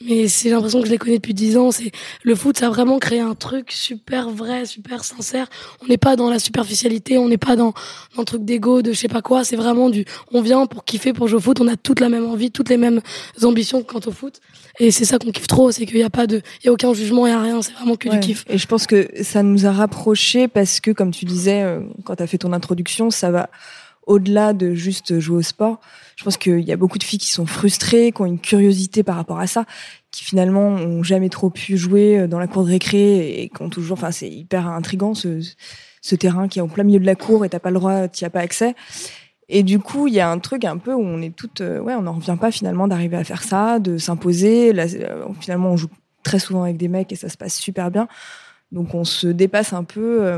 Mais 0.00 0.28
c'est 0.28 0.48
l'impression 0.50 0.80
que 0.80 0.86
je 0.86 0.92
les 0.92 0.98
connais 0.98 1.16
depuis 1.16 1.34
10 1.34 1.56
ans. 1.56 1.70
C'est 1.72 1.90
le 2.22 2.34
foot, 2.36 2.56
ça 2.58 2.66
a 2.66 2.70
vraiment 2.70 2.98
créé 3.00 3.18
un 3.18 3.34
truc 3.34 3.72
super 3.72 4.30
vrai, 4.30 4.64
super 4.64 5.02
sincère. 5.02 5.48
On 5.82 5.86
n'est 5.88 5.96
pas 5.98 6.14
dans 6.14 6.30
la 6.30 6.38
superficialité, 6.38 7.18
on 7.18 7.28
n'est 7.28 7.36
pas 7.36 7.56
dans 7.56 7.72
dans 8.14 8.22
le 8.22 8.24
truc 8.24 8.44
d'ego, 8.44 8.80
de 8.80 8.92
je 8.92 8.96
sais 8.98 9.08
pas 9.08 9.22
quoi. 9.22 9.42
C'est 9.42 9.56
vraiment 9.56 9.90
du, 9.90 10.04
on 10.32 10.40
vient 10.40 10.66
pour 10.66 10.84
kiffer, 10.84 11.12
pour 11.12 11.26
jouer 11.26 11.38
au 11.38 11.40
foot. 11.40 11.60
On 11.60 11.66
a 11.66 11.76
toute 11.76 11.98
la 11.98 12.08
même 12.08 12.26
envie, 12.26 12.52
toutes 12.52 12.68
les 12.68 12.76
mêmes 12.76 13.00
ambitions 13.42 13.82
quant 13.82 14.00
au 14.06 14.12
foot. 14.12 14.40
Et 14.78 14.92
c'est 14.92 15.04
ça 15.04 15.18
qu'on 15.18 15.32
kiffe 15.32 15.48
trop, 15.48 15.72
c'est 15.72 15.84
qu'il 15.84 15.96
y 15.98 16.02
a 16.04 16.10
pas 16.10 16.28
de, 16.28 16.42
il 16.62 16.66
y 16.66 16.68
a 16.68 16.72
aucun 16.72 16.94
jugement, 16.94 17.26
il 17.26 17.30
y 17.30 17.32
a 17.32 17.40
rien. 17.42 17.60
C'est 17.62 17.72
vraiment 17.72 17.96
que 17.96 18.08
Ouais. 18.08 18.18
du 18.18 18.26
kiff. 18.28 18.44
Et 18.48 18.56
je 18.58 18.66
pense 18.68 18.86
que 18.86 19.08
ça 19.22 19.42
nous 19.42 19.66
a 19.66 19.72
rapprochés 19.72 20.46
parce 20.46 20.78
que, 20.78 20.92
comme 20.92 21.10
tu 21.10 21.24
disais 21.24 21.62
euh, 21.62 21.80
quand 22.04 22.14
tu 22.14 22.22
as 22.22 22.26
fait 22.28 22.38
ton 22.38 22.52
introduction, 22.52 23.10
ça 23.10 23.32
va 23.32 23.50
au-delà 24.06 24.52
de 24.52 24.74
juste 24.74 25.18
jouer 25.18 25.38
au 25.38 25.42
sport. 25.42 25.80
Je 26.18 26.24
pense 26.24 26.36
qu'il 26.36 26.62
y 26.62 26.72
a 26.72 26.76
beaucoup 26.76 26.98
de 26.98 27.04
filles 27.04 27.20
qui 27.20 27.30
sont 27.30 27.46
frustrées, 27.46 28.10
qui 28.10 28.20
ont 28.20 28.26
une 28.26 28.40
curiosité 28.40 29.04
par 29.04 29.14
rapport 29.14 29.38
à 29.38 29.46
ça, 29.46 29.66
qui 30.10 30.24
finalement 30.24 30.66
ont 30.66 31.04
jamais 31.04 31.28
trop 31.28 31.48
pu 31.48 31.76
jouer 31.76 32.18
euh, 32.18 32.26
dans 32.26 32.40
la 32.40 32.48
cour 32.48 32.64
de 32.64 32.70
récré 32.70 33.40
et 33.40 33.48
qui 33.48 33.62
ont 33.62 33.68
toujours, 33.70 33.96
enfin, 33.98 34.10
c'est 34.10 34.28
hyper 34.28 34.66
intrigant 34.66 35.14
ce, 35.14 35.40
ce 36.02 36.16
terrain 36.16 36.48
qui 36.48 36.58
est 36.58 36.62
en 36.62 36.66
plein 36.66 36.82
milieu 36.82 36.98
de 36.98 37.06
la 37.06 37.14
cour 37.14 37.44
et 37.44 37.48
t'as 37.48 37.60
pas 37.60 37.70
le 37.70 37.78
droit, 37.78 38.08
t'y 38.08 38.24
as 38.24 38.30
pas 38.30 38.40
accès. 38.40 38.74
Et 39.48 39.62
du 39.62 39.78
coup, 39.78 40.08
il 40.08 40.14
y 40.14 40.18
a 40.18 40.28
un 40.28 40.40
truc 40.40 40.64
un 40.64 40.76
peu 40.78 40.92
où 40.92 41.00
on 41.00 41.22
est 41.22 41.34
toutes, 41.36 41.60
euh, 41.60 41.78
ouais, 41.78 41.94
on 41.94 42.02
n'en 42.02 42.14
revient 42.14 42.36
pas 42.38 42.50
finalement 42.50 42.88
d'arriver 42.88 43.16
à 43.16 43.22
faire 43.22 43.44
ça, 43.44 43.78
de 43.78 43.96
s'imposer. 43.96 44.72
Là, 44.72 44.86
euh, 44.92 45.24
finalement, 45.38 45.70
on 45.70 45.76
joue 45.76 45.88
très 46.24 46.40
souvent 46.40 46.64
avec 46.64 46.78
des 46.78 46.88
mecs 46.88 47.12
et 47.12 47.16
ça 47.16 47.28
se 47.28 47.36
passe 47.36 47.56
super 47.56 47.92
bien. 47.92 48.08
Donc 48.72 48.92
on 48.92 49.04
se 49.04 49.28
dépasse 49.28 49.72
un 49.72 49.84
peu 49.84 50.30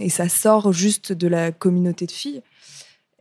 et 0.00 0.08
ça 0.08 0.30
sort 0.30 0.72
juste 0.72 1.12
de 1.12 1.28
la 1.28 1.52
communauté 1.52 2.06
de 2.06 2.12
filles. 2.12 2.42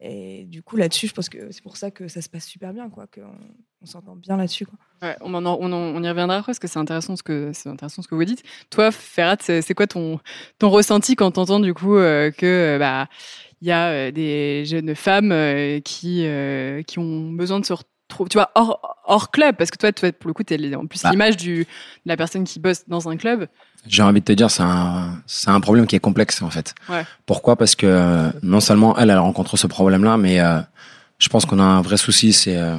Et 0.01 0.43
du 0.45 0.61
coup, 0.61 0.75
là-dessus, 0.75 1.07
je 1.07 1.13
pense 1.13 1.29
que 1.29 1.51
c'est 1.51 1.63
pour 1.63 1.77
ça 1.77 1.89
que 1.89 2.07
ça 2.09 2.21
se 2.21 2.27
passe 2.27 2.45
super 2.45 2.73
bien, 2.73 2.89
quoi, 2.89 3.07
qu'on 3.07 3.33
on 3.81 3.85
s'entend 3.85 4.15
bien 4.15 4.35
là-dessus. 4.35 4.67
On, 5.21 6.03
y 6.03 6.09
reviendra 6.09 6.37
après 6.37 6.47
parce 6.47 6.59
que 6.59 6.67
c'est 6.67 6.79
intéressant 6.79 7.15
ce 7.15 7.23
que 7.23 7.51
c'est 7.53 7.69
intéressant 7.69 8.01
ce 8.01 8.07
que 8.07 8.15
vous 8.15 8.25
dites. 8.25 8.43
Toi, 8.69 8.91
Ferrat, 8.91 9.37
c'est 9.39 9.73
quoi 9.73 9.87
ton 9.87 10.19
ton 10.59 10.69
ressenti 10.69 11.15
quand 11.15 11.31
t'entends 11.31 11.59
du 11.59 11.73
coup 11.73 11.95
euh, 11.95 12.31
euh, 12.43 12.77
bah 12.77 13.07
y 13.61 13.71
a 13.71 13.87
euh, 13.87 14.11
des 14.11 14.65
jeunes 14.65 14.95
femmes 14.95 15.31
euh, 15.31 15.79
qui 15.79 16.25
qui 16.87 16.99
ont 16.99 17.31
besoin 17.31 17.59
de 17.59 17.65
se 17.65 17.73
tu 18.07 18.37
vois, 18.37 18.51
hors 18.55 18.79
hors 19.05 19.31
club 19.31 19.55
parce 19.55 19.71
que 19.71 19.77
toi, 19.77 19.91
toi 19.91 20.11
pour 20.11 20.27
le 20.29 20.33
coup, 20.33 20.43
t'es 20.43 20.75
en 20.75 20.85
plus 20.85 21.01
Bah. 21.03 21.11
l'image 21.11 21.37
de 21.37 21.65
la 22.05 22.17
personne 22.17 22.43
qui 22.43 22.59
bosse 22.59 22.83
dans 22.87 23.07
un 23.09 23.17
club. 23.17 23.47
J'ai 23.87 24.01
envie 24.01 24.19
de 24.19 24.25
te 24.25 24.31
dire, 24.31 24.49
c'est 24.49 24.63
un, 24.63 25.21
c'est 25.27 25.49
un 25.49 25.59
problème 25.59 25.85
qui 25.85 25.95
est 25.95 25.99
complexe 25.99 26.41
en 26.41 26.49
fait. 26.49 26.73
Ouais. 26.89 27.05
Pourquoi? 27.25 27.55
Parce 27.55 27.75
que 27.75 27.85
euh, 27.85 28.29
non 28.41 28.59
seulement 28.59 28.97
elle, 28.97 29.09
elle 29.09 29.19
rencontre 29.19 29.57
ce 29.57 29.67
problème-là, 29.67 30.17
mais 30.17 30.39
euh, 30.39 30.59
je 31.19 31.29
pense 31.29 31.45
qu'on 31.45 31.59
a 31.59 31.63
un 31.63 31.81
vrai 31.81 31.97
souci, 31.97 32.33
c'est 32.33 32.57
euh, 32.57 32.77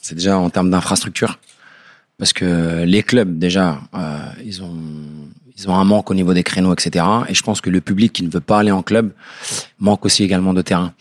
c'est 0.00 0.14
déjà 0.14 0.38
en 0.38 0.48
termes 0.50 0.70
d'infrastructure. 0.70 1.38
Parce 2.18 2.32
que 2.32 2.84
les 2.84 3.02
clubs, 3.02 3.38
déjà, 3.38 3.78
euh, 3.94 4.18
ils 4.44 4.62
ont 4.62 4.74
ils 5.58 5.68
ont 5.70 5.74
un 5.74 5.84
manque 5.84 6.10
au 6.10 6.14
niveau 6.14 6.32
des 6.34 6.42
créneaux, 6.42 6.72
etc. 6.72 7.04
Et 7.28 7.34
je 7.34 7.42
pense 7.42 7.60
que 7.60 7.70
le 7.70 7.80
public 7.80 8.12
qui 8.12 8.22
ne 8.22 8.30
veut 8.30 8.40
pas 8.40 8.58
aller 8.60 8.70
en 8.72 8.82
club 8.82 9.12
manque 9.78 10.04
aussi 10.04 10.22
également 10.22 10.52
de 10.54 10.60
terrain. 10.62 10.92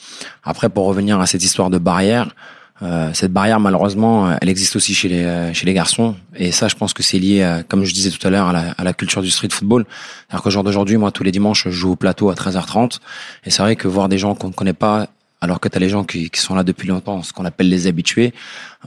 Après, 0.44 0.70
pour 0.70 0.86
revenir 0.86 1.20
à 1.20 1.26
cette 1.28 1.44
histoire 1.44 1.70
de 1.70 1.78
barrière, 1.78 2.34
euh, 2.82 3.12
cette 3.14 3.32
barrière, 3.32 3.60
malheureusement, 3.60 4.28
euh, 4.28 4.36
elle 4.42 4.50
existe 4.50 4.76
aussi 4.76 4.94
chez 4.94 5.08
les 5.08 5.24
euh, 5.24 5.54
chez 5.54 5.66
les 5.66 5.74
garçons. 5.74 6.16
Et 6.36 6.52
ça, 6.52 6.68
je 6.68 6.76
pense 6.76 6.94
que 6.94 7.04
c'est 7.04 7.20
lié, 7.20 7.62
comme 7.70 7.86
je 7.86 7.94
disais 7.94 8.10
tout 8.10 8.26
à 8.28 8.30
l'heure, 8.30 8.48
à 8.48 8.54
la, 8.54 8.72
à 8.72 8.84
la 8.84 8.94
culture 8.94 9.22
du 9.22 9.30
street 9.30 9.50
football. 9.52 9.86
Alors 10.30 10.44
qu'au 10.44 10.50
jour 10.50 10.64
d'aujourd'hui, 10.64 10.98
moi, 10.98 11.12
tous 11.12 11.24
les 11.24 11.32
dimanches, 11.32 11.64
je 11.66 11.72
joue 11.72 11.92
au 11.92 11.96
plateau 11.96 12.30
à 12.30 12.34
13h30. 12.34 13.00
Et 13.46 13.52
c'est 13.52 13.62
vrai 13.62 13.76
que 13.76 13.88
voir 13.88 14.10
des 14.10 14.18
gens 14.18 14.36
qu'on 14.36 14.50
ne 14.50 14.54
connaît 14.54 14.74
pas 14.74 15.08
alors 15.42 15.60
que 15.60 15.70
tu 15.70 15.78
as 15.78 15.80
les 15.80 15.90
gens 15.90 16.04
qui, 16.04 16.30
qui, 16.30 16.40
sont 16.40 16.56
là 16.56 16.64
depuis 16.64 16.88
longtemps, 16.88 17.22
ce 17.22 17.32
qu'on 17.32 17.46
appelle 17.46 17.70
les 17.70 17.88
habitués, 17.88 18.34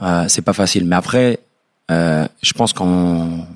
euh, 0.01 0.25
c'est 0.27 0.41
pas 0.41 0.53
facile. 0.53 0.85
Mais 0.85 0.95
après, 0.95 1.39
euh, 1.89 2.27
je 2.41 2.53
pense 2.53 2.73
qu'en 2.73 3.47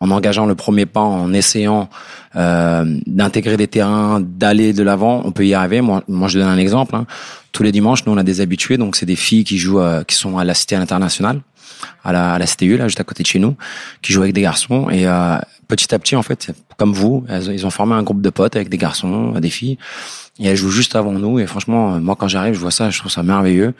en 0.00 0.10
engageant 0.10 0.46
le 0.46 0.54
premier 0.54 0.86
pas, 0.86 1.00
en 1.00 1.32
essayant 1.32 1.88
euh, 2.36 2.84
d'intégrer 3.06 3.56
des 3.56 3.66
terrains, 3.66 4.20
d'aller 4.20 4.72
de 4.72 4.82
l'avant, 4.82 5.22
on 5.24 5.32
peut 5.32 5.46
y 5.46 5.54
arriver. 5.54 5.80
Moi, 5.80 6.02
moi, 6.06 6.28
je 6.28 6.38
donne 6.38 6.48
un 6.48 6.58
exemple. 6.58 6.94
Hein. 6.94 7.06
Tous 7.52 7.62
les 7.62 7.72
dimanches, 7.72 8.04
nous, 8.04 8.12
on 8.12 8.18
a 8.18 8.22
des 8.22 8.40
habitués, 8.40 8.76
donc 8.76 8.96
c'est 8.96 9.06
des 9.06 9.16
filles 9.16 9.44
qui 9.44 9.58
jouent, 9.58 9.80
euh, 9.80 10.04
qui 10.04 10.14
sont 10.14 10.36
à 10.36 10.44
la 10.44 10.52
Cité 10.52 10.76
internationale, 10.76 11.40
à 12.04 12.12
la, 12.12 12.34
à 12.34 12.38
la 12.38 12.46
CTU, 12.46 12.76
là, 12.76 12.88
juste 12.88 13.00
à 13.00 13.04
côté 13.04 13.22
de 13.22 13.28
chez 13.28 13.38
nous, 13.38 13.56
qui 14.02 14.12
jouent 14.12 14.22
avec 14.22 14.34
des 14.34 14.42
garçons. 14.42 14.90
Et 14.90 15.06
euh, 15.06 15.38
petit 15.68 15.94
à 15.94 15.98
petit, 15.98 16.16
en 16.16 16.22
fait, 16.22 16.52
comme 16.76 16.92
vous, 16.92 17.24
ils 17.30 17.66
ont 17.66 17.70
formé 17.70 17.94
un 17.94 18.02
groupe 18.02 18.20
de 18.20 18.30
potes 18.30 18.56
avec 18.56 18.68
des 18.68 18.78
garçons, 18.78 19.32
des 19.40 19.50
filles. 19.50 19.78
Et 20.38 20.46
elles 20.48 20.56
jouent 20.56 20.70
juste 20.70 20.94
avant 20.96 21.12
nous. 21.12 21.38
Et 21.38 21.46
franchement, 21.46 21.98
moi, 21.98 22.14
quand 22.14 22.28
j'arrive, 22.28 22.54
je 22.54 22.58
vois 22.60 22.70
ça, 22.70 22.90
je 22.90 22.98
trouve 22.98 23.10
ça 23.10 23.22
merveilleux. 23.22 23.72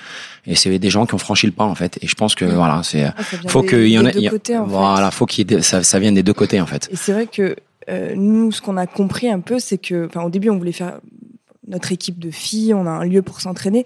Et 0.47 0.55
c'est 0.55 0.79
des 0.79 0.91
gens 0.91 1.05
qui 1.05 1.15
ont 1.15 1.19
franchi 1.19 1.47
le 1.47 1.53
pas, 1.53 1.65
en 1.65 1.75
fait. 1.75 1.99
Et 2.01 2.07
je 2.07 2.15
pense 2.15 2.35
que, 2.35 2.45
voilà, 2.47 2.83
c'est, 2.83 3.05
Ah, 3.05 3.15
faut 3.49 3.63
qu'il 3.63 3.89
y 3.89 3.99
en 3.99 4.07
ait, 4.07 4.13
a- 4.27 4.31
voilà, 4.67 5.11
faut 5.11 5.27
qu'il 5.27 5.63
ça, 5.63 5.83
ça 5.83 5.99
vienne 5.99 6.15
des 6.15 6.23
deux 6.23 6.33
côtés, 6.33 6.61
en 6.61 6.67
fait. 6.67 6.89
Et 6.91 6.97
c'est 6.97 7.13
vrai 7.13 7.27
que 7.27 7.57
euh, 7.91 8.15
nous, 8.17 8.53
ce 8.53 8.63
qu'on 8.63 8.79
a 8.79 8.87
compris 8.87 9.29
un 9.29 9.41
peu, 9.41 9.59
c'est 9.59 9.79
que, 9.79 10.07
enfin, 10.07 10.23
au 10.23 10.31
début, 10.31 10.49
on 10.49 10.57
voulait 10.57 10.73
faire 10.73 10.99
notre 11.69 11.93
équipe 11.93 12.19
de 12.19 12.31
filles, 12.31 12.73
on 12.75 12.87
a 12.87 12.91
un 12.91 13.05
lieu 13.05 13.23
pour 13.23 13.41
s'entraîner, 13.41 13.85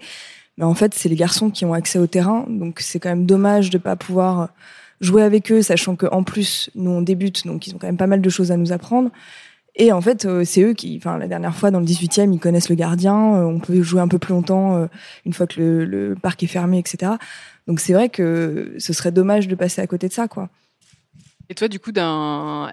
mais 0.57 0.63
en 0.65 0.73
fait, 0.75 0.93
c'est 0.95 1.09
les 1.09 1.15
garçons 1.15 1.49
qui 1.49 1.65
ont 1.65 1.73
accès 1.73 1.99
au 1.99 2.07
terrain, 2.07 2.45
donc 2.47 2.79
c'est 2.79 2.99
quand 2.99 3.09
même 3.09 3.25
dommage 3.25 3.69
de 3.69 3.77
pas 3.79 3.95
pouvoir 3.95 4.49
jouer 5.01 5.23
avec 5.23 5.51
eux, 5.51 5.61
sachant 5.61 5.95
que 5.97 6.05
en 6.11 6.23
plus, 6.23 6.69
nous 6.75 6.91
on 6.91 7.01
débute, 7.01 7.45
donc 7.45 7.67
ils 7.67 7.75
ont 7.75 7.77
quand 7.77 7.87
même 7.87 7.97
pas 7.97 8.07
mal 8.07 8.21
de 8.21 8.29
choses 8.29 8.51
à 8.51 8.57
nous 8.57 8.71
apprendre. 8.71 9.09
Et 9.75 9.91
en 9.91 10.01
fait, 10.01 10.25
euh, 10.25 10.43
c'est 10.45 10.61
eux 10.63 10.73
qui, 10.73 10.97
enfin, 10.97 11.17
la 11.17 11.27
dernière 11.27 11.55
fois 11.55 11.71
dans 11.71 11.79
le 11.79 11.85
18e, 11.85 12.33
ils 12.33 12.39
connaissent 12.39 12.69
le 12.69 12.75
gardien, 12.75 13.35
euh, 13.35 13.43
on 13.45 13.59
peut 13.59 13.81
jouer 13.81 14.01
un 14.01 14.07
peu 14.07 14.19
plus 14.19 14.33
longtemps 14.33 14.75
euh, 14.77 14.85
une 15.25 15.33
fois 15.33 15.47
que 15.47 15.59
le, 15.61 15.85
le 15.85 16.15
parc 16.15 16.43
est 16.43 16.47
fermé, 16.47 16.77
etc. 16.77 17.13
Donc 17.67 17.79
c'est 17.79 17.93
vrai 17.93 18.09
que 18.09 18.73
ce 18.77 18.93
serait 18.93 19.11
dommage 19.11 19.47
de 19.47 19.55
passer 19.55 19.81
à 19.81 19.87
côté 19.87 20.07
de 20.07 20.13
ça, 20.13 20.27
quoi. 20.27 20.49
Et 21.49 21.55
toi, 21.55 21.67
du 21.67 21.79
coup, 21.79 21.91
d'un 21.91 22.71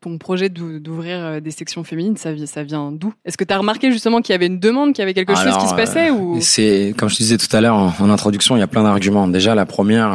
ton 0.00 0.18
projet 0.18 0.48
d'ou- 0.50 0.78
d'ouvrir 0.78 1.40
des 1.42 1.50
sections 1.50 1.82
féminines, 1.84 2.16
ça, 2.16 2.32
vi- 2.32 2.46
ça 2.46 2.62
vient 2.62 2.92
d'où? 2.92 3.12
Est-ce 3.24 3.36
que 3.36 3.42
tu 3.44 3.52
as 3.52 3.58
remarqué 3.58 3.90
justement 3.90 4.20
qu'il 4.20 4.32
y 4.32 4.36
avait 4.36 4.46
une 4.46 4.60
demande, 4.60 4.92
qu'il 4.92 5.00
y 5.00 5.02
avait 5.02 5.14
quelque 5.14 5.34
chose 5.34 5.56
qui 5.58 5.68
se 5.68 5.74
passait 5.74 6.10
ou? 6.12 6.38
C'est 6.40 6.94
comme 6.96 7.08
je 7.08 7.16
te 7.16 7.22
disais 7.22 7.38
tout 7.38 7.54
à 7.56 7.60
l'heure 7.60 7.74
en, 7.74 7.92
en 7.98 8.10
introduction, 8.10 8.56
il 8.56 8.60
y 8.60 8.62
a 8.62 8.66
plein 8.68 8.84
d'arguments. 8.84 9.26
Déjà, 9.26 9.54
la 9.56 9.66
première, 9.66 10.12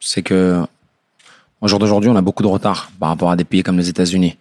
c'est 0.00 0.22
que 0.22 0.60
au 1.60 1.68
jour 1.68 1.78
d'aujourd'hui, 1.78 2.10
on 2.10 2.16
a 2.16 2.22
beaucoup 2.22 2.42
de 2.42 2.48
retard 2.48 2.90
par 2.98 3.10
rapport 3.10 3.30
à 3.30 3.36
des 3.36 3.44
pays 3.44 3.62
comme 3.62 3.76
les 3.78 3.88
États-Unis. 3.88 4.36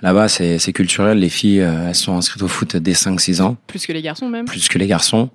Là-bas, 0.00 0.28
c'est 0.28 0.58
c'est 0.58 0.72
culturel. 0.72 1.18
Les 1.18 1.28
filles, 1.28 1.60
euh, 1.60 1.88
elles 1.88 1.94
sont 1.94 2.16
inscrites 2.16 2.42
au 2.42 2.48
foot 2.48 2.76
dès 2.76 2.92
5-6 2.94 3.40
ans, 3.40 3.56
plus 3.68 3.86
que 3.86 3.92
les 3.92 4.02
garçons 4.02 4.28
même 4.28 4.46
plus 4.46 4.66
que 4.68 4.78
les 4.78 4.86
garçons. 4.88 5.28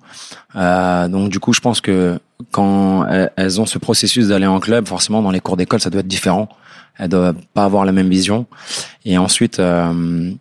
Euh, 0.56 1.08
donc, 1.08 1.30
du 1.30 1.38
coup, 1.40 1.52
je 1.54 1.60
pense 1.60 1.80
que 1.80 2.18
quand 2.50 3.06
elles- 3.06 3.30
elles 3.36 3.60
ont 3.60 3.66
ce 3.66 3.78
processus 3.78 4.28
d'aller 4.28 4.46
en 4.46 4.60
club, 4.60 4.86
forcément, 4.86 5.22
dans 5.22 5.30
les 5.30 5.40
cours 5.40 5.56
d'école, 5.56 5.80
ça 5.80 5.88
doit 5.90 6.00
être 6.00 6.08
différent. 6.08 6.48
Elles 6.98 7.08
doivent 7.08 7.36
pas 7.54 7.64
avoir 7.64 7.84
la 7.86 7.92
même 7.92 8.08
vision. 8.10 8.46
Et 9.06 9.16
ensuite, 9.16 9.58
euh, 9.60 10.32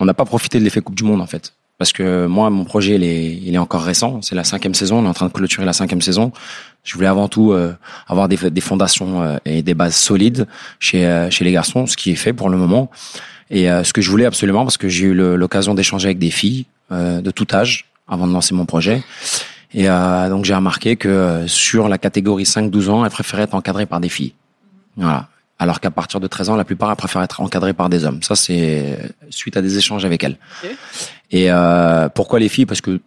on 0.00 0.04
n'a 0.04 0.14
pas 0.14 0.24
profité 0.24 0.58
de 0.58 0.64
l'effet 0.64 0.80
Coupe 0.80 0.96
du 0.96 1.04
Monde, 1.04 1.20
en 1.20 1.26
fait. 1.26 1.52
Parce 1.78 1.92
que 1.92 2.26
moi, 2.26 2.50
mon 2.50 2.64
projet, 2.64 2.96
il 2.96 3.04
est, 3.04 3.36
il 3.36 3.54
est 3.54 3.58
encore 3.58 3.82
récent. 3.82 4.20
C'est 4.20 4.34
la 4.34 4.44
cinquième 4.44 4.74
saison. 4.74 4.98
On 4.98 5.04
est 5.04 5.08
en 5.08 5.14
train 5.14 5.28
de 5.28 5.32
clôturer 5.32 5.64
la 5.64 5.72
cinquième 5.72 6.02
saison. 6.02 6.32
Je 6.82 6.94
voulais 6.94 7.06
avant 7.06 7.28
tout 7.28 7.52
euh, 7.52 7.72
avoir 8.08 8.28
des, 8.28 8.36
des 8.50 8.60
fondations 8.60 9.22
euh, 9.22 9.36
et 9.44 9.62
des 9.62 9.74
bases 9.74 9.94
solides 9.94 10.48
chez, 10.80 11.06
euh, 11.06 11.30
chez 11.30 11.44
les 11.44 11.52
garçons, 11.52 11.86
ce 11.86 11.96
qui 11.96 12.10
est 12.10 12.16
fait 12.16 12.32
pour 12.32 12.50
le 12.50 12.56
moment. 12.56 12.90
Et 13.50 13.70
euh, 13.70 13.84
ce 13.84 13.92
que 13.92 14.00
je 14.00 14.10
voulais 14.10 14.26
absolument, 14.26 14.64
parce 14.64 14.76
que 14.76 14.88
j'ai 14.88 15.06
eu 15.06 15.14
l'occasion 15.14 15.74
d'échanger 15.74 16.06
avec 16.06 16.18
des 16.18 16.30
filles 16.30 16.66
euh, 16.92 17.20
de 17.20 17.30
tout 17.30 17.46
âge 17.52 17.86
avant 18.06 18.26
de 18.26 18.32
lancer 18.32 18.54
mon 18.54 18.66
projet. 18.66 19.02
Et 19.74 19.88
euh, 19.88 20.28
donc 20.28 20.44
j'ai 20.44 20.54
remarqué 20.54 20.96
que 20.96 21.44
sur 21.46 21.88
la 21.88 21.98
catégorie 21.98 22.44
5-12 22.44 22.90
ans, 22.90 23.04
elles 23.04 23.10
préféraient 23.10 23.44
être 23.44 23.54
encadrées 23.54 23.86
par 23.86 24.00
des 24.00 24.08
filles. 24.08 24.34
Voilà. 24.96 25.28
Alors 25.58 25.80
qu'à 25.80 25.90
partir 25.90 26.20
de 26.20 26.26
13 26.26 26.50
ans, 26.50 26.56
la 26.56 26.64
plupart 26.64 26.90
elles 26.90 26.96
préfèrent 26.96 27.22
être 27.22 27.40
encadrées 27.40 27.72
par 27.72 27.88
des 27.88 28.04
hommes. 28.04 28.22
Ça, 28.22 28.36
c'est 28.36 28.98
suite 29.30 29.56
à 29.56 29.62
des 29.62 29.76
échanges 29.76 30.04
avec 30.04 30.22
elles. 30.22 30.38
Et 31.30 31.50
euh, 31.50 32.08
pourquoi 32.08 32.38
les 32.38 32.48
filles? 32.48 32.66
Parce 32.66 32.80
que 32.80 33.00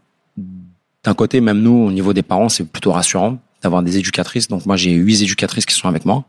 d'un 1.03 1.13
côté, 1.13 1.41
même 1.41 1.61
nous, 1.61 1.85
au 1.85 1.91
niveau 1.91 2.13
des 2.13 2.23
parents, 2.23 2.49
c'est 2.49 2.65
plutôt 2.65 2.91
rassurant 2.91 3.39
d'avoir 3.61 3.83
des 3.83 3.97
éducatrices. 3.97 4.47
Donc 4.47 4.65
moi, 4.65 4.75
j'ai 4.75 4.91
huit 4.91 5.21
éducatrices 5.21 5.65
qui 5.65 5.75
sont 5.75 5.87
avec 5.87 6.05
moi, 6.05 6.25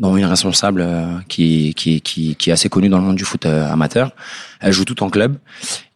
dont 0.00 0.16
une 0.16 0.24
responsable 0.26 0.82
euh, 0.82 1.18
qui, 1.28 1.74
qui, 1.74 2.00
qui, 2.00 2.36
qui 2.36 2.50
est 2.50 2.52
assez 2.52 2.68
connue 2.68 2.88
dans 2.88 2.98
le 2.98 3.04
monde 3.04 3.16
du 3.16 3.24
foot 3.24 3.46
euh, 3.46 3.70
amateur. 3.70 4.12
Elles 4.60 4.72
jouent 4.72 4.84
toutes 4.84 5.02
en 5.02 5.10
club 5.10 5.38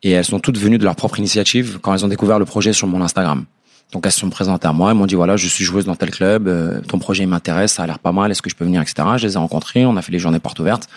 et 0.02 0.12
elles 0.12 0.24
sont 0.24 0.40
toutes 0.40 0.58
venues 0.58 0.78
de 0.78 0.84
leur 0.84 0.96
propre 0.96 1.18
initiative 1.18 1.78
quand 1.82 1.94
elles 1.94 2.04
ont 2.04 2.08
découvert 2.08 2.38
le 2.38 2.46
projet 2.46 2.72
sur 2.72 2.86
mon 2.86 3.02
Instagram. 3.02 3.44
Donc 3.92 4.04
elles 4.04 4.12
se 4.12 4.20
sont 4.20 4.30
présentées 4.30 4.68
à 4.68 4.72
moi, 4.72 4.90
elles 4.90 4.96
m'ont 4.96 5.06
dit 5.06 5.14
voilà, 5.14 5.36
je 5.36 5.48
suis 5.48 5.64
joueuse 5.64 5.86
dans 5.86 5.96
tel 5.96 6.10
club, 6.10 6.46
euh, 6.46 6.80
ton 6.82 6.98
projet 6.98 7.24
m'intéresse, 7.24 7.72
ça 7.72 7.84
a 7.84 7.86
l'air 7.86 7.98
pas 7.98 8.12
mal, 8.12 8.30
est-ce 8.30 8.42
que 8.42 8.50
je 8.50 8.54
peux 8.54 8.64
venir, 8.64 8.82
etc. 8.82 9.08
Je 9.16 9.26
les 9.26 9.34
ai 9.34 9.38
rencontrées, 9.38 9.86
on 9.86 9.96
a 9.96 10.02
fait 10.02 10.12
les 10.12 10.18
journées 10.18 10.40
portes 10.40 10.58
ouvertes. 10.60 10.88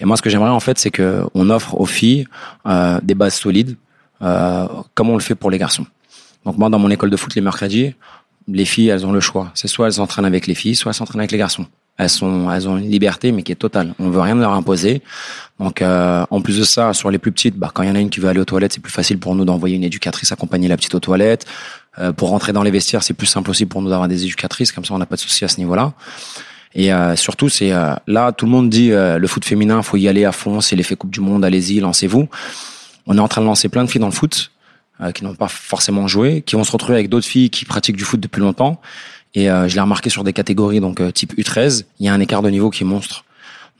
Et 0.00 0.04
moi, 0.04 0.16
ce 0.16 0.22
que 0.22 0.30
j'aimerais 0.30 0.50
en 0.50 0.60
fait, 0.60 0.78
c'est 0.78 0.90
que 0.90 1.24
on 1.34 1.48
offre 1.50 1.80
aux 1.80 1.86
filles 1.86 2.26
euh, 2.66 2.98
des 3.02 3.14
bases 3.14 3.34
solides, 3.34 3.76
euh, 4.22 4.66
comme 4.94 5.10
on 5.10 5.16
le 5.16 5.22
fait 5.22 5.36
pour 5.36 5.50
les 5.50 5.58
garçons. 5.58 5.86
Donc 6.44 6.58
moi, 6.58 6.68
dans 6.68 6.78
mon 6.78 6.90
école 6.90 7.10
de 7.10 7.16
foot 7.16 7.34
les 7.36 7.40
mercredis, 7.40 7.94
les 8.48 8.64
filles, 8.64 8.88
elles 8.88 9.06
ont 9.06 9.12
le 9.12 9.20
choix. 9.20 9.50
C'est 9.54 9.68
soit 9.68 9.86
elles 9.86 9.94
s'entraînent 9.94 10.24
avec 10.24 10.46
les 10.46 10.54
filles, 10.54 10.74
soit 10.74 10.90
elles 10.90 10.96
s'entraînent 10.96 11.20
avec 11.20 11.32
les 11.32 11.38
garçons. 11.38 11.66
Elles 11.96 12.10
sont, 12.10 12.50
elles 12.50 12.68
ont 12.68 12.76
une 12.76 12.90
liberté, 12.90 13.30
mais 13.30 13.44
qui 13.44 13.52
est 13.52 13.56
totale. 13.56 13.94
On 14.00 14.10
veut 14.10 14.20
rien 14.20 14.34
leur 14.34 14.52
imposer. 14.52 15.00
Donc, 15.60 15.80
euh, 15.80 16.24
en 16.28 16.40
plus 16.40 16.58
de 16.58 16.64
ça, 16.64 16.92
sur 16.92 17.10
les 17.10 17.18
plus 17.18 17.30
petites, 17.30 17.56
bah, 17.56 17.70
quand 17.72 17.84
il 17.84 17.88
y 17.88 17.92
en 17.92 17.94
a 17.94 18.00
une 18.00 18.10
qui 18.10 18.18
veut 18.18 18.28
aller 18.28 18.40
aux 18.40 18.44
toilettes, 18.44 18.72
c'est 18.72 18.80
plus 18.80 18.92
facile 18.92 19.18
pour 19.18 19.36
nous 19.36 19.44
d'envoyer 19.44 19.76
une 19.76 19.84
éducatrice 19.84 20.32
accompagner 20.32 20.66
la 20.66 20.76
petite 20.76 20.94
aux 20.96 21.00
toilettes. 21.00 21.46
Euh, 21.98 22.12
pour 22.12 22.30
rentrer 22.30 22.52
dans 22.52 22.62
les 22.62 22.70
vestiaires, 22.70 23.02
c'est 23.02 23.14
plus 23.14 23.26
simple 23.26 23.50
aussi 23.50 23.66
pour 23.66 23.82
nous 23.82 23.90
d'avoir 23.90 24.08
des 24.08 24.24
éducatrices. 24.24 24.72
Comme 24.72 24.84
ça, 24.84 24.94
on 24.94 24.98
n'a 24.98 25.06
pas 25.06 25.16
de 25.16 25.20
souci 25.20 25.44
à 25.44 25.48
ce 25.48 25.58
niveau-là. 25.58 25.92
Et 26.74 26.92
euh, 26.92 27.14
surtout, 27.16 27.48
c'est 27.48 27.72
euh, 27.72 27.94
là, 28.06 28.32
tout 28.32 28.46
le 28.46 28.50
monde 28.50 28.68
dit 28.68 28.90
euh, 28.90 29.18
le 29.18 29.26
foot 29.28 29.44
féminin, 29.44 29.82
faut 29.82 29.96
y 29.96 30.08
aller 30.08 30.24
à 30.24 30.32
fond. 30.32 30.60
C'est 30.60 30.74
l'effet 30.76 30.96
Coupe 30.96 31.10
du 31.10 31.20
Monde, 31.20 31.44
allez-y, 31.44 31.80
lancez-vous. 31.80 32.28
On 33.06 33.16
est 33.16 33.20
en 33.20 33.28
train 33.28 33.42
de 33.42 33.46
lancer 33.46 33.68
plein 33.68 33.84
de 33.84 33.90
filles 33.90 34.00
dans 34.00 34.08
le 34.08 34.12
foot 34.12 34.50
euh, 35.00 35.12
qui 35.12 35.24
n'ont 35.24 35.34
pas 35.34 35.48
forcément 35.48 36.08
joué, 36.08 36.42
qui 36.42 36.56
vont 36.56 36.64
se 36.64 36.72
retrouver 36.72 36.94
avec 36.94 37.08
d'autres 37.08 37.26
filles 37.26 37.50
qui 37.50 37.64
pratiquent 37.64 37.96
du 37.96 38.04
foot 38.04 38.18
depuis 38.18 38.40
longtemps. 38.40 38.80
Et 39.34 39.50
euh, 39.50 39.68
je 39.68 39.74
l'ai 39.74 39.80
remarqué 39.80 40.10
sur 40.10 40.24
des 40.24 40.32
catégories, 40.32 40.80
donc 40.80 41.00
type 41.12 41.36
U13, 41.38 41.84
il 42.00 42.06
y 42.06 42.08
a 42.08 42.14
un 42.14 42.20
écart 42.20 42.42
de 42.42 42.50
niveau 42.50 42.70
qui 42.70 42.82
est 42.82 42.86
monstre. 42.86 43.24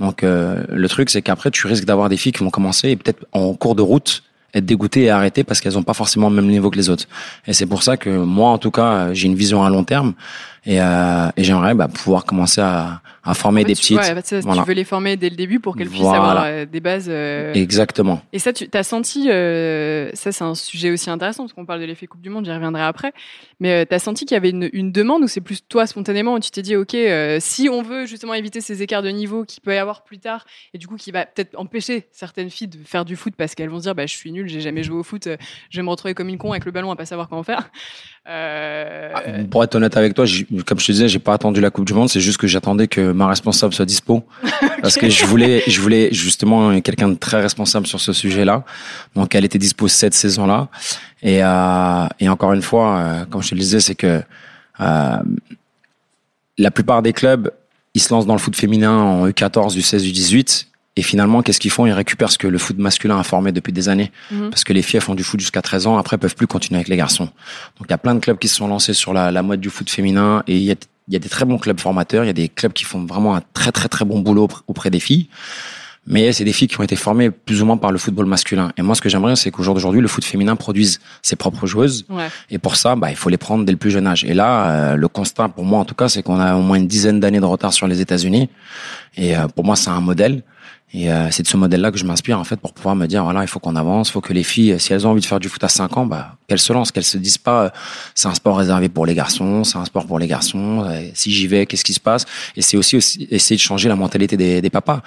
Donc 0.00 0.22
le 0.22 0.86
truc, 0.88 1.08
c'est 1.08 1.22
qu'après, 1.22 1.52
tu 1.52 1.68
risques 1.68 1.84
d'avoir 1.84 2.08
des 2.08 2.16
filles 2.16 2.32
qui 2.32 2.42
vont 2.42 2.50
commencer 2.50 2.88
et 2.88 2.96
peut-être 2.96 3.24
en 3.30 3.54
cours 3.54 3.76
de 3.76 3.82
route 3.82 4.24
être 4.54 4.64
dégoûtées 4.64 5.04
et 5.04 5.10
arrêtées 5.10 5.44
parce 5.44 5.60
qu'elles 5.60 5.74
n'ont 5.74 5.82
pas 5.82 5.94
forcément 5.94 6.28
le 6.28 6.36
même 6.36 6.46
niveau 6.46 6.70
que 6.70 6.76
les 6.76 6.88
autres. 6.88 7.06
Et 7.46 7.52
c'est 7.52 7.66
pour 7.66 7.82
ça 7.82 7.96
que 7.96 8.10
moi, 8.10 8.50
en 8.50 8.58
tout 8.58 8.70
cas, 8.70 9.12
j'ai 9.12 9.26
une 9.26 9.34
vision 9.34 9.64
à 9.64 9.70
long 9.70 9.84
terme 9.84 10.14
et, 10.66 10.80
euh, 10.80 11.28
et 11.36 11.44
j'aimerais 11.44 11.74
bah, 11.74 11.88
pouvoir 11.88 12.24
commencer 12.24 12.60
à, 12.60 13.00
à 13.22 13.34
former 13.34 13.60
En 13.62 13.64
fait, 13.64 13.68
des 13.68 13.74
tu- 13.76 13.80
petites. 13.94 13.98
ouais, 13.98 14.22
ça, 14.22 14.40
Voilà. 14.40 14.62
Tu 14.62 14.68
veux 14.68 14.74
les 14.74 14.84
former 14.84 15.16
dès 15.16 15.30
le 15.30 15.36
début 15.36 15.60
pour 15.60 15.76
qu'elles 15.76 15.88
puissent 15.88 16.02
Voilà. 16.02 16.22
avoir 16.30 16.44
euh, 16.46 16.64
des 16.66 16.80
bases. 16.80 17.06
euh, 17.08 17.52
Exactement. 17.54 18.20
Et 18.32 18.38
ça, 18.38 18.52
tu 18.52 18.68
as 18.72 18.82
senti, 18.82 19.24
ça 19.24 20.32
c'est 20.32 20.42
un 20.44 20.54
sujet 20.54 20.90
aussi 20.90 21.10
intéressant, 21.10 21.44
parce 21.44 21.52
qu'on 21.52 21.66
parle 21.66 21.80
de 21.80 21.84
l'effet 21.86 22.06
Coupe 22.06 22.20
du 22.22 22.30
Monde, 22.30 22.44
j'y 22.44 22.52
reviendrai 22.52 22.82
après, 22.82 23.12
mais 23.60 23.86
tu 23.86 23.94
as 23.94 23.98
senti 23.98 24.24
qu'il 24.26 24.34
y 24.34 24.38
avait 24.38 24.50
une, 24.50 24.68
une 24.72 24.92
demande 24.92 25.22
ou 25.22 25.28
c'est 25.28 25.40
plus 25.40 25.66
toi 25.66 25.86
spontanément 25.86 26.34
où 26.34 26.40
tu 26.40 26.50
t'es 26.50 26.62
dit, 26.62 26.76
OK, 26.76 26.96
si 27.40 27.68
on 27.70 27.82
veut 27.82 28.06
justement 28.06 28.34
éviter 28.34 28.60
ces 28.60 28.82
écarts 28.82 29.02
de 29.02 29.10
niveau 29.10 29.44
qu'il 29.44 29.62
peut 29.62 29.74
y 29.74 29.78
avoir 29.78 30.02
plus 30.04 30.18
tard, 30.18 30.44
et 30.72 30.78
du 30.78 30.86
coup 30.86 30.96
qui 30.96 31.10
va 31.10 31.24
peut-être 31.26 31.54
empêcher 31.58 32.08
certaines 32.12 32.50
filles 32.50 32.68
de 32.68 32.78
faire 32.84 33.04
du 33.04 33.16
foot 33.16 33.34
parce 33.36 33.54
qu'elles 33.54 33.68
vont 33.70 33.78
se 33.78 33.82
dire, 33.84 33.94
bah, 33.94 34.06
je 34.06 34.14
suis 34.14 34.32
nulle, 34.32 34.48
j'ai 34.48 34.60
jamais 34.60 34.82
joué 34.82 34.96
au 34.96 35.02
foot, 35.02 35.28
je 35.70 35.76
vais 35.76 35.82
me 35.82 35.90
retrouver 35.90 36.14
comme 36.14 36.28
une 36.28 36.38
con 36.38 36.52
avec 36.52 36.64
le 36.64 36.72
ballon 36.72 36.90
à 36.90 36.96
pas 36.96 37.04
savoir 37.06 37.28
comment 37.28 37.42
faire. 37.42 37.70
Ah, 38.26 39.20
Pour 39.50 39.62
être 39.64 39.74
honnête 39.74 39.96
avec 39.96 40.14
toi, 40.14 40.24
comme 40.62 40.78
je 40.78 40.86
te 40.86 40.92
disais, 40.92 41.08
j'ai 41.08 41.18
pas 41.18 41.34
attendu 41.34 41.60
la 41.60 41.70
Coupe 41.70 41.84
du 41.84 41.94
Monde. 41.94 42.08
C'est 42.08 42.20
juste 42.20 42.38
que 42.38 42.46
j'attendais 42.46 42.88
que 42.88 43.12
ma 43.12 43.26
responsable 43.26 43.74
soit 43.74 43.84
dispo, 43.84 44.24
parce 44.82 44.96
que 44.96 45.08
je 45.08 45.24
voulais, 45.26 45.62
je 45.66 45.80
voulais 45.80 46.08
justement 46.12 46.80
quelqu'un 46.80 47.08
de 47.08 47.14
très 47.14 47.40
responsable 47.40 47.86
sur 47.86 48.00
ce 48.00 48.12
sujet-là. 48.12 48.64
Donc, 49.14 49.34
elle 49.34 49.44
était 49.44 49.58
dispo 49.58 49.88
cette 49.88 50.14
saison-là. 50.14 50.68
Et, 51.22 51.42
euh, 51.42 52.06
et 52.20 52.28
encore 52.28 52.52
une 52.52 52.62
fois, 52.62 52.96
euh, 52.96 53.24
comme 53.24 53.42
je 53.42 53.50
te 53.50 53.54
le 53.54 53.60
disais, 53.60 53.80
c'est 53.80 53.94
que 53.94 54.22
euh, 54.80 55.16
la 56.58 56.70
plupart 56.70 57.02
des 57.02 57.12
clubs, 57.12 57.50
ils 57.94 58.00
se 58.00 58.12
lancent 58.12 58.26
dans 58.26 58.34
le 58.34 58.40
foot 58.40 58.56
féminin 58.56 58.92
en 58.92 59.28
U14, 59.28 59.76
U16, 59.78 60.10
U18. 60.12 60.66
Et 60.96 61.02
finalement, 61.02 61.42
qu'est-ce 61.42 61.58
qu'ils 61.58 61.72
font? 61.72 61.86
Ils 61.86 61.92
récupèrent 61.92 62.30
ce 62.30 62.38
que 62.38 62.46
le 62.46 62.58
foot 62.58 62.78
masculin 62.78 63.18
a 63.18 63.24
formé 63.24 63.50
depuis 63.50 63.72
des 63.72 63.88
années. 63.88 64.12
Mhm. 64.30 64.50
Parce 64.50 64.62
que 64.62 64.72
les 64.72 64.82
filles 64.82 65.00
font 65.00 65.14
du 65.14 65.24
foot 65.24 65.40
jusqu'à 65.40 65.62
13 65.62 65.86
ans, 65.86 65.98
après 65.98 66.18
peuvent 66.18 66.36
plus 66.36 66.46
continuer 66.46 66.78
avec 66.78 66.88
les 66.88 66.96
garçons. 66.96 67.24
Donc 67.78 67.86
il 67.86 67.90
y 67.90 67.94
a 67.94 67.98
plein 67.98 68.14
de 68.14 68.20
clubs 68.20 68.38
qui 68.38 68.48
se 68.48 68.56
sont 68.56 68.68
lancés 68.68 68.94
sur 68.94 69.12
la, 69.12 69.30
la 69.30 69.42
mode 69.42 69.60
du 69.60 69.70
foot 69.70 69.90
féminin 69.90 70.44
et 70.46 70.56
il 70.56 70.62
y 70.62 70.70
a, 70.70 70.76
y 71.08 71.16
a 71.16 71.18
des 71.18 71.28
très 71.28 71.44
bons 71.44 71.58
clubs 71.58 71.80
formateurs, 71.80 72.24
il 72.24 72.28
y 72.28 72.30
a 72.30 72.34
des 72.34 72.48
clubs 72.48 72.72
qui 72.72 72.84
font 72.84 73.04
vraiment 73.04 73.34
un 73.34 73.42
très 73.54 73.72
très 73.72 73.88
très 73.88 74.04
bon 74.04 74.20
boulot 74.20 74.48
auprès 74.68 74.90
des 74.90 75.00
filles. 75.00 75.28
Mais 76.06 76.32
c'est 76.32 76.44
des 76.44 76.52
filles 76.52 76.68
qui 76.68 76.78
ont 76.78 76.82
été 76.84 76.96
formées 76.96 77.30
plus 77.30 77.62
ou 77.62 77.66
moins 77.66 77.76
par 77.78 77.90
le 77.90 77.98
football 77.98 78.26
masculin. 78.26 78.72
Et 78.76 78.82
moi, 78.82 78.94
ce 78.94 79.00
que 79.00 79.08
j'aimerais, 79.08 79.36
c'est 79.36 79.50
qu'au 79.50 79.62
jour 79.62 79.74
d'aujourd'hui, 79.74 80.02
le 80.02 80.08
foot 80.08 80.24
féminin 80.24 80.54
produise 80.54 81.00
ses 81.22 81.34
propres 81.36 81.66
joueuses. 81.66 82.04
ouais. 82.10 82.28
Et 82.50 82.58
pour 82.58 82.76
ça, 82.76 82.94
bah, 82.94 83.10
il 83.10 83.16
faut 83.16 83.30
les 83.30 83.38
prendre 83.38 83.64
dès 83.64 83.72
le 83.72 83.78
plus 83.78 83.90
jeune 83.90 84.06
âge. 84.06 84.22
Et 84.24 84.34
là, 84.34 84.68
euh, 84.68 84.96
le 84.96 85.08
constat 85.08 85.48
pour 85.48 85.64
moi, 85.64 85.78
en 85.78 85.84
tout 85.86 85.94
cas, 85.94 86.08
c'est 86.08 86.22
qu'on 86.22 86.38
a 86.40 86.56
au 86.56 86.60
moins 86.62 86.76
une 86.76 86.86
dizaine 86.86 87.20
d'années 87.20 87.40
de 87.40 87.46
retard 87.46 87.72
sur 87.72 87.86
les 87.86 88.00
États-Unis. 88.00 88.50
Et 89.16 89.36
euh, 89.36 89.48
pour 89.48 89.64
moi, 89.64 89.76
c'est 89.76 89.90
un 89.90 90.00
modèle. 90.00 90.42
Et 90.96 91.10
euh, 91.10 91.28
c'est 91.32 91.42
de 91.42 91.48
ce 91.48 91.56
modèle-là 91.56 91.90
que 91.90 91.98
je 91.98 92.04
m'inspire 92.04 92.38
en 92.38 92.44
fait 92.44 92.54
pour 92.54 92.72
pouvoir 92.72 92.94
me 92.94 93.06
dire 93.06 93.24
voilà, 93.24 93.42
il 93.42 93.48
faut 93.48 93.58
qu'on 93.58 93.74
avance, 93.74 94.10
il 94.10 94.12
faut 94.12 94.20
que 94.20 94.32
les 94.32 94.44
filles, 94.44 94.78
si 94.78 94.92
elles 94.92 95.04
ont 95.08 95.10
envie 95.10 95.20
de 95.22 95.26
faire 95.26 95.40
du 95.40 95.48
foot 95.48 95.64
à 95.64 95.68
5 95.68 95.96
ans, 95.96 96.06
bah 96.06 96.36
qu'elles 96.46 96.60
se 96.60 96.72
lancent, 96.72 96.92
qu'elles 96.92 97.02
se 97.02 97.18
disent 97.18 97.38
pas 97.38 97.64
euh, 97.64 97.68
c'est 98.14 98.28
un 98.28 98.34
sport 98.34 98.56
réservé 98.58 98.88
pour 98.88 99.04
les 99.04 99.14
garçons, 99.16 99.64
c'est 99.64 99.76
un 99.76 99.84
sport 99.86 100.06
pour 100.06 100.20
les 100.20 100.28
garçons. 100.28 100.84
euh, 100.88 101.00
si 101.12 101.32
j'y 101.32 101.48
vais, 101.48 101.66
qu'est-ce 101.66 101.82
qui 101.82 101.94
se 101.94 101.98
passe? 102.00 102.26
Et 102.54 102.62
c'est 102.62 102.76
aussi, 102.76 102.94
aussi 102.96 103.26
essayer 103.28 103.56
de 103.56 103.60
changer 103.60 103.88
la 103.88 103.96
mentalité 103.96 104.36
des, 104.36 104.62
des 104.62 104.70
papas, 104.70 105.02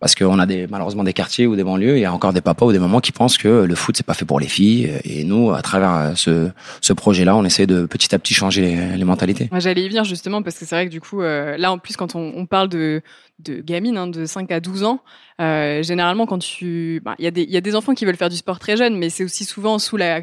parce 0.00 0.14
qu'on 0.14 0.38
a 0.38 0.46
malheureusement 0.68 1.02
des 1.02 1.12
quartiers 1.12 1.46
ou 1.46 1.56
des 1.56 1.64
banlieues, 1.64 1.96
il 1.96 2.00
y 2.00 2.04
a 2.04 2.12
encore 2.12 2.32
des 2.32 2.40
papas 2.40 2.66
ou 2.66 2.72
des 2.72 2.78
mamans 2.78 3.00
qui 3.00 3.10
pensent 3.10 3.36
que 3.36 3.48
le 3.48 3.74
foot 3.74 3.96
c'est 3.96 4.06
pas 4.06 4.14
fait 4.14 4.24
pour 4.24 4.38
les 4.38 4.46
filles. 4.46 4.92
Et 5.04 5.24
nous, 5.24 5.50
à 5.50 5.60
travers 5.60 6.14
euh, 6.28 6.52
ce, 6.80 6.92
projet-là, 6.92 7.36
on 7.36 7.44
essaie 7.44 7.66
de 7.66 7.84
petit 7.84 8.14
à 8.14 8.18
petit 8.18 8.34
changer 8.34 8.76
les, 8.96 9.04
mentalités. 9.04 9.48
Moi, 9.50 9.60
j'allais 9.60 9.82
y 9.82 9.88
venir 9.88 10.04
justement 10.04 10.42
parce 10.42 10.58
que 10.58 10.64
c'est 10.64 10.74
vrai 10.74 10.86
que 10.86 10.90
du 10.90 11.00
coup, 11.00 11.22
euh, 11.22 11.56
là 11.56 11.72
en 11.72 11.78
plus, 11.78 11.96
quand 11.96 12.14
on, 12.14 12.46
parle 12.46 12.68
de, 12.68 13.02
gamines 13.40 13.96
hein, 13.96 14.06
de 14.06 14.24
5 14.24 14.50
à 14.52 14.60
12 14.60 14.84
ans, 14.84 15.00
euh, 15.40 15.82
généralement, 15.82 16.26
quand 16.26 16.38
tu. 16.38 17.00
bah, 17.04 17.16
Il 17.18 17.24
y, 17.24 17.56
a 17.56 17.60
des- 17.60 17.74
enfants 17.74 17.94
qui 17.94 18.04
veulent 18.04 18.16
faire 18.16 18.28
du 18.28 18.36
sport 18.36 18.58
très 18.60 18.76
jeune, 18.76 18.96
mais 18.96 19.10
c'est 19.10 19.24
aussi 19.24 19.44
souvent 19.44 19.78
sous 19.78 19.96
la, 19.96 20.22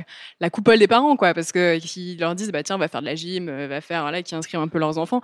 coupole 0.51 0.79
des 0.79 0.87
parents, 0.87 1.17
quoi, 1.17 1.33
parce 1.33 1.51
que 1.51 1.79
qui 1.79 2.15
leur 2.17 2.35
disent 2.35 2.51
bah, 2.51 2.63
tiens, 2.63 2.77
va 2.77 2.87
faire 2.87 3.01
de 3.01 3.05
la 3.07 3.15
gym, 3.15 3.49
va 3.49 3.81
faire. 3.81 4.03
Voilà, 4.03 4.23
qui 4.23 4.35
inscrivent 4.35 4.61
un 4.61 4.69
peu 4.69 4.79
leurs 4.79 4.97
enfants. 4.97 5.21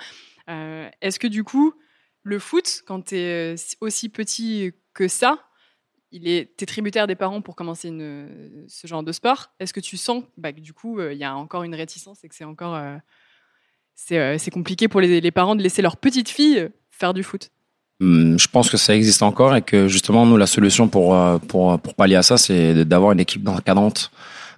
Est-ce 0.48 1.20
que 1.20 1.28
du 1.28 1.46
coup, 1.46 1.74
le 2.24 2.40
foot, 2.40 2.84
quand 2.86 3.06
tu 3.06 3.16
es 3.18 3.56
aussi 3.80 4.10
petit 4.10 4.74
que 4.94 5.08
ça, 5.08 5.40
il 6.12 6.28
est, 6.28 6.56
t'es 6.58 6.66
tributaire 6.66 7.08
des 7.08 7.16
parents 7.16 7.42
pour 7.42 7.56
commencer 7.56 7.88
une, 7.88 8.66
ce 8.68 8.86
genre 8.88 9.04
de 9.04 9.12
sport. 9.12 9.52
Est-ce 9.60 9.74
que 9.74 9.80
tu 9.80 9.98
sens 9.98 10.24
bah, 10.38 10.52
que 10.52 10.60
du 10.60 10.74
coup, 10.74 11.00
euh, 11.00 11.14
il 11.14 11.20
y 11.20 11.24
a 11.24 11.36
encore 11.36 11.64
une 11.64 11.76
réticence 11.76 12.24
et 12.24 12.30
que 12.30 12.36
c'est 12.36 12.44
encore. 12.44 12.76
euh, 12.76 12.98
c'est 13.96 14.18
euh, 14.18 14.38
c'est 14.38 14.52
compliqué 14.52 14.88
pour 14.88 15.00
les, 15.02 15.22
les 15.22 15.32
parents 15.32 15.56
de 15.56 15.62
laisser 15.62 15.82
leur 15.82 15.98
petite 15.98 16.30
fille 16.30 16.70
faire 16.90 17.14
du 17.14 17.24
foot? 17.24 17.52
Hum, 18.02 18.38
Je 18.40 18.48
pense 18.48 18.70
que 18.70 18.78
ça 18.78 18.96
existe 18.96 19.22
encore 19.22 19.56
et 19.56 19.62
que 19.62 19.88
justement 19.88 20.26
nous 20.26 20.38
la 20.38 20.48
solution 20.48 20.88
pour 20.88 21.16
euh, 21.16 21.38
pour 21.38 21.80
pour 21.80 21.94
pallier 21.94 22.16
à 22.16 22.24
ça 22.24 22.38
c'est 22.38 22.84
d'avoir 22.86 23.12
une 23.12 23.20
équipe 23.20 23.44
d'encadrantes 23.44 24.12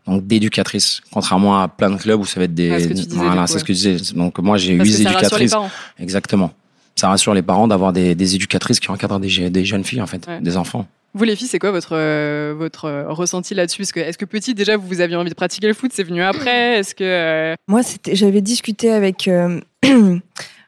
donc 0.07 0.25
d'éducatrices 0.25 1.01
contrairement 1.11 1.61
à 1.61 1.67
plein 1.67 1.89
de 1.89 1.97
clubs 1.97 2.19
où 2.19 2.25
ça 2.25 2.39
va 2.39 2.45
être 2.45 2.53
des 2.53 2.71
Ouais, 2.71 2.79
ce 2.79 2.87
que 2.87 2.93
tu 2.93 3.05
disais, 3.05 3.15
voilà 3.15 3.41
coup, 3.41 3.47
c'est 3.47 3.59
ce 3.59 3.63
que 3.65 3.73
je 3.73 3.77
disais 3.77 4.13
donc 4.13 4.39
moi 4.39 4.57
j'ai 4.57 4.77
Parce 4.77 4.89
huit 4.89 5.01
éducatrices 5.01 5.55
exactement 5.99 6.53
ça 6.95 7.09
rassure 7.09 7.33
les 7.33 7.41
parents 7.41 7.67
d'avoir 7.67 7.93
des, 7.93 8.15
des 8.15 8.35
éducatrices 8.35 8.79
qui 8.79 8.89
encadrent 8.91 9.19
des, 9.19 9.29
je- 9.29 9.43
des 9.47 9.65
jeunes 9.65 9.83
filles 9.83 10.01
en 10.01 10.07
fait 10.07 10.27
Ouais. 10.27 10.39
des 10.41 10.57
enfants. 10.57 10.87
Vous 11.15 11.25
les 11.25 11.35
filles, 11.35 11.47
c'est 11.47 11.59
quoi 11.59 11.69
votre 11.71 11.93
euh, 11.95 12.55
votre 12.57 12.85
euh, 12.85 13.05
ressenti 13.11 13.53
là-dessus? 13.53 13.83
Est-ce 13.83 13.93
que 13.93 13.99
est-ce 13.99 14.17
que 14.17 14.25
petit 14.25 14.55
déjà 14.55 14.77
vous 14.77 14.99
aviez 14.99 15.15
envie 15.15 15.29
de 15.29 15.35
pratiquer 15.35 15.67
le 15.67 15.73
foot 15.75 15.91
C'est 15.93 16.03
venu 16.03 16.23
après? 16.23 16.79
Est-ce 16.79 16.95
que 16.95 17.03
euh, 17.03 17.55
Moi, 17.67 17.83
c'était, 17.83 18.15
j'avais 18.15 18.41
discuté 18.41 18.91
avec 18.91 19.27
euh, 19.27 19.59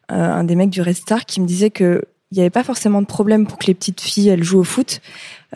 un 0.10 0.44
des 0.44 0.56
mecs 0.56 0.70
du 0.70 0.82
Red 0.82 0.96
Star 0.98 1.26
qui 1.26 1.42
me 1.42 1.48
disait 1.48 1.70
que 1.72 2.04
il 2.32 2.36
n'y 2.36 2.42
avait 2.42 2.50
pas 2.50 2.64
forcément 2.64 3.02
de 3.02 3.08
problème 3.08 3.48
pour 3.48 3.58
que 3.58 3.68
les 3.68 3.74
petites 3.74 4.02
filles 4.02 4.30
elles 4.30 4.44
jouent 4.44 4.60
au 4.60 4.64
foot 4.64 5.00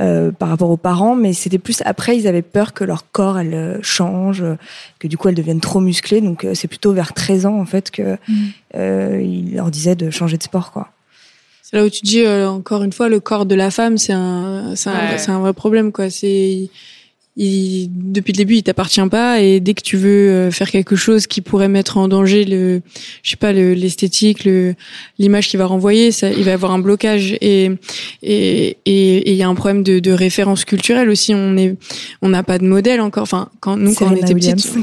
euh, 0.01 0.31
par 0.31 0.49
rapport 0.49 0.69
aux 0.69 0.77
parents, 0.77 1.15
mais 1.15 1.33
c'était 1.33 1.57
plus 1.59 1.81
après 1.85 2.17
ils 2.17 2.27
avaient 2.27 2.41
peur 2.41 2.73
que 2.73 2.83
leur 2.83 3.11
corps 3.11 3.37
elle 3.39 3.53
euh, 3.53 3.79
change, 3.81 4.43
que 4.99 5.07
du 5.07 5.17
coup 5.17 5.27
elles 5.27 5.35
deviennent 5.35 5.59
trop 5.59 5.79
musclées. 5.81 6.21
Donc 6.21 6.45
euh, 6.45 6.53
c'est 6.53 6.67
plutôt 6.67 6.93
vers 6.93 7.13
13 7.13 7.45
ans 7.45 7.59
en 7.59 7.65
fait 7.65 7.91
que 7.91 8.17
euh, 8.75 9.21
il 9.21 9.55
leur 9.55 9.71
disait 9.71 9.95
de 9.95 10.09
changer 10.09 10.37
de 10.37 10.43
sport 10.43 10.71
quoi. 10.71 10.89
C'est 11.61 11.77
là 11.77 11.85
où 11.85 11.89
tu 11.89 12.01
dis 12.01 12.21
euh, 12.25 12.49
encore 12.49 12.83
une 12.83 12.93
fois 12.93 13.09
le 13.09 13.19
corps 13.19 13.45
de 13.45 13.55
la 13.55 13.69
femme 13.71 13.97
c'est 13.97 14.13
un 14.13 14.73
c'est 14.75 14.89
un, 14.89 15.11
Ouais. 15.11 15.17
c'est 15.17 15.31
un 15.31 15.39
vrai 15.39 15.53
problème 15.53 15.91
quoi 15.91 16.09
c'est 16.09 16.69
il, 17.37 17.89
depuis 17.93 18.33
le 18.33 18.37
début 18.37 18.55
il 18.55 18.63
t'appartient 18.63 18.99
pas 19.09 19.39
et 19.39 19.59
dès 19.61 19.73
que 19.73 19.81
tu 19.81 19.95
veux 19.95 20.29
euh, 20.29 20.51
faire 20.51 20.69
quelque 20.69 20.95
chose 20.97 21.25
qui 21.27 21.39
pourrait 21.41 21.69
mettre 21.69 21.97
en 21.97 22.07
danger 22.09 22.43
le 22.43 22.81
je 23.23 23.29
sais 23.29 23.35
pas 23.37 23.53
le 23.53 23.73
l'esthétique 23.73 24.43
le 24.43 24.75
l'image 25.19 25.47
qu'il 25.47 25.57
va 25.57 25.65
renvoyer 25.65 26.11
ça 26.11 26.29
il 26.31 26.43
va 26.43 26.51
y 26.51 26.53
avoir 26.53 26.71
un 26.73 26.79
blocage. 26.79 27.37
Et 27.39 27.71
et 28.23 28.77
et 28.85 29.17
et 29.17 29.31
il 29.31 29.37
y 29.37 29.43
a 29.43 29.47
un 29.47 29.55
problème 29.55 29.83
de, 29.83 29.99
de 29.99 30.11
référence 30.11 30.65
culturelle 30.65 31.09
aussi. 31.09 31.33
On 31.33 31.55
est 31.55 31.75
on 32.21 32.29
n'a 32.29 32.43
pas 32.43 32.57
de 32.57 32.65
modèle 32.65 32.99
encore. 32.99 33.23
Enfin 33.23 33.49
quand 33.61 33.77
nous 33.77 33.93
quand 33.93 34.11
on 34.11 34.15
était 34.15 34.33
petites 34.33 34.73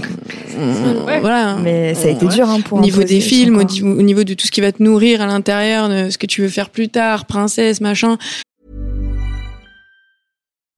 Ouais. 1.06 1.20
voilà. 1.20 1.58
Mais 1.62 1.94
ça 1.94 2.08
a 2.08 2.10
été 2.10 2.24
Ouais. 2.26 2.34
dur 2.34 2.48
hein, 2.48 2.60
pour 2.62 2.78
au 2.78 2.80
niveau 2.80 3.02
des 3.04 3.20
films, 3.20 3.58
au, 3.58 3.64
di- 3.64 3.82
au 3.82 4.02
niveau 4.02 4.24
de 4.24 4.32
tout 4.34 4.46
ce 4.46 4.50
qui 4.50 4.60
va 4.62 4.72
te 4.72 4.82
nourrir 4.82 5.20
à 5.20 5.26
l'intérieur, 5.26 5.88
de 5.88 6.08
ce 6.10 6.16
que 6.18 6.26
tu 6.26 6.40
veux 6.42 6.48
faire 6.48 6.70
plus 6.70 6.88
tard, 6.88 7.26
princesse, 7.26 7.80
machin. 7.82 8.16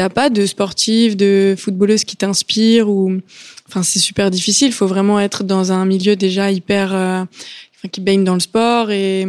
T'as 0.00 0.08
pas 0.08 0.30
de 0.30 0.46
sportive, 0.46 1.14
de 1.14 1.54
footballeuse 1.58 2.04
qui 2.04 2.16
t'inspire 2.16 2.88
ou, 2.88 3.18
enfin, 3.68 3.82
c'est 3.82 3.98
super 3.98 4.30
difficile. 4.30 4.68
Il 4.68 4.72
faut 4.72 4.86
vraiment 4.86 5.20
être 5.20 5.44
dans 5.44 5.72
un 5.72 5.84
milieu 5.84 6.16
déjà 6.16 6.50
hyper, 6.50 6.94
euh, 6.94 7.24
qui 7.92 8.00
baigne 8.00 8.24
dans 8.24 8.32
le 8.32 8.40
sport 8.40 8.90
et, 8.90 9.28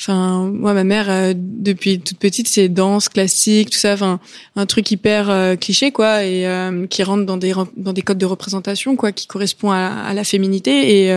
enfin, 0.00 0.50
moi, 0.50 0.72
ma 0.72 0.84
mère, 0.84 1.10
euh, 1.10 1.34
depuis 1.36 2.00
toute 2.00 2.16
petite, 2.16 2.48
c'est 2.48 2.70
danse 2.70 3.10
classique, 3.10 3.68
tout 3.68 3.78
ça, 3.78 3.92
enfin, 3.92 4.18
un 4.56 4.64
truc 4.64 4.90
hyper 4.90 5.28
euh, 5.28 5.56
cliché, 5.56 5.92
quoi, 5.92 6.24
et 6.24 6.46
euh, 6.46 6.86
qui 6.86 7.02
rentre 7.02 7.26
dans 7.26 7.36
des 7.36 7.52
dans 7.76 7.92
des 7.92 8.00
codes 8.00 8.16
de 8.16 8.24
représentation, 8.24 8.96
quoi, 8.96 9.12
qui 9.12 9.26
correspond 9.26 9.72
à, 9.72 9.88
à 9.88 10.14
la 10.14 10.24
féminité 10.24 11.04
et 11.04 11.12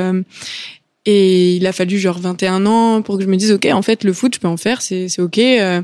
et 1.06 1.56
il 1.56 1.66
a 1.66 1.74
fallu 1.74 1.98
genre 1.98 2.20
21 2.20 2.66
ans 2.66 3.02
pour 3.02 3.18
que 3.18 3.24
je 3.24 3.28
me 3.28 3.36
dise 3.36 3.52
ok 3.52 3.68
en 3.74 3.82
fait 3.82 4.04
le 4.04 4.14
foot 4.14 4.36
je 4.36 4.40
peux 4.40 4.48
en 4.48 4.58
faire 4.58 4.82
c'est 4.84 5.10
c'est 5.10 5.22
ok 5.22 5.40
euh, 5.40 5.82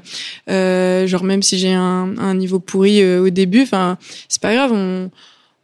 euh, 0.49 1.07
genre 1.07 1.23
même 1.23 1.41
si 1.41 1.57
j'ai 1.57 1.73
un, 1.73 2.15
un 2.19 2.35
niveau 2.35 2.59
pourri 2.59 3.01
euh, 3.01 3.23
au 3.23 3.29
début 3.29 3.63
enfin 3.63 3.97
c'est 4.29 4.41
pas 4.41 4.53
grave 4.53 5.09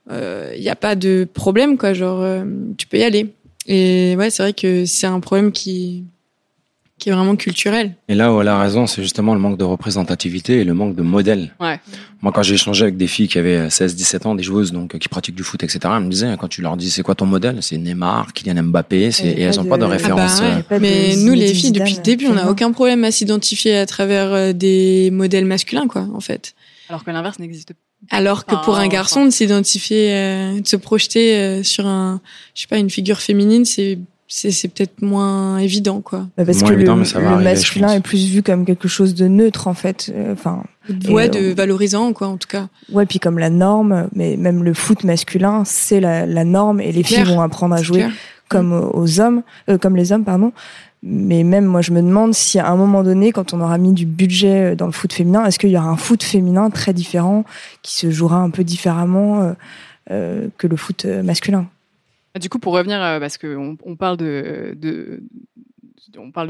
il 0.10 0.62
y 0.62 0.70
a 0.70 0.76
pas 0.76 0.96
de 0.96 1.28
problème 1.32 1.78
quoi 1.78 1.94
genre 1.94 2.22
euh, 2.22 2.44
tu 2.78 2.88
peux 2.88 2.98
y 2.98 3.04
aller. 3.04 3.34
Et 3.68 4.16
ouais 4.18 4.30
c'est 4.30 4.44
vrai 4.44 4.54
que 4.54 4.86
c'est 4.86 5.08
un 5.08 5.20
problème 5.20 5.52
qui 5.52 6.04
qui 7.00 7.10
est 7.10 7.12
vraiment 7.12 7.36
culturel 7.36 7.96
et 8.08 8.16
là 8.16 8.34
où 8.34 8.40
elle 8.40 8.48
a 8.48 8.60
raison 8.60 8.88
c'est 8.88 9.02
justement 9.02 9.34
le 9.34 9.40
manque 9.40 9.58
de 9.58 9.64
représentativité 9.64 10.60
et 10.60 10.64
le 10.64 10.74
manque 10.74 10.96
de 10.96 11.02
modèle 11.02 11.52
Ouais. 11.60 11.80
moi 12.22 12.32
quand 12.32 12.44
j'ai 12.44 12.54
échangé 12.54 12.84
avec 12.84 12.98
des 12.98 13.08
filles 13.08 13.28
qui 13.28 13.38
avaient 13.40 13.70
16 13.70 13.96
17 13.96 14.26
ans 14.28 14.36
des 14.36 14.44
joueuses 14.44 14.72
donc 14.72 14.94
euh, 14.96 14.98
qui 15.00 15.10
pratiquent 15.10 15.36
du 15.36 15.44
foot 15.44 15.64
etc 15.64 15.80
elles 15.98 16.04
me 16.04 16.10
disaient 16.10 16.36
quand 16.40 16.48
tu 16.48 16.62
leur 16.62 16.78
dis 16.78 16.90
c'est 16.92 17.04
quoi 17.04 17.16
ton 17.16 17.26
modèle? 17.26 17.58
C'est 17.62 17.78
Neymar 17.78 18.32
Kylian 18.34 18.64
Mbappé 18.64 19.10
Et 19.24 19.28
et 19.28 19.42
elles 19.42 19.56
pas 19.56 19.62
ont 19.62 19.66
pas 19.66 19.78
de 19.78 19.86
référence 19.86 20.40
Ah 20.40 20.42
bah 20.42 20.48
euh, 20.48 20.56
ouais. 20.58 20.64
pas 20.64 20.76
de 20.78 20.82
mais 20.82 21.16
nous 21.18 21.34
les 21.34 21.54
filles 21.54 21.72
depuis 21.72 21.96
le 21.96 22.02
début 22.02 22.28
on 22.28 22.34
n'a 22.36 22.50
aucun 22.50 22.72
problème 22.72 23.04
à 23.04 23.12
s'identifier 23.12 23.76
à 23.78 23.86
travers 23.86 24.32
euh, 24.32 24.54
des 24.54 25.10
modèles 25.12 25.46
masculins 25.46 25.88
quoi 25.88 26.08
en 26.14 26.20
fait 26.20 26.54
Alors 26.90 27.04
que 27.04 27.12
l'inverse 27.12 27.40
n'existe 27.40 27.74
pas. 27.74 27.80
Alors 28.12 28.46
que 28.46 28.56
pour 28.66 28.76
un 28.78 28.90
garçon, 28.90 29.24
de 29.24 29.30
s'identifier, 29.30 30.14
euh, 30.14 30.60
de 30.60 30.68
se 30.68 30.76
projeter 30.76 31.38
euh, 31.38 31.64
sur 31.64 31.88
un, 31.88 32.20
je 32.54 32.62
sais 32.64 32.68
pas, 32.68 32.78
une 32.78 32.90
figure 32.90 33.20
féminine, 33.22 33.64
c'est 33.64 33.98
c'est 34.28 34.52
c'est 34.52 34.68
peut-être 34.68 35.02
moins 35.02 35.58
évident, 35.58 36.02
quoi. 36.02 36.28
Bah, 36.38 36.46
parce 36.46 36.62
Moins 36.62 36.70
que 36.70 36.74
évident, 36.76 36.94
le, 36.96 37.00
mais 37.02 37.06
ça 37.06 37.20
va 37.20 37.30
le 37.30 37.36
arriver, 37.36 37.50
je 37.50 37.56
masculin 37.56 37.94
est 37.94 38.00
plus 38.00 38.26
vu 38.28 38.42
comme 38.44 38.66
quelque 38.66 38.88
chose 38.88 39.14
de 39.14 39.28
neutre 39.28 39.68
en 39.68 39.74
fait. 39.74 40.12
Euh, 40.16 40.34
Enfin, 40.34 40.64
Ouais, 41.08 41.28
Et, 41.28 41.30
de 41.30 41.40
euh, 41.40 41.54
valorisant, 41.54 42.12
quoi, 42.14 42.28
en 42.28 42.38
tout 42.38 42.48
cas. 42.48 42.68
ouais, 42.92 43.06
puis 43.06 43.20
comme 43.20 43.40
la 43.40 43.50
norme, 43.50 44.10
mais 44.14 44.36
même 44.36 44.64
le 44.64 44.74
foot 44.74 45.04
masculin, 45.04 45.64
c'est 45.66 46.00
la, 46.00 46.26
la 46.26 46.44
norme 46.44 46.82
et 46.82 46.92
les 46.92 47.04
filles 47.04 47.24
vont 47.24 47.42
apprendre 47.42 47.76
à 47.76 47.82
jouer 47.82 48.00
clair. 48.00 48.12
comme 48.50 48.74
aux 48.94 49.20
hommes, 49.20 49.44
euh, 49.70 49.78
comme 49.78 49.96
les 49.96 50.12
hommes, 50.12 50.26
pardon. 50.26 50.52
Mais 51.06 51.44
même 51.44 51.66
moi, 51.66 51.82
je 51.82 51.92
me 51.92 52.02
demande 52.02 52.34
si 52.34 52.60
à 52.60 52.68
un 52.70 52.78
moment 52.78 53.04
donné, 53.04 53.34
quand 53.34 53.54
on 53.54 53.60
aura 53.60 53.78
mis 53.78 53.92
du 53.92 54.06
budget 54.06 54.72
euh, 54.72 54.76
dans 54.76 54.86
le 54.86 54.94
foot 54.94 55.12
féminin, 55.12 55.46
est-ce 55.46 55.60
qu'il 55.60 55.70
y 55.70 55.78
aura 55.78 55.90
un 55.90 55.98
foot 55.98 56.24
féminin 56.24 56.70
très 56.70 56.94
différent 56.94 57.44
qui 57.82 57.96
se 57.96 58.10
jouera 58.10 58.38
un 58.38 58.50
peu 58.50 58.64
différemment 58.64 59.42
euh, 59.42 59.54
euh, 60.12 60.48
que 60.58 60.66
le 60.66 60.78
foot 60.78 61.04
euh, 61.06 61.22
masculin? 61.22 61.68
Du 62.40 62.50
coup, 62.50 62.58
pour 62.58 62.74
revenir, 62.74 63.02
euh, 63.02 63.20
parce 63.20 63.38
qu'on 63.38 63.78
on 63.84 63.96
parle 63.96 64.18
de, 64.18 65.22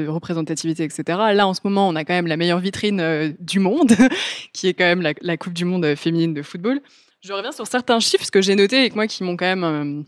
représentativité, 0.07 0.83
etc. 0.83 1.03
Là, 1.33 1.45
en 1.45 1.53
ce 1.53 1.59
moment, 1.65 1.89
on 1.89 1.95
a 1.95 2.05
quand 2.05 2.13
même 2.13 2.27
la 2.27 2.37
meilleure 2.37 2.59
vitrine 2.59 3.01
euh, 3.01 3.31
du 3.39 3.59
monde, 3.59 3.91
qui 4.53 4.67
est 4.67 4.73
quand 4.73 4.85
même 4.85 5.01
la, 5.01 5.37
Coupe 5.37 5.53
du 5.53 5.65
Monde 5.65 5.83
euh, 5.83 5.95
féminine 5.97 6.33
de 6.33 6.41
football. 6.41 6.79
Je 7.21 7.33
reviens 7.33 7.51
sur 7.51 7.67
certains 7.67 7.99
chiffres 7.99 8.29
que 8.31 8.41
j'ai 8.41 8.55
notés 8.55 8.85
et 8.85 8.89
que 8.89 8.95
moi, 8.95 9.07
qui 9.07 9.23
m'ont 9.23 9.35
quand 9.35 9.55
même, 9.55 10.05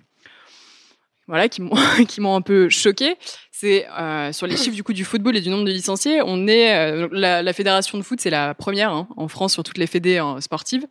voilà, 1.28 1.50
qui 1.50 1.62
m'ont, 1.62 2.36
un 2.36 2.42
peu 2.42 2.70
choqué. 2.70 3.16
C'est 3.52 3.88
euh, 3.88 4.32
sur 4.34 4.48
les 4.48 4.58
chiffres 4.58 4.76
du 4.76 4.84
coup 4.84 4.94
du 4.94 5.06
football 5.06 5.38
et 5.38 5.42
du 5.42 5.50
nombre 5.50 5.66
de 5.66 5.72
licenciés. 5.72 6.22
On 6.24 6.48
est 6.48 6.76
euh, 6.76 7.08
la, 7.12 7.42
la 7.42 7.54
fédération 7.54 7.98
de 7.98 8.04
foot, 8.04 8.20
c'est 8.22 8.30
la 8.30 8.54
première 8.54 8.92
hein, 8.92 9.08
en 9.16 9.28
France 9.28 9.54
sur 9.54 9.64
toutes 9.64 9.78
les 9.78 9.88
fédés 9.88 10.20
euh, 10.20 10.40
sportives, 10.42 10.86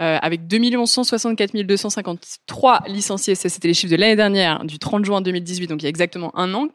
euh, 0.00 0.18
avec 0.20 0.46
2 0.46 0.84
164 0.86 1.52
253 1.62 2.84
licenciés. 2.88 3.34
Ça, 3.34 3.48
c'était 3.48 3.68
les 3.68 3.74
chiffres 3.74 3.92
de 3.92 3.96
l'année 3.96 4.16
dernière, 4.16 4.64
du 4.64 4.78
30 4.78 5.04
juin 5.04 5.20
2018, 5.20 5.66
donc 5.66 5.82
il 5.82 5.84
y 5.84 5.86
a 5.86 5.90
exactement 5.90 6.36
un 6.38 6.52
an. 6.54 6.68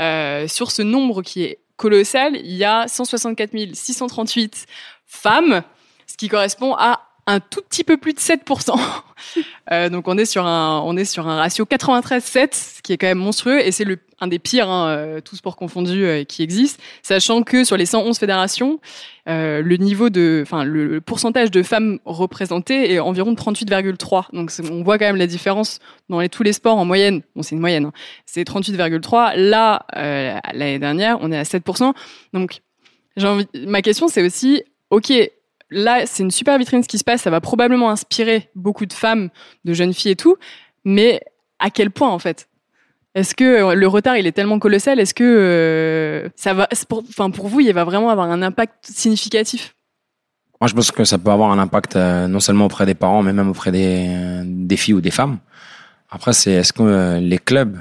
Euh, 0.00 0.46
sur 0.46 0.70
ce 0.70 0.82
nombre 0.82 1.22
qui 1.22 1.42
est 1.42 1.58
colossal. 1.76 2.36
Il 2.36 2.54
y 2.54 2.64
a 2.64 2.86
164 2.86 3.52
638 3.72 4.66
femmes, 5.06 5.62
ce 6.06 6.16
qui 6.16 6.28
correspond 6.28 6.74
à 6.74 6.97
un 7.28 7.40
tout 7.40 7.60
petit 7.60 7.84
peu 7.84 7.96
plus 7.96 8.14
de 8.14 8.18
7%. 8.18 8.74
Euh, 9.72 9.88
donc 9.90 10.06
on 10.06 10.16
est 10.16 10.24
sur 10.24 10.46
un 10.46 10.80
on 10.86 10.96
est 10.96 11.04
sur 11.04 11.26
un 11.26 11.36
ratio 11.36 11.64
93-7, 11.64 12.48
ce 12.52 12.82
qui 12.82 12.92
est 12.92 12.96
quand 12.96 13.08
même 13.08 13.18
monstrueux 13.18 13.60
et 13.60 13.72
c'est 13.72 13.84
un 14.20 14.28
des 14.28 14.38
pires, 14.38 14.70
hein, 14.70 14.88
euh, 14.88 15.20
tous 15.20 15.36
sports 15.36 15.56
confondus, 15.56 16.04
euh, 16.04 16.24
qui 16.24 16.42
existe. 16.42 16.80
Sachant 17.02 17.42
que 17.42 17.64
sur 17.64 17.76
les 17.76 17.84
111 17.84 18.16
fédérations, 18.16 18.78
le 19.26 20.98
pourcentage 21.00 21.50
de 21.50 21.62
femmes 21.64 21.98
représentées 22.06 22.92
est 22.92 23.00
environ 23.00 23.32
de 23.32 23.36
38,3. 23.36 24.32
Donc 24.32 24.52
on 24.70 24.82
voit 24.84 24.98
quand 24.98 25.06
même 25.06 25.16
la 25.16 25.26
différence 25.26 25.80
dans 26.08 26.26
tous 26.28 26.44
les 26.44 26.52
sports 26.54 26.78
en 26.78 26.84
moyenne. 26.84 27.22
Bon 27.34 27.42
c'est 27.42 27.56
une 27.56 27.60
moyenne, 27.60 27.86
hein. 27.86 27.92
c'est 28.24 28.48
38,3. 28.48 29.36
Là 29.36 29.84
l'année 30.54 30.78
dernière 30.78 31.18
on 31.20 31.32
est 31.32 31.38
à 31.38 31.42
7%. 31.42 31.92
Donc 32.32 32.60
j'ai 33.16 33.28
ma 33.66 33.82
question 33.82 34.06
c'est 34.06 34.22
aussi, 34.22 34.62
ok 34.90 35.12
là, 35.70 36.06
c'est 36.06 36.22
une 36.22 36.30
super 36.30 36.58
vitrine 36.58 36.82
ce 36.82 36.88
qui 36.88 36.98
se 36.98 37.04
passe. 37.04 37.22
Ça 37.22 37.30
va 37.30 37.40
probablement 37.40 37.90
inspirer 37.90 38.50
beaucoup 38.54 38.86
de 38.86 38.92
femmes, 38.92 39.30
de 39.64 39.72
jeunes 39.72 39.94
filles 39.94 40.12
et 40.12 40.16
tout. 40.16 40.36
Mais 40.84 41.22
à 41.58 41.70
quel 41.70 41.90
point, 41.90 42.10
en 42.10 42.18
fait? 42.18 42.48
Est-ce 43.14 43.34
que 43.34 43.44
euh, 43.44 43.74
le 43.74 43.88
retard, 43.88 44.16
il 44.16 44.26
est 44.26 44.32
tellement 44.32 44.58
colossal? 44.58 45.00
Est-ce 45.00 45.14
que 45.14 45.24
euh, 45.24 46.28
ça 46.36 46.54
va, 46.54 46.68
pour, 46.88 47.02
enfin, 47.08 47.30
pour 47.30 47.48
vous, 47.48 47.60
il 47.60 47.72
va 47.72 47.84
vraiment 47.84 48.10
avoir 48.10 48.30
un 48.30 48.42
impact 48.42 48.86
significatif? 48.86 49.74
Moi, 50.60 50.68
je 50.68 50.74
pense 50.74 50.90
que 50.90 51.04
ça 51.04 51.18
peut 51.18 51.30
avoir 51.30 51.50
un 51.50 51.58
impact 51.58 51.96
euh, 51.96 52.26
non 52.26 52.40
seulement 52.40 52.66
auprès 52.66 52.86
des 52.86 52.94
parents, 52.94 53.22
mais 53.22 53.32
même 53.32 53.48
auprès 53.48 53.72
des, 53.72 54.42
des 54.44 54.76
filles 54.76 54.94
ou 54.94 55.00
des 55.00 55.10
femmes. 55.10 55.38
Après, 56.10 56.32
c'est 56.32 56.52
est-ce 56.52 56.72
que 56.72 57.18
les 57.18 57.38
clubs 57.38 57.78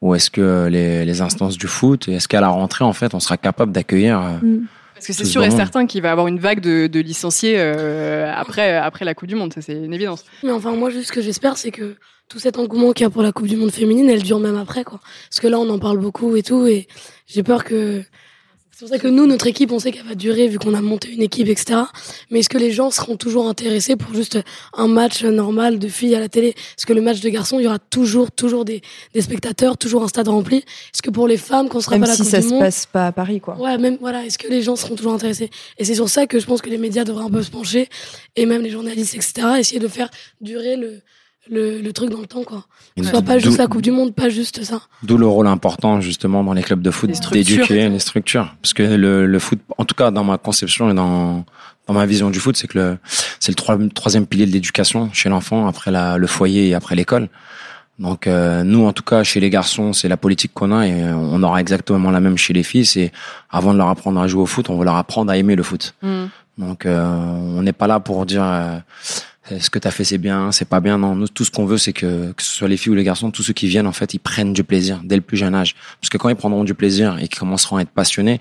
ou 0.00 0.14
est-ce 0.14 0.30
que 0.30 0.68
les, 0.70 1.04
les, 1.04 1.20
instances 1.20 1.56
du 1.56 1.66
foot, 1.66 2.06
est-ce 2.08 2.28
qu'à 2.28 2.40
la 2.40 2.48
rentrée, 2.48 2.84
en 2.84 2.92
fait, 2.92 3.14
on 3.14 3.20
sera 3.20 3.36
capable 3.36 3.72
d'accueillir 3.72 4.20
mm 4.42 4.66
parce 4.98 5.06
que 5.06 5.12
c'est 5.12 5.24
sûr 5.24 5.44
et 5.44 5.50
certain 5.50 5.86
qu'il 5.86 6.02
va 6.02 6.08
y 6.08 6.10
avoir 6.10 6.26
une 6.26 6.40
vague 6.40 6.60
de, 6.60 6.88
de 6.88 7.00
licenciés 7.00 7.54
euh, 7.56 8.32
après, 8.34 8.76
après 8.76 9.04
la 9.04 9.14
Coupe 9.14 9.28
du 9.28 9.36
Monde, 9.36 9.52
ça 9.52 9.62
c'est 9.62 9.74
une 9.74 9.94
évidence. 9.94 10.24
Mais 10.42 10.50
enfin, 10.50 10.72
moi, 10.72 10.90
juste 10.90 11.08
ce 11.08 11.12
que 11.12 11.22
j'espère, 11.22 11.56
c'est 11.56 11.70
que 11.70 11.96
tout 12.28 12.38
cet 12.38 12.58
engouement 12.58 12.92
qu'il 12.92 13.04
y 13.04 13.06
a 13.06 13.10
pour 13.10 13.22
la 13.22 13.32
Coupe 13.32 13.46
du 13.46 13.56
Monde 13.56 13.70
féminine, 13.70 14.10
elle 14.10 14.22
dure 14.22 14.40
même 14.40 14.56
après, 14.56 14.84
quoi. 14.84 15.00
Parce 15.30 15.40
que 15.40 15.46
là, 15.46 15.58
on 15.58 15.68
en 15.70 15.78
parle 15.78 15.98
beaucoup 15.98 16.36
et 16.36 16.42
tout, 16.42 16.66
et 16.66 16.88
j'ai 17.26 17.42
peur 17.42 17.64
que 17.64 18.02
c'est 18.78 18.84
pour 18.84 18.94
ça 18.94 19.00
que 19.00 19.08
nous, 19.08 19.26
notre 19.26 19.48
équipe, 19.48 19.72
on 19.72 19.80
sait 19.80 19.90
qu'elle 19.90 20.06
va 20.06 20.14
durer 20.14 20.46
vu 20.46 20.60
qu'on 20.60 20.72
a 20.72 20.80
monté 20.80 21.10
une 21.10 21.20
équipe, 21.20 21.48
etc. 21.48 21.80
Mais 22.30 22.38
est-ce 22.38 22.48
que 22.48 22.58
les 22.58 22.70
gens 22.70 22.92
seront 22.92 23.16
toujours 23.16 23.48
intéressés 23.48 23.96
pour 23.96 24.14
juste 24.14 24.38
un 24.72 24.86
match 24.86 25.24
normal 25.24 25.80
de 25.80 25.88
filles 25.88 26.14
à 26.14 26.20
la 26.20 26.28
télé? 26.28 26.50
Est-ce 26.50 26.86
que 26.86 26.92
le 26.92 27.00
match 27.00 27.18
de 27.18 27.28
garçons, 27.28 27.58
il 27.58 27.64
y 27.64 27.66
aura 27.66 27.80
toujours, 27.80 28.30
toujours 28.30 28.64
des, 28.64 28.80
des 29.14 29.20
spectateurs, 29.20 29.78
toujours 29.78 30.04
un 30.04 30.06
stade 30.06 30.28
rempli? 30.28 30.58
Est-ce 30.58 31.02
que 31.02 31.10
pour 31.10 31.26
les 31.26 31.38
femmes, 31.38 31.68
qu'on 31.68 31.80
sera 31.80 31.96
même 31.96 32.02
pas 32.02 32.06
la 32.06 32.14
si 32.14 32.24
ça 32.24 32.40
se 32.40 32.46
Monde, 32.46 32.60
passe 32.60 32.86
pas 32.86 33.08
à 33.08 33.10
Paris, 33.10 33.40
quoi. 33.40 33.56
Ouais, 33.56 33.76
même 33.78 33.98
voilà. 34.00 34.24
Est-ce 34.24 34.38
que 34.38 34.46
les 34.46 34.62
gens 34.62 34.76
seront 34.76 34.94
toujours 34.94 35.14
intéressés? 35.14 35.50
Et 35.78 35.84
c'est 35.84 35.96
sur 35.96 36.08
ça 36.08 36.28
que 36.28 36.38
je 36.38 36.46
pense 36.46 36.62
que 36.62 36.70
les 36.70 36.78
médias 36.78 37.02
devraient 37.02 37.24
un 37.24 37.30
peu 37.30 37.42
se 37.42 37.50
pencher 37.50 37.88
et 38.36 38.46
même 38.46 38.62
les 38.62 38.70
journalistes, 38.70 39.16
etc. 39.16 39.54
Essayer 39.58 39.80
de 39.80 39.88
faire 39.88 40.08
durer 40.40 40.76
le 40.76 41.00
le, 41.50 41.80
le, 41.80 41.92
truc 41.92 42.10
dans 42.10 42.20
le 42.20 42.26
temps, 42.26 42.44
quoi. 42.44 42.64
Que 42.96 43.04
ce 43.04 43.10
soit 43.10 43.22
pas 43.22 43.38
juste 43.38 43.58
la 43.58 43.66
Coupe 43.66 43.82
du 43.82 43.90
Monde, 43.90 44.14
pas 44.14 44.28
juste 44.28 44.62
ça. 44.64 44.80
D'où 45.02 45.16
le 45.16 45.26
rôle 45.26 45.46
important, 45.46 46.00
justement, 46.00 46.44
dans 46.44 46.52
les 46.52 46.62
clubs 46.62 46.82
de 46.82 46.90
foot, 46.90 47.10
d'éduquer 47.32 47.88
les 47.88 47.98
structures. 47.98 48.54
Parce 48.62 48.74
que 48.74 48.82
le, 48.82 49.26
le 49.26 49.38
foot, 49.38 49.58
en 49.76 49.84
tout 49.84 49.94
cas, 49.94 50.10
dans 50.10 50.24
ma 50.24 50.38
conception 50.38 50.90
et 50.90 50.94
dans, 50.94 51.44
dans 51.86 51.94
ma 51.94 52.06
vision 52.06 52.30
du 52.30 52.38
foot, 52.40 52.56
c'est 52.56 52.66
que 52.66 52.78
le, 52.78 52.98
c'est 53.40 53.58
le 53.58 53.88
troisième 53.88 54.26
pilier 54.26 54.46
de 54.46 54.52
l'éducation 54.52 55.10
chez 55.12 55.28
l'enfant, 55.28 55.66
après 55.66 55.90
la, 55.90 56.18
le 56.18 56.26
foyer 56.26 56.68
et 56.68 56.74
après 56.74 56.94
l'école. 56.94 57.28
Donc 57.98 58.26
euh, 58.26 58.62
nous, 58.62 58.86
en 58.86 58.92
tout 58.92 59.02
cas, 59.02 59.24
chez 59.24 59.40
les 59.40 59.50
garçons, 59.50 59.92
c'est 59.92 60.08
la 60.08 60.16
politique 60.16 60.52
qu'on 60.54 60.70
a 60.70 60.86
et 60.86 61.04
on 61.12 61.42
aura 61.42 61.60
exactement 61.60 62.10
la 62.10 62.20
même 62.20 62.36
chez 62.36 62.52
les 62.52 62.62
filles. 62.62 62.86
C'est 62.86 63.10
avant 63.50 63.72
de 63.72 63.78
leur 63.78 63.88
apprendre 63.88 64.20
à 64.20 64.28
jouer 64.28 64.42
au 64.42 64.46
foot, 64.46 64.70
on 64.70 64.76
va 64.76 64.84
leur 64.84 64.96
apprendre 64.96 65.32
à 65.32 65.36
aimer 65.36 65.56
le 65.56 65.62
foot. 65.62 65.94
Mm. 66.02 66.26
Donc 66.58 66.86
euh, 66.86 67.04
on 67.04 67.62
n'est 67.62 67.72
pas 67.72 67.86
là 67.86 68.00
pour 68.00 68.24
dire 68.26 68.42
euh, 68.44 68.78
ce 69.58 69.70
que 69.70 69.78
tu 69.78 69.88
as 69.88 69.90
fait 69.90 70.04
c'est 70.04 70.18
bien, 70.18 70.52
c'est 70.52 70.68
pas 70.68 70.80
bien. 70.80 70.98
Non, 70.98 71.14
nous, 71.14 71.28
tout 71.28 71.44
ce 71.44 71.50
qu'on 71.50 71.66
veut, 71.66 71.78
c'est 71.78 71.92
que 71.92 72.32
que 72.32 72.42
ce 72.42 72.50
soit 72.50 72.68
les 72.68 72.76
filles 72.76 72.92
ou 72.92 72.94
les 72.94 73.04
garçons, 73.04 73.30
tous 73.30 73.42
ceux 73.42 73.52
qui 73.52 73.66
viennent 73.68 73.86
en 73.86 73.92
fait, 73.92 74.14
ils 74.14 74.18
prennent 74.18 74.52
du 74.52 74.64
plaisir 74.64 75.00
dès 75.04 75.16
le 75.16 75.22
plus 75.22 75.36
jeune 75.36 75.54
âge. 75.54 75.74
Parce 76.00 76.10
que 76.10 76.18
quand 76.18 76.28
ils 76.28 76.36
prendront 76.36 76.64
du 76.64 76.74
plaisir 76.74 77.18
et 77.18 77.28
qu'ils 77.28 77.38
commenceront 77.38 77.76
à 77.76 77.82
être 77.82 77.90
passionnés, 77.90 78.40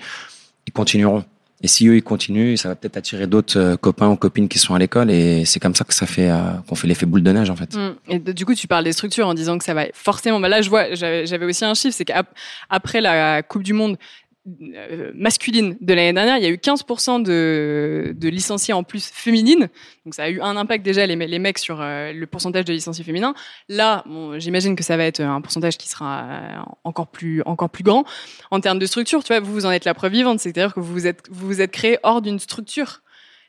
ils 0.68 0.74
continueront. 0.74 1.24
Et 1.62 1.68
si 1.68 1.88
eux 1.88 1.96
ils 1.96 2.04
continuent, 2.04 2.56
ça 2.56 2.70
va 2.70 2.76
peut-être 2.76 2.98
attirer 2.98 3.26
d'autres 3.26 3.58
euh, 3.58 3.78
copains 3.78 4.10
ou 4.10 4.16
copines 4.16 4.48
qui 4.48 4.60
sont 4.60 4.76
à 4.76 4.80
l'école 4.80 5.10
et 5.10 5.44
c'est 5.44 5.60
comme 5.60 5.74
ça 5.74 5.86
que 5.86 5.94
ça 5.94 6.06
fait 6.06 6.30
euh, 6.30 6.54
qu'on 6.68 6.76
fait 6.76 6.88
l'effet 6.88 7.08
boule 7.08 7.24
de 7.24 7.32
neige 7.32 7.50
en 7.50 7.56
fait. 7.56 7.76
Mmh. 7.76 7.96
Et 8.10 8.20
du 8.20 8.46
coup, 8.46 8.54
tu 8.54 8.68
parles 8.68 8.84
des 8.84 8.94
structures 8.94 9.28
en 9.28 9.34
disant 9.34 9.58
que 9.58 9.64
ça 9.64 9.74
va 9.74 9.86
forcément. 9.94 10.40
Bah 10.40 10.50
là, 10.50 10.62
je 10.62 10.70
vois, 10.70 10.94
j'avais 10.94 11.46
aussi 11.46 11.66
un 11.66 11.74
chiffre, 11.74 11.96
c'est 11.96 12.06
qu'après 12.06 13.02
la 13.02 13.42
Coupe 13.42 13.64
du 13.64 13.74
Monde, 13.74 13.94
euh, 13.94 14.27
masculine 15.14 15.78
de 15.82 15.94
l'année 15.94 16.14
dernière, 16.14 16.38
il 16.38 16.44
y 16.44 16.46
a 16.46 16.50
eu 16.50 16.56
15% 16.56 17.22
de, 17.22 18.16
de, 18.16 18.30
licenciés 18.30 18.74
en 18.74 18.84
plus 18.84 19.10
féminines. 19.10 19.68
Donc 20.06 20.14
ça 20.14 20.24
a 20.24 20.30
eu 20.30 20.40
un 20.42 20.56
impact 20.56 20.86
déjà 20.86 21.06
les, 21.06 21.16
les 21.16 21.40
mecs 21.40 21.58
sur 21.58 21.82
euh, 21.82 22.14
le 22.14 22.28
pourcentage 22.28 22.66
de 22.66 22.74
licenciés 22.74 23.04
féminins. 23.04 23.34
Là, 23.68 24.04
bon, 24.06 24.40
j'imagine 24.40 24.76
que 24.76 24.84
ça 24.84 24.96
va 24.96 25.04
être 25.04 25.20
un 25.20 25.42
pourcentage 25.42 25.78
qui 25.78 25.90
sera 25.90 26.24
euh, 26.24 26.62
encore 26.84 27.08
plus 27.08 27.42
encore 27.46 27.70
plus 27.70 27.84
grand 27.84 28.06
en 28.52 28.62
termes 28.62 28.80
de 28.80 28.86
structure. 28.86 29.24
Tu 29.24 29.34
vois, 29.34 29.42
vous 29.42 29.52
vous 29.52 29.66
en 29.66 29.72
êtes 29.72 29.86
la 29.86 29.94
preuve 29.94 30.14
vivante, 30.14 30.40
c'est-à-dire 30.40 30.74
que 30.74 30.80
vous 30.80 30.94
vous 30.94 31.08
êtes 31.08 31.24
vous 31.30 31.48
vous 31.48 31.62
êtes 31.62 31.72
créé 31.72 31.98
hors 32.04 32.22
d'une 32.22 32.40
structure 32.40 33.02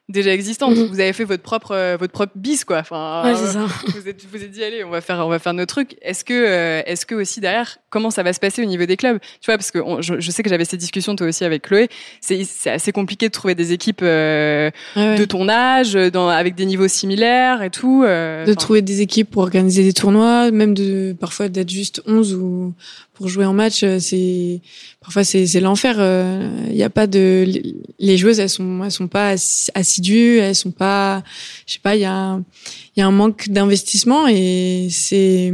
déjà 0.08 0.32
existante. 0.32 0.76
Mhm. 0.76 0.86
Vous 0.86 1.00
avez 1.00 1.12
fait 1.12 1.24
votre 1.24 1.42
propre 1.42 1.72
euh, 1.72 1.96
votre 1.98 2.12
propre 2.12 2.32
bis 2.34 2.64
quoi. 2.64 2.78
Enfin, 2.78 3.22
ouais, 3.24 3.34
ça. 3.34 3.66
vous 3.94 4.08
êtes 4.08 4.24
vous 4.30 4.42
êtes 4.42 4.50
dit 4.50 4.64
allez, 4.64 4.84
on 4.84 4.90
va 4.90 5.00
faire 5.00 5.24
on 5.24 5.28
va 5.28 5.38
faire 5.38 5.54
nos 5.54 5.66
trucs. 5.66 5.96
Est-ce 6.02 6.24
que 6.24 6.32
euh, 6.32 6.82
est-ce 6.86 7.04
que 7.04 7.14
aussi 7.14 7.40
derrière 7.40 7.78
comment 7.90 8.10
ça 8.10 8.22
va 8.22 8.32
se 8.32 8.40
passer 8.40 8.62
au 8.62 8.64
niveau 8.64 8.86
des 8.86 8.96
clubs? 8.96 9.18
Tu 9.40 9.46
vois 9.46 9.56
parce 9.56 9.70
que 9.70 9.80
je, 10.00 10.20
je, 10.20 10.30
sais 10.30 10.42
que 10.42 10.48
j'avais 10.48 10.64
cette 10.64 10.80
discussion 10.80 11.14
toi 11.14 11.26
aussi 11.26 11.44
avec 11.44 11.62
Chloé. 11.62 11.88
C'est 12.20 12.44
c'est 12.44 12.70
assez 12.70 12.92
compliqué 12.92 13.28
de 13.28 13.32
trouver 13.32 13.54
des 13.54 13.72
équipes 13.72 14.00
euh, 14.02 14.70
ouais, 14.96 15.16
de 15.16 15.24
ton 15.24 15.48
âge 15.48 15.92
dans 15.94 16.28
avec 16.28 16.54
des 16.54 16.64
niveaux 16.64 16.88
similaires 16.88 17.62
et 17.62 17.70
tout. 17.70 18.02
de 18.04 18.54
trouver 18.54 18.82
des 18.82 19.02
équipes 19.02 19.30
pour 19.30 19.42
organiser 19.42 19.82
des 19.82 19.92
tournois, 19.92 20.50
même 20.50 20.74
de 20.74 21.14
parfois 21.18 21.48
d'être 21.48 21.70
juste 21.70 22.02
11 22.06 22.34
ou 22.34 22.74
pour 23.18 23.26
jouer 23.26 23.46
en 23.46 23.52
match, 23.52 23.84
c'est 23.98 24.60
parfois 25.00 25.24
c'est 25.24 25.44
c'est 25.48 25.58
l'enfer. 25.58 25.96
Il 26.70 26.76
y 26.76 26.84
a 26.84 26.88
pas 26.88 27.08
de 27.08 27.44
les 27.98 28.16
joueuses 28.16 28.38
elles 28.38 28.48
sont 28.48 28.84
elles 28.84 28.92
sont 28.92 29.08
pas 29.08 29.34
assidues, 29.74 30.38
elles 30.38 30.54
sont 30.54 30.70
pas 30.70 31.24
je 31.66 31.74
sais 31.74 31.80
pas, 31.80 31.96
il 31.96 32.02
y 32.02 32.04
a 32.04 32.40
y 32.96 33.00
a 33.00 33.06
un 33.06 33.10
manque 33.10 33.48
d'investissement 33.48 34.28
et 34.28 34.86
c'est 34.92 35.52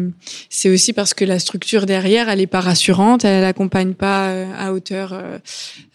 c'est 0.51 0.69
aussi 0.69 0.93
parce 0.93 1.15
que 1.15 1.25
la 1.25 1.39
structure 1.39 1.87
derrière 1.87 2.29
elle 2.29 2.43
est 2.43 2.47
pas 2.47 2.61
rassurante, 2.61 3.25
elle 3.25 3.45
accompagne 3.45 3.95
pas 3.95 4.29
à 4.59 4.73
hauteur 4.75 5.19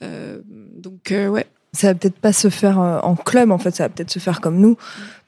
euh, 0.02 0.40
donc 0.76 1.12
ouais 1.12 1.46
ça 1.72 1.88
va 1.88 1.94
peut-être 1.94 2.18
pas 2.20 2.34
se 2.34 2.50
faire 2.50 2.80
en 2.80 3.16
club 3.16 3.52
en 3.52 3.58
fait 3.58 3.76
ça 3.76 3.84
va 3.84 3.90
peut-être 3.90 4.12
se 4.12 4.20
faire 4.20 4.42
comme 4.42 4.58
nous. 4.58 4.78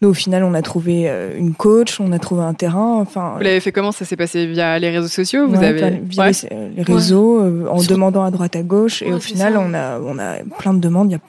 Nous 0.02 0.10
au 0.10 0.14
final 0.14 0.44
on 0.44 0.54
a 0.54 0.62
trouvé 0.62 1.08
une 1.38 1.54
coach 1.54 2.00
on 2.00 2.12
a 2.12 2.20
trouvé 2.20 2.42
un 2.42 2.54
terrain 2.54 2.96
enfin 3.00 3.34
vous 3.38 3.44
l'avez 3.44 3.60
fait 3.60 3.72
comment? 3.72 3.92
Ça 3.92 4.06
s'est 4.06 4.16
passé 4.16 4.48
via 4.48 4.80
les 4.80 4.90
réseaux 4.90 5.08
sociaux? 5.08 5.48
Vous 5.48 5.58
ouais, 5.58 5.68
avez 5.68 6.02
via 6.04 6.26
ouais. 6.26 6.32
les 6.76 6.84
réseaux 6.84 7.42
ouais. 7.42 7.70
en 7.70 7.84
demandant 7.84 8.24
à 8.24 8.32
droite 8.32 8.56
à 8.56 8.64
gauche. 8.64 9.02
Et 9.04 9.14
au 9.14 9.20
final 9.20 9.56
on 9.58 9.74
a 9.74 10.00
on 10.00 10.18
a 10.18 10.38
plein 10.58 10.74
de 10.74 10.80
demandes. 10.80 11.10
Il 11.10 11.14
y 11.14 11.18
a, 11.18 11.22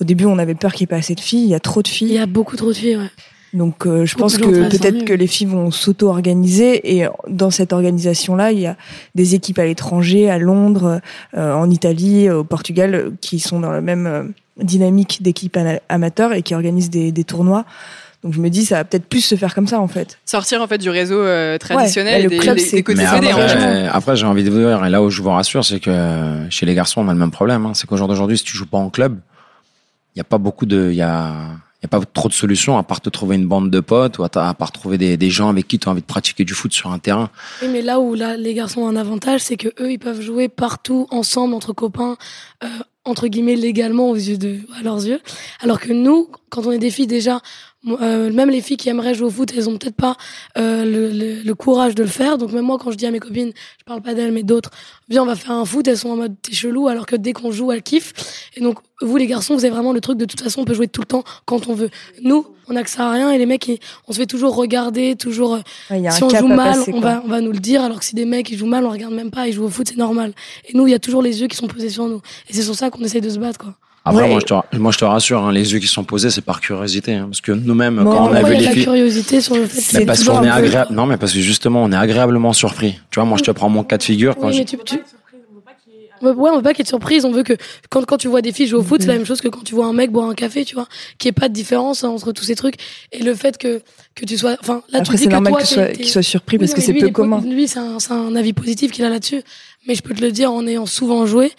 au 0.00 0.04
début 0.04 0.26
on 0.26 0.38
avait 0.38 0.54
peur 0.54 0.72
qu'il 0.72 0.84
n'y 0.84 0.90
ait 0.90 0.94
pas 0.94 1.00
assez 1.00 1.14
de 1.14 1.20
filles. 1.20 1.42
Il 1.42 1.50
y 1.50 1.54
a 1.54 1.60
trop 1.60 1.82
de 1.82 1.88
filles. 1.88 2.08
Il 2.08 2.14
y 2.14 2.18
a 2.18 2.26
beaucoup 2.26 2.56
trop 2.56 2.68
de 2.68 2.76
filles 2.76 2.96
ouais. 2.96 3.10
Donc 3.52 3.86
euh, 3.86 4.06
je 4.06 4.14
pense 4.14 4.38
que 4.38 4.68
peut-être 4.68 5.04
que 5.04 5.12
les 5.12 5.26
filles 5.26 5.48
vont 5.48 5.70
s'auto-organiser. 5.70 6.96
Et 6.96 7.06
dans 7.28 7.50
cette 7.50 7.72
organisation-là, 7.72 8.52
il 8.52 8.60
y 8.60 8.66
a 8.66 8.76
des 9.14 9.34
équipes 9.34 9.58
à 9.58 9.64
l'étranger, 9.64 10.30
à 10.30 10.38
Londres, 10.38 11.00
euh, 11.36 11.52
en 11.52 11.68
Italie, 11.70 12.30
au 12.30 12.44
Portugal, 12.44 13.12
qui 13.20 13.40
sont 13.40 13.60
dans 13.60 13.72
la 13.72 13.80
même 13.80 14.06
euh, 14.06 14.22
dynamique 14.62 15.22
d'équipes 15.22 15.58
amateurs 15.88 16.32
et 16.32 16.42
qui 16.42 16.54
organisent 16.54 16.90
des, 16.90 17.12
des, 17.12 17.24
tournois. 17.24 17.64
Donc 18.22 18.34
je 18.34 18.40
me 18.40 18.50
dis 18.50 18.64
ça 18.66 18.76
va 18.76 18.84
peut-être 18.84 19.06
plus 19.06 19.22
se 19.22 19.34
faire 19.34 19.54
comme 19.54 19.66
ça 19.66 19.80
en 19.80 19.88
fait. 19.88 20.18
Sortir 20.26 20.60
en 20.60 20.66
fait 20.66 20.78
du 20.78 20.90
réseau 20.90 21.20
euh, 21.20 21.56
traditionnel 21.58 22.22
ouais, 22.24 22.28
des, 22.28 22.38
club, 22.38 22.56
des, 22.56 22.82
des 22.82 22.94
Mais 22.94 23.04
après, 23.04 23.88
après 23.88 24.16
j'ai 24.16 24.26
envie 24.26 24.44
de 24.44 24.50
vous 24.50 24.58
dire 24.58 24.84
et 24.84 24.90
là 24.90 25.02
où 25.02 25.08
je 25.08 25.22
vous 25.22 25.30
rassure 25.30 25.64
c'est 25.64 25.80
que 25.80 26.46
chez 26.50 26.66
les 26.66 26.74
garçons 26.74 27.00
on 27.00 27.08
a 27.08 27.12
le 27.12 27.18
même 27.18 27.30
problème. 27.30 27.64
Hein, 27.64 27.72
c'est 27.74 27.86
qu'au 27.86 27.96
jour 27.96 28.08
d'aujourd'hui 28.08 28.36
si 28.36 28.44
tu 28.44 28.56
joues 28.56 28.66
pas 28.66 28.78
en 28.78 28.90
club, 28.90 29.18
il 30.14 30.18
y 30.18 30.20
a 30.20 30.24
pas 30.24 30.38
beaucoup 30.38 30.66
de, 30.66 30.90
il 30.90 30.96
y 30.96 31.02
a 31.02 31.32
il 31.82 31.86
n'y 31.86 31.96
a 31.96 31.98
pas 31.98 32.04
trop 32.12 32.28
de 32.28 32.34
solutions 32.34 32.76
à 32.76 32.82
part 32.82 33.00
te 33.00 33.08
trouver 33.08 33.36
une 33.36 33.46
bande 33.46 33.70
de 33.70 33.80
potes 33.80 34.18
ou 34.18 34.24
à, 34.24 34.28
à 34.34 34.52
part 34.52 34.70
trouver 34.70 34.98
des, 34.98 35.16
des, 35.16 35.30
gens 35.30 35.48
avec 35.48 35.66
qui 35.66 35.78
tu 35.78 35.88
as 35.88 35.92
envie 35.92 36.02
de 36.02 36.06
pratiquer 36.06 36.44
du 36.44 36.52
foot 36.52 36.74
sur 36.74 36.92
un 36.92 36.98
terrain. 36.98 37.30
Oui, 37.62 37.68
mais 37.72 37.80
là 37.80 38.00
où 38.00 38.14
là, 38.14 38.36
les 38.36 38.52
garçons 38.52 38.82
ont 38.82 38.88
un 38.88 38.96
avantage, 38.96 39.40
c'est 39.40 39.56
que 39.56 39.68
eux, 39.80 39.90
ils 39.90 39.98
peuvent 39.98 40.20
jouer 40.20 40.50
partout, 40.50 41.06
ensemble, 41.10 41.54
entre 41.54 41.72
copains, 41.72 42.18
euh, 42.62 42.68
entre 43.04 43.28
guillemets, 43.28 43.56
légalement 43.56 44.10
aux 44.10 44.16
yeux 44.16 44.36
de, 44.36 44.58
à 44.78 44.82
leurs 44.82 45.04
yeux. 45.04 45.20
Alors 45.60 45.80
que 45.80 45.92
nous, 45.92 46.28
quand 46.50 46.66
on 46.66 46.72
est 46.72 46.78
des 46.78 46.90
filles, 46.90 47.06
déjà, 47.06 47.40
euh, 47.86 48.30
même 48.30 48.50
les 48.50 48.60
filles 48.60 48.76
qui 48.76 48.88
aimeraient 48.90 49.14
jouer 49.14 49.26
au 49.28 49.30
foot, 49.30 49.52
elles 49.56 49.68
ont 49.68 49.78
peut-être 49.78 49.96
pas 49.96 50.16
euh, 50.58 50.84
le, 50.84 51.10
le, 51.10 51.42
le, 51.42 51.54
courage 51.54 51.94
de 51.94 52.02
le 52.02 52.08
faire. 52.10 52.36
Donc 52.36 52.52
même 52.52 52.64
moi, 52.66 52.78
quand 52.78 52.90
je 52.90 52.96
dis 52.96 53.06
à 53.06 53.10
mes 53.10 53.20
copines, 53.20 53.52
je 53.78 53.84
parle 53.84 54.02
pas 54.02 54.12
d'elles, 54.14 54.32
mais 54.32 54.42
d'autres, 54.42 54.70
viens, 55.08 55.22
on 55.22 55.26
va 55.26 55.34
faire 55.36 55.52
un 55.52 55.64
foot, 55.64 55.88
elles 55.88 55.96
sont 55.96 56.10
en 56.10 56.16
mode 56.16 56.34
t'es 56.42 56.52
chelou, 56.52 56.88
alors 56.88 57.06
que 57.06 57.16
dès 57.16 57.32
qu'on 57.32 57.50
joue, 57.52 57.72
elles 57.72 57.82
kiffent. 57.82 58.12
Et 58.56 58.60
donc 58.60 58.78
vous, 59.00 59.16
les 59.16 59.26
garçons, 59.26 59.54
vous 59.54 59.64
avez 59.64 59.72
vraiment 59.72 59.94
le 59.94 60.00
truc 60.02 60.18
de 60.18 60.26
toute 60.26 60.40
façon, 60.42 60.60
on 60.60 60.64
peut 60.66 60.74
jouer 60.74 60.88
tout 60.88 61.00
le 61.00 61.06
temps 61.06 61.24
quand 61.46 61.68
on 61.68 61.74
veut. 61.74 61.88
Nous, 62.22 62.46
on 62.68 62.76
a 62.76 62.82
que 62.82 62.90
ça 62.90 63.08
à 63.08 63.12
rien, 63.12 63.30
et 63.32 63.38
les 63.38 63.46
mecs, 63.46 63.80
on 64.06 64.12
se 64.12 64.18
fait 64.18 64.26
toujours 64.26 64.54
regarder, 64.54 65.16
toujours. 65.16 65.54
euh, 65.54 65.60
Ouais, 65.90 66.10
si 66.10 66.22
on 66.22 66.28
joue 66.28 66.46
mal, 66.48 66.74
passer, 66.78 66.92
on 66.94 67.00
va, 67.00 67.22
on 67.24 67.28
va 67.28 67.40
nous 67.40 67.50
le 67.52 67.58
dire, 67.60 67.82
alors 67.82 67.98
que 68.00 68.04
si 68.04 68.14
des 68.14 68.26
mecs 68.26 68.50
ils 68.50 68.58
jouent 68.58 68.66
mal, 68.66 68.84
on 68.84 68.90
regarde 68.90 69.14
même 69.14 69.30
pas, 69.30 69.48
ils 69.48 69.54
jouent 69.54 69.64
au 69.64 69.70
foot, 69.70 69.88
c'est 69.88 69.96
normal. 69.96 70.34
Et 70.68 70.76
nous, 70.76 70.86
il 70.86 70.90
y 70.90 70.94
a 70.94 70.98
toujours 70.98 71.22
les 71.22 71.40
yeux 71.40 71.48
qui 71.48 71.56
sont 71.56 71.66
posés 71.66 71.88
sur 71.88 72.06
nous. 72.06 72.20
Et 72.48 72.52
c'est 72.52 72.62
sur 72.62 72.74
ça 72.74 72.90
qu'on 72.90 73.02
essaye 73.02 73.22
de 73.22 73.30
se 73.30 73.38
battre, 73.38 73.58
quoi. 73.58 73.74
Après, 74.04 74.22
Ouais. 74.22 74.28
moi, 74.30 74.40
je 74.40 74.46
te, 74.46 74.76
moi, 74.78 74.92
je 74.92 74.98
te 74.98 75.04
rassure, 75.04 75.44
hein, 75.44 75.52
les 75.52 75.72
yeux 75.74 75.78
qui 75.78 75.86
sont 75.86 76.04
posés, 76.04 76.30
c'est 76.30 76.40
par 76.40 76.60
curiosité. 76.62 77.14
hein, 77.14 77.26
parce 77.30 77.42
que 77.42 77.52
nous-mêmes, 77.52 77.96
quand 78.02 78.30
on 78.30 78.32
a 78.32 78.42
vu 78.42 78.54
les 78.54 78.68
filles. 78.70 78.84
curiosité 78.84 79.40
sur 79.42 79.56
le 79.56 79.66
fait 79.66 79.80
C'est 79.80 79.98
Mais 80.00 80.06
parce 80.06 80.24
qu'on 80.24 80.42
est. 80.42 80.90
Non, 80.90 81.04
mais 81.06 81.18
parce 81.18 81.32
que 81.34 81.40
justement, 81.40 81.84
on 81.84 81.92
est 81.92 81.96
agréablement 81.96 82.52
surpris. 82.54 82.98
Tu 83.10 83.16
vois, 83.16 83.24
moi, 83.26 83.36
je 83.38 83.44
te 83.44 83.50
prends 83.50 83.68
mon 83.68 83.84
cas 83.84 83.98
de 83.98 84.02
figure 84.02 84.36
quand 84.36 84.46
Oui, 84.48 84.54
je- 84.54 84.58
mais 84.60 84.64
tu, 84.64 84.78
tu- 84.84 84.96
Ouais, 86.22 86.32
on 86.50 86.56
veut 86.56 86.62
pas 86.62 86.74
qu'il 86.74 86.80
y 86.80 86.82
ait 86.82 86.84
de 86.84 86.88
surprise. 86.88 87.24
On 87.24 87.32
veut 87.32 87.42
que 87.42 87.54
quand, 87.88 88.04
quand 88.04 88.18
tu 88.18 88.28
vois 88.28 88.42
des 88.42 88.52
filles 88.52 88.66
jouer 88.66 88.80
au 88.80 88.82
foot, 88.82 89.00
c'est 89.00 89.06
la 89.08 89.14
même 89.14 89.24
chose 89.24 89.40
que 89.40 89.48
quand 89.48 89.64
tu 89.64 89.74
vois 89.74 89.86
un 89.86 89.94
mec 89.94 90.12
boire 90.12 90.28
un 90.28 90.34
café, 90.34 90.66
tu 90.66 90.74
vois. 90.74 90.86
Qu'il 91.16 91.28
n'y 91.28 91.30
ait 91.30 91.40
pas 91.40 91.48
de 91.48 91.54
différence 91.54 92.04
hein, 92.04 92.10
entre 92.10 92.32
tous 92.32 92.44
ces 92.44 92.54
trucs. 92.54 92.74
Et 93.10 93.22
le 93.22 93.34
fait 93.34 93.56
que, 93.56 93.80
que 94.14 94.26
tu 94.26 94.36
sois. 94.36 94.56
Enfin, 94.60 94.82
là, 94.90 94.98
Après, 94.98 95.14
tu 95.14 95.20
dis 95.22 95.26
que 95.28 95.32
normal 95.32 95.52
toi, 95.54 95.62
qu'il 95.62 95.68
soit, 95.74 95.86
qu'il 95.86 96.04
soit 96.10 96.22
surpris 96.22 96.56
Oui, 96.58 96.66
parce 96.66 96.74
que 96.74 96.82
c'est 96.82 96.92
peu 96.92 97.08
commun. 97.08 97.40
Lui, 97.42 97.66
c'est 97.68 97.78
un, 97.78 97.98
c'est 97.98 98.12
un 98.12 98.36
avis 98.36 98.52
positif 98.52 98.90
qu'il 98.92 99.02
a 99.06 99.08
là-dessus. 99.08 99.40
Mais 99.86 99.94
je 99.94 100.02
peux 100.02 100.14
te 100.14 100.20
le 100.20 100.30
dire 100.30 100.52
en 100.52 100.66
ayant 100.66 100.86
souvent 100.86 101.24
joué. 101.24 101.52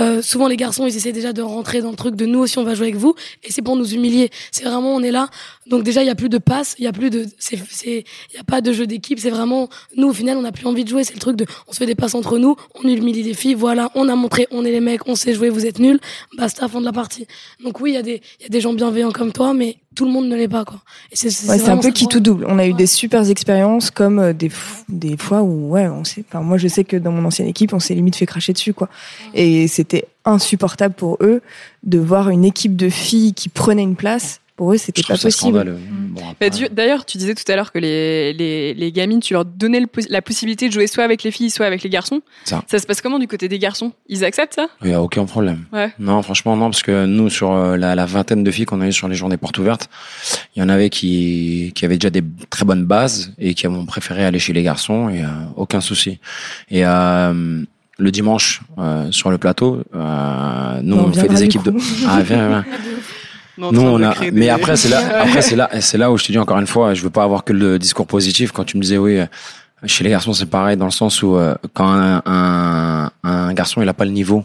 Euh, 0.00 0.22
souvent, 0.22 0.48
les 0.48 0.56
garçons, 0.56 0.86
ils 0.86 0.96
essaient 0.96 1.12
déjà 1.12 1.32
de 1.32 1.42
rentrer 1.42 1.80
dans 1.82 1.90
le 1.90 1.96
truc 1.96 2.16
de 2.16 2.26
nous 2.26 2.40
aussi, 2.40 2.58
on 2.58 2.64
va 2.64 2.74
jouer 2.74 2.88
avec 2.88 2.96
vous. 2.96 3.14
Et 3.42 3.52
c'est 3.52 3.62
pour 3.62 3.76
nous 3.76 3.94
humilier. 3.94 4.30
C'est 4.50 4.64
vraiment, 4.64 4.94
on 4.94 5.02
est 5.02 5.10
là. 5.10 5.28
Donc 5.66 5.82
déjà, 5.82 6.02
il 6.02 6.06
y 6.06 6.10
a 6.10 6.14
plus 6.14 6.28
de 6.28 6.38
passes, 6.38 6.74
il 6.78 6.84
y 6.84 6.86
a 6.86 6.92
plus 6.92 7.10
de, 7.10 7.26
c'est, 7.38 7.58
c'est, 7.70 8.04
il 8.30 8.36
y 8.36 8.38
a 8.38 8.44
pas 8.44 8.60
de 8.60 8.72
jeu 8.72 8.86
d'équipe. 8.86 9.18
C'est 9.18 9.30
vraiment, 9.30 9.68
nous, 9.96 10.08
au 10.08 10.12
final, 10.12 10.36
on 10.38 10.42
n'a 10.42 10.52
plus 10.52 10.66
envie 10.66 10.84
de 10.84 10.88
jouer. 10.88 11.04
C'est 11.04 11.14
le 11.14 11.20
truc 11.20 11.36
de, 11.36 11.46
on 11.66 11.72
se 11.72 11.78
fait 11.78 11.86
des 11.86 11.94
passes 11.94 12.14
entre 12.14 12.38
nous, 12.38 12.56
on 12.74 12.88
humilie 12.88 13.22
les 13.22 13.34
filles. 13.34 13.54
Voilà, 13.54 13.90
on 13.94 14.08
a 14.08 14.14
montré, 14.16 14.46
on 14.50 14.64
est 14.64 14.70
les 14.70 14.80
mecs, 14.80 15.06
on 15.08 15.14
sait 15.14 15.34
jouer, 15.34 15.50
vous 15.50 15.66
êtes 15.66 15.78
nuls. 15.78 16.00
Basta, 16.36 16.68
fin 16.68 16.80
de 16.80 16.86
la 16.86 16.92
partie. 16.92 17.26
Donc 17.62 17.80
oui, 17.80 17.92
il 17.92 17.94
y 17.94 17.98
a 17.98 18.02
des, 18.02 18.22
il 18.40 18.42
y 18.44 18.46
a 18.46 18.48
des 18.50 18.60
gens 18.60 18.72
bienveillants 18.72 19.12
comme 19.12 19.32
toi, 19.32 19.52
mais 19.54 19.78
tout 19.94 20.04
le 20.04 20.10
monde 20.10 20.28
ne 20.28 20.36
l'est 20.36 20.48
pas, 20.48 20.64
quoi. 20.64 20.80
C'est, 21.12 21.48
Ouais, 21.48 21.68
un 21.68 21.78
peu 21.78 21.90
qui 21.90 22.06
tout 22.08 22.20
double. 22.20 22.46
On 22.48 22.58
a 22.58 22.66
eu 22.66 22.72
des 22.72 22.86
super 22.86 23.28
expériences 23.28 23.90
comme 23.90 24.18
euh, 24.18 24.32
des, 24.32 24.50
des 24.88 25.16
fois 25.16 25.42
où, 25.42 25.70
ouais, 25.70 25.88
on 25.88 26.04
sait, 26.04 26.24
enfin, 26.28 26.42
moi 26.42 26.58
je 26.58 26.68
sais 26.68 26.84
que 26.84 26.96
dans 26.96 27.12
mon 27.12 27.24
ancienne 27.24 27.48
équipe, 27.48 27.72
on 27.72 27.80
s'est 27.80 27.94
limite 27.94 28.16
fait 28.16 28.26
cracher 28.26 28.52
dessus, 28.52 28.74
quoi. 28.74 28.88
Et 29.34 29.68
c'était 29.68 30.06
insupportable 30.24 30.94
pour 30.94 31.18
eux 31.20 31.42
de 31.82 31.98
voir 31.98 32.28
une 32.30 32.44
équipe 32.44 32.76
de 32.76 32.88
filles 32.88 33.34
qui 33.34 33.48
prenait 33.48 33.82
une 33.82 33.96
place. 33.96 34.40
Pour 34.56 34.72
eux, 34.72 34.76
c'était 34.76 35.02
pas 35.02 35.16
ça 35.16 35.28
possible. 35.28 35.76
Bon, 36.10 36.20
Bah, 36.40 36.50
du- 36.50 36.68
D'ailleurs, 36.70 37.06
tu 37.06 37.16
disais 37.16 37.34
tout 37.34 37.50
à 37.50 37.56
l'heure 37.56 37.72
que 37.72 37.78
les, 37.78 38.32
les, 38.34 38.74
les 38.74 38.92
gamines, 38.92 39.20
tu 39.20 39.32
leur 39.32 39.44
donnais 39.46 39.80
le 39.80 39.86
la 40.10 40.20
possibilité 40.20 40.68
de 40.68 40.72
jouer 40.74 40.86
soit 40.86 41.04
avec 41.04 41.22
les 41.22 41.30
filles, 41.30 41.48
soit 41.50 41.64
avec 41.66 41.82
les 41.82 41.88
garçons. 41.88 42.20
Ça. 42.44 42.62
se 42.68 42.86
passe 42.86 43.00
comment 43.00 43.18
du 43.18 43.26
côté 43.26 43.48
des 43.48 43.58
garçons? 43.58 43.92
Ils 44.08 44.24
acceptent 44.24 44.54
ça? 44.54 44.66
Il 44.84 44.90
y 44.90 44.92
a 44.92 45.02
aucun 45.02 45.24
problème. 45.24 45.64
Ouais. 45.72 45.90
Non, 45.98 46.20
franchement, 46.22 46.54
non, 46.56 46.66
parce 46.70 46.82
que 46.82 47.06
nous, 47.06 47.30
sur 47.30 47.52
euh, 47.52 47.76
la, 47.78 47.94
la 47.94 48.04
vingtaine 48.04 48.44
de 48.44 48.50
filles 48.50 48.66
qu'on 48.66 48.82
a 48.82 48.86
eu 48.88 48.92
sur 48.92 49.08
les 49.08 49.14
journées 49.14 49.38
portes 49.38 49.58
ouvertes, 49.58 49.88
il 50.54 50.60
y 50.60 50.62
en 50.62 50.68
avait 50.68 50.90
qui, 50.90 51.72
qui 51.74 51.84
avaient 51.86 51.96
déjà 51.98 52.10
des 52.10 52.22
très 52.50 52.64
bonnes 52.66 52.84
bases 52.84 53.32
et 53.38 53.54
qui 53.54 53.66
ont 53.66 53.86
préféré 53.86 54.24
aller 54.24 54.38
chez 54.38 54.52
les 54.52 54.62
garçons 54.62 55.08
et 55.08 55.22
euh, 55.22 55.28
aucun 55.56 55.80
souci. 55.80 56.18
Et 56.70 56.84
euh, 56.84 57.62
le 57.98 58.10
dimanche, 58.10 58.60
euh, 58.78 59.10
sur 59.12 59.30
le 59.30 59.38
plateau, 59.38 59.82
euh, 59.94 60.80
nous, 60.82 60.96
On 60.96 61.04
on, 61.08 61.12
fait 61.12 61.28
des 61.28 61.42
équipes 61.44 61.62
de... 61.64 61.72
Ah, 62.06 62.20
viens, 62.22 62.48
viens. 62.48 62.64
On 63.58 63.62
est 63.62 63.66
en 63.66 63.72
Nous, 63.72 63.80
train 63.80 63.90
on 63.90 64.02
a, 64.02 64.14
mais 64.20 64.30
des- 64.32 64.48
après, 64.48 64.76
c'est 64.76 64.88
là, 64.88 65.00
après, 65.22 65.42
c'est 65.42 65.56
là, 65.56 65.68
c'est 65.80 65.98
là 65.98 66.10
où 66.10 66.16
je 66.18 66.24
te 66.24 66.32
dis 66.32 66.38
encore 66.38 66.58
une 66.58 66.66
fois, 66.66 66.94
je 66.94 67.02
veux 67.02 67.10
pas 67.10 67.24
avoir 67.24 67.44
que 67.44 67.52
le 67.52 67.78
discours 67.78 68.06
positif 68.06 68.52
quand 68.52 68.64
tu 68.64 68.76
me 68.76 68.82
disais, 68.82 68.98
oui, 68.98 69.18
euh, 69.18 69.26
chez 69.84 70.04
les 70.04 70.10
garçons, 70.10 70.32
c'est 70.32 70.46
pareil 70.46 70.76
dans 70.76 70.84
le 70.86 70.90
sens 70.92 71.22
où, 71.22 71.36
euh, 71.36 71.54
quand 71.74 71.88
un, 71.88 72.22
un, 72.26 73.10
un 73.24 73.52
garçon, 73.54 73.82
il 73.82 73.88
a 73.88 73.94
pas 73.94 74.04
le 74.04 74.10
niveau, 74.12 74.44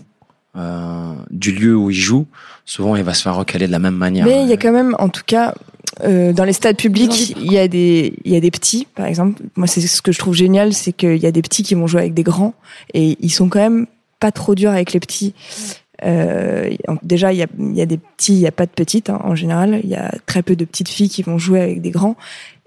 euh, 0.58 1.14
du 1.30 1.52
lieu 1.52 1.76
où 1.76 1.92
il 1.92 1.96
joue, 1.96 2.26
souvent, 2.66 2.96
il 2.96 3.04
va 3.04 3.14
se 3.14 3.22
faire 3.22 3.36
recaler 3.36 3.68
de 3.68 3.72
la 3.72 3.80
même 3.80 3.96
manière. 3.96 4.26
Mais 4.26 4.44
il 4.44 4.50
y 4.50 4.54
a 4.54 4.58
quand 4.58 4.72
même, 4.72 4.96
en 5.00 5.10
tout 5.10 5.22
cas, 5.26 5.54
euh, 6.04 6.34
dans 6.34 6.44
les 6.44 6.54
stades 6.54 6.76
publics, 6.78 7.36
il 7.40 7.52
y 7.52 7.58
a 7.58 7.68
des, 7.68 8.14
il 8.26 8.32
y 8.34 8.36
a 8.36 8.40
des 8.40 8.52
petits, 8.52 8.88
par 8.96 9.06
exemple. 9.06 9.42
Moi, 9.56 9.68
c'est 9.68 9.82
ce 9.82 10.02
que 10.02 10.12
je 10.12 10.20
trouve 10.20 10.34
génial, 10.36 10.74
c'est 10.74 10.92
qu'il 10.94 11.18
y 11.18 11.26
a 11.28 11.32
des 11.32 11.42
petits 11.42 11.64
qui 11.64 11.76
vont 11.76 11.88
jouer 11.88 12.02
avec 12.02 12.14
des 12.16 12.24
grands 12.24 12.54
et 12.94 13.18
ils 13.22 13.32
sont 13.32 13.48
quand 13.50 13.60
même 13.60 13.86
pas 14.20 14.32
trop 14.32 14.56
durs 14.56 14.72
avec 14.72 14.94
les 14.94 15.00
petits. 15.00 15.34
Euh, 16.04 16.70
déjà, 17.04 17.34
il 17.34 17.40
y 17.40 17.42
a, 17.82 17.86
des 17.86 17.98
petits, 17.98 18.34
il 18.34 18.40
y 18.40 18.48
a 18.48 18.52
pas 18.52 18.66
de 18.66 18.72
petites 18.72 19.10
hein, 19.10 19.20
en 19.24 19.36
général. 19.36 19.80
Il 19.84 19.90
y 19.90 19.96
a 19.96 20.12
très 20.26 20.44
peu 20.44 20.56
de 20.56 20.66
petites 20.66 20.90
filles 20.90 21.10
qui 21.10 21.24
vont 21.24 21.38
jouer 21.38 21.62
avec 21.62 21.82
des 21.82 21.92
grands 21.92 22.16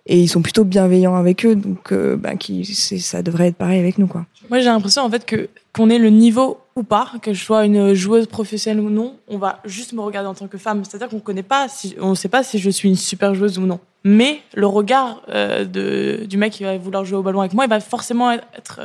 et 0.06 0.18
ils 0.18 0.28
sont 0.28 0.42
plutôt 0.42 0.64
bienveillants 0.64 1.14
avec 1.14 1.44
eux. 1.46 1.54
Donc, 1.54 1.92
euh, 1.92 2.16
bah, 2.16 2.32
ça 2.64 3.22
devrait 3.22 3.48
être 3.48 3.56
pareil 3.56 3.78
avec 3.78 3.98
nous, 3.98 4.06
quoi. 4.06 4.26
Moi, 4.48 4.58
j'ai 4.58 4.66
l'impression 4.66 5.02
en 5.02 5.10
fait 5.10 5.24
que 5.24 5.48
qu'on 5.72 5.88
ait 5.88 5.98
le 5.98 6.10
niveau 6.10 6.58
ou 6.74 6.82
pas, 6.82 7.12
que 7.22 7.32
je 7.32 7.44
sois 7.44 7.64
une 7.64 7.94
joueuse 7.94 8.26
professionnelle 8.26 8.82
ou 8.82 8.90
non, 8.90 9.16
on 9.28 9.38
va 9.38 9.60
juste 9.64 9.92
me 9.92 10.00
regarder 10.00 10.28
en 10.28 10.34
tant 10.34 10.48
que 10.48 10.58
femme. 10.58 10.84
C'est-à-dire 10.84 11.08
qu'on 11.08 11.20
connaît 11.20 11.44
pas, 11.44 11.68
si, 11.68 11.94
sait 12.16 12.28
pas 12.28 12.42
si 12.42 12.58
je 12.58 12.70
suis 12.70 12.88
une 12.88 12.96
super 12.96 13.34
joueuse 13.34 13.58
ou 13.58 13.66
non. 13.66 13.78
Mais 14.02 14.40
le 14.54 14.66
regard 14.66 15.22
euh, 15.28 15.64
du 16.24 16.36
mec 16.38 16.54
qui 16.54 16.64
va 16.64 16.76
vouloir 16.76 17.04
jouer 17.04 17.18
au 17.18 17.22
ballon 17.22 17.40
avec 17.40 17.52
moi, 17.52 17.66
il 17.66 17.70
va 17.70 17.78
forcément 17.78 18.32
être 18.32 18.80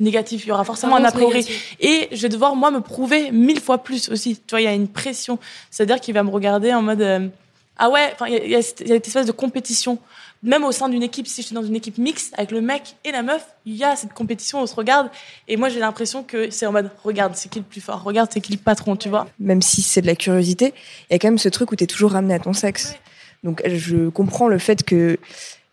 négatif. 0.00 0.44
Il 0.44 0.48
y 0.48 0.52
aura 0.52 0.64
forcément 0.64 0.96
un 0.96 1.04
a 1.04 1.12
priori. 1.12 1.46
Et 1.80 2.08
je 2.12 2.22
vais 2.22 2.28
devoir, 2.28 2.56
moi, 2.56 2.70
me 2.70 2.80
prouver 2.80 3.30
mille 3.30 3.60
fois 3.60 3.78
plus 3.78 4.08
aussi. 4.10 4.36
Tu 4.36 4.50
vois, 4.50 4.60
il 4.60 4.64
y 4.64 4.68
a 4.68 4.74
une 4.74 4.88
pression. 4.88 5.38
C'est-à-dire 5.70 6.00
qu'il 6.00 6.14
va 6.14 6.22
me 6.22 6.30
regarder 6.30 6.72
en 6.72 6.82
mode 6.82 7.02
euh, 7.02 7.28
Ah 7.76 7.90
ouais, 7.90 8.10
enfin, 8.12 8.26
il 8.26 8.34
y 8.34 8.36
a, 8.36 8.44
il 8.44 8.50
y 8.50 8.54
a 8.54 8.62
cette 8.62 8.80
il 8.80 8.88
y 8.88 8.92
a 8.92 8.94
cette 8.96 9.08
espèce 9.08 9.26
de 9.26 9.32
compétition. 9.32 9.98
Même 10.44 10.62
au 10.62 10.70
sein 10.70 10.88
d'une 10.88 11.02
équipe, 11.02 11.26
si 11.26 11.42
je 11.42 11.46
suis 11.46 11.54
dans 11.54 11.64
une 11.64 11.74
équipe 11.74 11.98
mixte 11.98 12.32
avec 12.36 12.52
le 12.52 12.60
mec 12.60 12.94
et 13.04 13.10
la 13.10 13.22
meuf, 13.22 13.44
il 13.66 13.74
y 13.74 13.82
a 13.82 13.96
cette 13.96 14.12
compétition, 14.12 14.60
on 14.60 14.66
se 14.66 14.74
regarde. 14.74 15.10
Et 15.48 15.56
moi, 15.56 15.68
j'ai 15.68 15.80
l'impression 15.80 16.22
que 16.22 16.48
c'est 16.50 16.64
en 16.64 16.70
mode 16.70 16.90
Regarde, 17.02 17.34
c'est 17.34 17.48
qui 17.48 17.58
le 17.58 17.64
plus 17.64 17.80
fort? 17.80 18.04
Regarde, 18.04 18.30
c'est 18.32 18.40
qui 18.40 18.52
le 18.52 18.58
patron, 18.58 18.94
tu 18.94 19.08
vois? 19.08 19.26
Même 19.40 19.62
si 19.62 19.82
c'est 19.82 20.00
de 20.00 20.06
la 20.06 20.14
curiosité, 20.14 20.74
il 21.10 21.14
y 21.14 21.16
a 21.16 21.18
quand 21.18 21.26
même 21.26 21.38
ce 21.38 21.48
truc 21.48 21.72
où 21.72 21.76
tu 21.76 21.82
es 21.82 21.88
toujours 21.88 22.12
ramené 22.12 22.34
à 22.34 22.38
ton 22.38 22.52
sexe. 22.52 22.94
Donc 23.42 23.62
je 23.66 24.08
comprends 24.10 24.46
le 24.46 24.58
fait 24.58 24.84
qu'il 24.84 25.18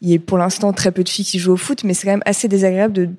y 0.02 0.14
ait 0.14 0.20
pour 0.20 0.40
l'instant 0.40 0.74
très 0.74 0.92
peu 0.92 1.04
de 1.04 1.10
filles 1.10 1.26
qui 1.26 1.38
jouent 1.38 1.54
au 1.54 1.58
foot, 1.58 1.84
mais 1.84 1.94
c'est 1.94 2.06
quand 2.06 2.14
même 2.14 2.24
assez 2.26 2.48
désagréable 2.48 2.94
de, 2.94 3.10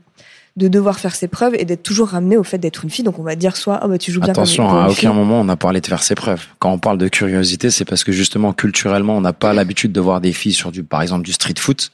de 0.56 0.68
devoir 0.68 0.98
faire 0.98 1.14
ses 1.14 1.28
preuves 1.28 1.54
et 1.58 1.64
d'être 1.66 1.82
toujours 1.82 2.08
ramené 2.08 2.36
au 2.38 2.42
fait 2.42 2.56
d'être 2.58 2.82
une 2.84 2.90
fille. 2.90 3.04
Donc 3.04 3.18
on 3.18 3.22
va 3.22 3.36
dire 3.36 3.56
soit 3.56 3.80
oh 3.84 3.88
bah 3.88 3.98
tu 3.98 4.10
joues 4.10 4.20
bien 4.20 4.30
Attention, 4.30 4.66
comme, 4.66 4.78
à 4.78 4.84
aucun 4.86 4.94
fille. 4.94 5.08
moment 5.08 5.40
on 5.40 5.48
a 5.50 5.56
parlé 5.56 5.80
de 5.82 5.86
faire 5.86 6.02
ses 6.02 6.14
preuves. 6.14 6.42
Quand 6.58 6.72
on 6.72 6.78
parle 6.78 6.96
de 6.98 7.08
curiosité, 7.08 7.70
c'est 7.70 7.84
parce 7.84 8.04
que 8.04 8.12
justement 8.12 8.52
culturellement 8.54 9.16
on 9.16 9.20
n'a 9.20 9.34
pas 9.34 9.52
l'habitude 9.52 9.92
de 9.92 10.00
voir 10.00 10.20
des 10.22 10.32
filles 10.32 10.54
sur 10.54 10.72
du, 10.72 10.82
par 10.82 11.02
exemple, 11.02 11.24
du 11.24 11.32
street 11.32 11.54
foot. 11.58 11.90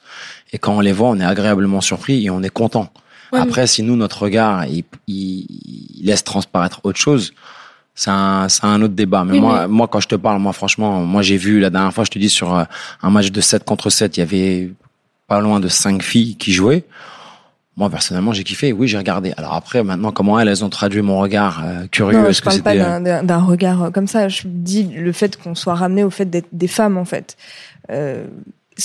Et 0.52 0.58
quand 0.58 0.74
on 0.76 0.80
les 0.80 0.92
voit, 0.92 1.08
on 1.08 1.18
est 1.18 1.24
agréablement 1.24 1.80
surpris 1.80 2.24
et 2.24 2.30
on 2.30 2.42
est 2.42 2.50
content. 2.50 2.92
Ouais, 3.32 3.40
Après, 3.40 3.66
si 3.66 3.82
nous 3.82 3.96
notre 3.96 4.22
regard 4.24 4.66
il, 4.66 4.84
il- 5.08 5.46
laisse 6.04 6.22
transparaître 6.22 6.80
autre 6.84 6.98
chose, 6.98 7.32
c'est 7.94 8.10
un, 8.10 8.48
c'est 8.48 8.64
un 8.64 8.80
autre 8.82 8.94
débat. 8.94 9.24
Mais 9.24 9.32
Oui, 9.32 9.40
moi, 9.40 9.66
moi 9.68 9.88
quand 9.88 10.00
je 10.00 10.08
te 10.08 10.14
parle, 10.14 10.40
moi 10.40 10.52
franchement, 10.52 11.00
moi 11.02 11.22
j'ai 11.22 11.36
vu 11.36 11.58
la 11.58 11.70
dernière 11.70 11.92
fois, 11.92 12.04
je 12.04 12.10
te 12.10 12.18
dis 12.18 12.30
sur 12.30 12.54
euh, 12.54 12.64
un 13.02 13.10
match 13.10 13.30
de 13.32 13.40
7 13.40 13.64
contre 13.64 13.90
7, 13.90 14.16
il 14.16 14.20
y 14.20 14.22
avait 14.22 14.72
pas 15.26 15.40
loin 15.40 15.58
de 15.60 15.68
cinq 15.68 16.02
filles 16.02 16.36
qui 16.36 16.52
jouaient. 16.52 16.84
Moi, 17.76 17.88
personnellement, 17.88 18.32
j'ai 18.34 18.44
kiffé. 18.44 18.72
Oui, 18.72 18.86
j'ai 18.86 18.98
regardé. 18.98 19.32
Alors 19.38 19.54
après, 19.54 19.82
maintenant, 19.82 20.12
comment 20.12 20.38
elles, 20.38 20.48
elles 20.48 20.62
ont 20.64 20.68
traduit 20.68 21.00
mon 21.00 21.18
regard 21.18 21.62
euh, 21.64 21.86
curieux 21.90 22.18
Non, 22.22 22.30
je 22.30 22.40
que 22.40 22.44
parle 22.44 22.60
pas 22.62 22.74
euh, 22.74 23.22
d'un- 23.22 23.38
regard 23.38 23.84
euh, 23.84 23.90
comme 23.90 24.06
ça. 24.06 24.28
Je 24.28 24.42
dis 24.46 24.84
le 24.84 25.10
fait 25.12 25.36
qu'on 25.38 25.54
soit 25.54 25.74
ramené 25.74 26.04
au 26.04 26.10
fait 26.10 26.26
d'être 26.26 26.48
des 26.52 26.68
femmes, 26.68 26.98
en 26.98 27.06
fait. 27.06 27.36
Euh, 27.90 28.26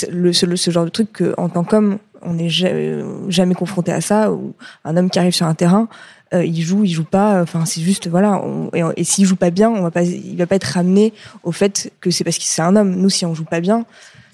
le, 0.10 0.32
ce, 0.32 0.46
le- 0.46 0.56
ce 0.56 0.72
genre 0.72 0.86
de 0.86 0.90
truc 0.90 1.12
que, 1.12 1.34
en 1.38 1.50
tant 1.50 1.66
qu'homme, 1.66 1.98
on 2.22 2.34
n'est 2.36 2.50
jamais, 2.50 3.02
jamais 3.28 3.56
confronté 3.56 3.92
à 3.92 4.00
ça. 4.00 4.32
Ou 4.32 4.54
un 4.86 4.96
homme 4.96 5.10
qui 5.10 5.20
arrive 5.20 5.34
sur 5.36 5.46
un 5.48 5.54
terrain, 5.54 5.90
euh, 6.34 6.46
il 6.46 6.62
joue, 6.62 6.86
il 6.86 6.92
joue 6.92 7.04
pas. 7.04 7.42
Enfin, 7.42 7.66
c'est 7.66 7.82
juste 7.82 8.08
voilà. 8.08 8.42
on- 8.42 8.70
et 8.74 8.84
et 8.96 9.04
s'il 9.04 9.26
joue 9.26 9.36
pas 9.36 9.50
bien, 9.50 9.70
on 9.70 9.82
va 9.82 9.92
pas, 9.92 10.04
il 10.04 10.38
va 10.38 10.46
pas 10.48 10.56
être 10.56 10.64
ramené 10.64 11.14
au 11.44 11.52
fait 11.52 11.92
que 12.00 12.10
c'est 12.10 12.24
parce 12.24 12.38
que 12.38 12.44
c'est 12.46 12.62
un 12.62 12.76
homme. 12.78 12.96
Nous, 12.96 13.10
si 13.10 13.26
on 13.26 13.36
joue 13.36 13.44
pas 13.46 13.60
bien, 13.60 13.86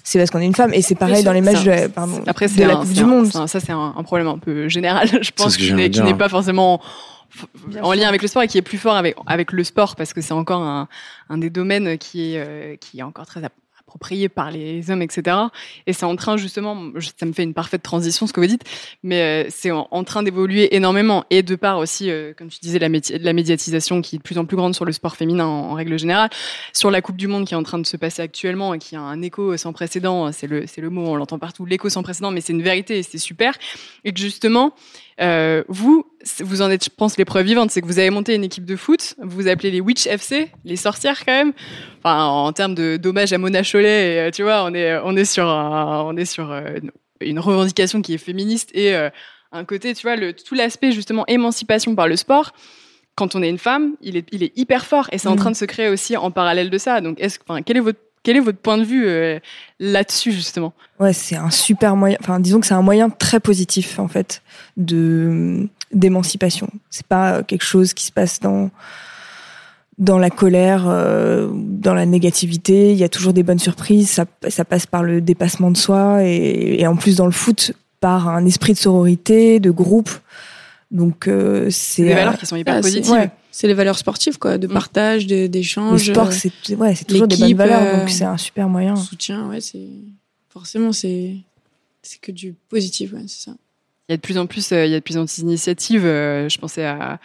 c'est 0.04 0.18
parce 0.18 0.30
qu'on 0.30 0.38
est 0.38 0.46
une 0.46 0.54
femme. 0.54 0.72
Et 0.74 0.82
c'est 0.82 0.94
pareil 0.94 1.24
dans 1.24 1.32
les 1.32 1.40
matchs 1.40 1.64
de, 1.64 1.88
pardon, 1.88 2.22
Après, 2.26 2.46
de 2.46 2.52
c'est 2.52 2.64
la 2.66 2.74
un- 2.74 2.80
Coupe 2.80 2.92
du 2.92 3.02
un- 3.02 3.06
Monde. 3.06 3.26
ça, 3.32 3.46
c'est 3.48 3.72
un, 3.72 3.94
un 3.96 4.02
problème 4.04 4.28
un 4.28 4.38
peu 4.38 4.68
général, 4.68 5.08
je 5.20 5.30
pense, 5.32 5.54
ce 5.54 5.58
que 5.58 5.64
qui 5.64 5.72
n'est 5.72 5.88
n'est 5.88 6.14
pas 6.14 6.28
forcément 6.28 6.80
en 7.82 7.92
lien 7.94 8.06
avec 8.06 8.22
le 8.22 8.28
sport 8.28 8.42
et 8.44 8.46
qui 8.46 8.58
est 8.58 8.62
plus 8.62 8.78
fort 8.78 8.94
avec, 8.94 9.16
avec 9.26 9.50
le 9.50 9.64
sport 9.64 9.96
parce 9.96 10.12
que 10.12 10.20
c'est 10.20 10.34
encore 10.34 10.62
un, 10.62 10.86
un 11.30 11.38
des 11.38 11.50
domaines 11.50 11.98
qui 11.98 12.34
est, 12.34 12.38
euh, 12.38 12.76
qui 12.76 13.00
est 13.00 13.02
encore 13.02 13.26
très 13.26 13.40
app- 13.94 14.04
approprié 14.04 14.28
par 14.28 14.50
les 14.50 14.90
hommes, 14.90 15.02
etc. 15.02 15.36
Et 15.86 15.92
c'est 15.92 16.04
en 16.04 16.16
train, 16.16 16.36
justement, 16.36 16.90
ça 17.18 17.26
me 17.26 17.32
fait 17.32 17.42
une 17.42 17.54
parfaite 17.54 17.82
transition 17.82 18.26
ce 18.26 18.32
que 18.32 18.40
vous 18.40 18.46
dites, 18.46 18.64
mais 19.02 19.20
euh, 19.22 19.46
c'est 19.50 19.70
en, 19.70 20.04
train 20.04 20.22
d'évoluer 20.22 20.74
énormément. 20.74 21.24
Et 21.30 21.42
de 21.42 21.56
part 21.56 21.78
aussi, 21.78 22.10
euh, 22.10 22.32
comme 22.36 22.48
tu 22.48 22.58
disais, 22.60 22.78
la, 22.78 22.88
la 22.88 23.32
médiatisation 23.32 24.02
qui 24.02 24.16
est 24.16 24.18
de 24.18 24.22
plus 24.22 24.36
en 24.38 24.44
plus 24.44 24.56
grande 24.56 24.74
sur 24.74 24.84
le 24.84 24.92
sport 24.92 25.16
féminin 25.16 25.46
en, 25.46 25.74
règle 25.74 25.98
générale, 25.98 26.28
sur 26.72 26.90
la 26.90 27.00
Coupe 27.00 27.16
du 27.16 27.28
Monde 27.28 27.46
qui 27.46 27.54
est 27.54 27.56
en 27.56 27.62
train 27.62 27.78
de 27.78 27.86
se 27.86 27.96
passer 27.96 28.22
actuellement 28.22 28.74
et 28.74 28.78
qui 28.78 28.96
a 28.96 29.00
un 29.00 29.22
écho 29.22 29.56
sans 29.56 29.72
précédent, 29.72 30.30
c'est 30.32 30.46
le, 30.46 30.66
le 30.76 30.90
mot, 30.90 31.06
on 31.06 31.16
l'entend 31.16 31.38
partout, 31.38 31.64
l'écho 31.64 31.88
sans 31.88 32.02
précédent, 32.02 32.30
mais 32.30 32.40
c'est 32.40 32.52
une 32.52 32.62
vérité 32.62 32.98
et 32.98 33.02
c'est 33.02 33.18
super. 33.18 33.54
Et 34.04 34.12
que 34.12 34.20
justement, 34.20 34.74
Euh, 35.20 35.62
vous, 35.68 36.04
vous 36.40 36.62
en 36.62 36.70
êtes, 36.70 36.84
je 36.84 36.90
pense, 36.90 37.16
les 37.18 37.24
preuves 37.24 37.46
vivantes. 37.46 37.70
C'est 37.70 37.80
que 37.80 37.86
vous 37.86 37.98
avez 37.98 38.10
monté 38.10 38.34
une 38.34 38.44
équipe 38.44 38.64
de 38.64 38.76
foot. 38.76 39.14
Vous 39.22 39.30
vous 39.42 39.48
appelez 39.48 39.70
les 39.70 39.80
Witch 39.80 40.06
FC, 40.06 40.50
les 40.64 40.76
sorcières 40.76 41.24
quand 41.24 41.32
même. 41.32 41.52
Enfin, 42.02 42.24
en 42.24 42.52
termes 42.52 42.74
de 42.74 42.96
dommage 42.96 43.32
à 43.32 43.38
Mona 43.38 43.62
Chollet, 43.62 44.14
et, 44.16 44.20
euh, 44.20 44.30
tu 44.30 44.42
vois, 44.42 44.64
on 44.64 44.74
est, 44.74 44.96
on 45.04 45.14
est 45.16 45.24
sur, 45.24 45.46
un- 45.48 46.02
on 46.06 46.16
est 46.16 46.24
sur 46.24 46.50
euh, 46.50 46.62
une 47.20 47.38
revendication 47.38 48.02
qui 48.02 48.14
est 48.14 48.18
féministe 48.18 48.70
et 48.74 48.94
euh, 48.94 49.08
un 49.52 49.64
côté, 49.64 49.94
tu 49.94 50.02
vois, 50.02 50.16
le, 50.16 50.32
tout 50.32 50.54
l'aspect 50.56 50.90
justement 50.90 51.24
émancipation 51.28 51.94
par 51.94 52.08
le 52.08 52.16
sport. 52.16 52.52
Quand 53.14 53.36
on 53.36 53.42
est 53.44 53.48
une 53.48 53.58
femme, 53.58 53.92
il 54.00 54.16
est, 54.16 54.26
il 54.32 54.42
est 54.42 54.52
hyper 54.58 54.84
fort 54.84 55.08
et 55.12 55.18
c'est 55.18 55.28
en 55.28 55.34
Mm. 55.34 55.38
train 55.38 55.50
de 55.52 55.56
se 55.56 55.64
créer 55.64 55.88
aussi 55.88 56.16
en 56.16 56.32
parallèle 56.32 56.70
de 56.70 56.78
ça. 56.78 57.00
Donc, 57.00 57.20
est-ce, 57.20 57.38
enfin, 57.46 57.62
quel 57.62 57.76
est 57.76 57.80
votre, 57.80 58.00
quel 58.24 58.36
est 58.36 58.40
votre 58.40 58.58
point 58.58 58.78
de 58.78 58.84
vue 58.84 59.06
euh, 59.06 59.38
là-dessus 59.78 60.32
justement? 60.32 60.72
Ouais, 60.98 61.12
c'est 61.12 61.36
un 61.36 61.50
super 61.50 61.94
moyen. 61.94 62.16
Enfin, 62.20 62.40
disons 62.40 62.58
que 62.58 62.66
c'est 62.66 62.74
un 62.74 62.82
moyen 62.82 63.08
très 63.10 63.38
positif 63.38 64.00
en 64.00 64.08
fait 64.08 64.42
de 64.76 65.68
d'émancipation. 65.92 66.68
C'est 66.90 67.06
pas 67.06 67.44
quelque 67.44 67.64
chose 67.64 67.94
qui 67.94 68.04
se 68.04 68.12
passe 68.12 68.40
dans 68.40 68.70
dans 69.98 70.18
la 70.18 70.30
colère, 70.30 70.86
euh, 70.88 71.48
dans 71.52 71.94
la 71.94 72.04
négativité. 72.04 72.90
Il 72.90 72.98
y 72.98 73.04
a 73.04 73.08
toujours 73.08 73.32
des 73.32 73.44
bonnes 73.44 73.60
surprises. 73.60 74.10
Ça, 74.10 74.24
ça 74.48 74.64
passe 74.64 74.86
par 74.86 75.04
le 75.04 75.20
dépassement 75.20 75.70
de 75.70 75.76
soi 75.76 76.24
et, 76.24 76.80
et 76.80 76.86
en 76.88 76.96
plus 76.96 77.16
dans 77.16 77.26
le 77.26 77.32
foot 77.32 77.72
par 78.00 78.28
un 78.28 78.44
esprit 78.44 78.72
de 78.72 78.78
sororité, 78.78 79.60
de 79.60 79.70
groupe. 79.70 80.10
Donc 80.90 81.28
euh, 81.28 81.68
C'est 81.70 82.02
des 82.02 82.12
euh, 82.12 82.16
valeurs 82.16 82.38
qui 82.38 82.46
sont 82.46 82.56
hyper 82.56 82.76
ah, 82.76 82.80
positives. 82.80 83.12
ouais. 83.12 83.30
C'est 83.56 83.68
les 83.68 83.74
valeurs 83.74 83.96
sportives, 83.98 84.36
quoi, 84.36 84.58
de 84.58 84.66
Mm. 84.66 84.72
partage, 84.72 85.26
de- 85.28 85.36
le 85.42 85.48
d'échange. 85.48 86.10
sport, 86.10 86.26
euh, 86.26 86.30
c'est 86.32 86.74
ouais, 86.74 86.96
c'est 86.96 87.04
toujours 87.04 87.28
des 87.28 87.36
bonnes 87.36 87.54
valeurs. 87.54 87.82
euh, 87.82 88.00
Donc 88.00 88.10
c'est 88.10 88.24
un 88.24 88.36
super 88.36 88.68
moyen. 88.68 88.96
soutien, 88.96 89.46
ouais, 89.48 89.60
c'est 89.60 89.86
forcément 90.48 90.92
c'est 90.92 91.36
c'est 92.02 92.20
que 92.20 92.32
du 92.32 92.54
positif, 92.68 93.12
ouais, 93.12 93.22
c'est 93.28 93.44
ça. 93.50 93.56
Il 94.08 94.12
y 94.12 94.14
a 94.14 94.16
de 94.18 94.20
plus 94.22 94.36
en 94.36 94.44
plus, 94.46 94.70
euh, 94.72 94.84
il 94.84 94.92
y 94.92 94.94
a 94.94 94.98
de 94.98 95.02
plus 95.02 95.16
en 95.16 95.24
plus 95.24 95.36
d'initiatives. 95.36 96.04
euh, 96.04 96.46
je 96.50 96.58
pensais 96.58 96.84
à 96.84 97.18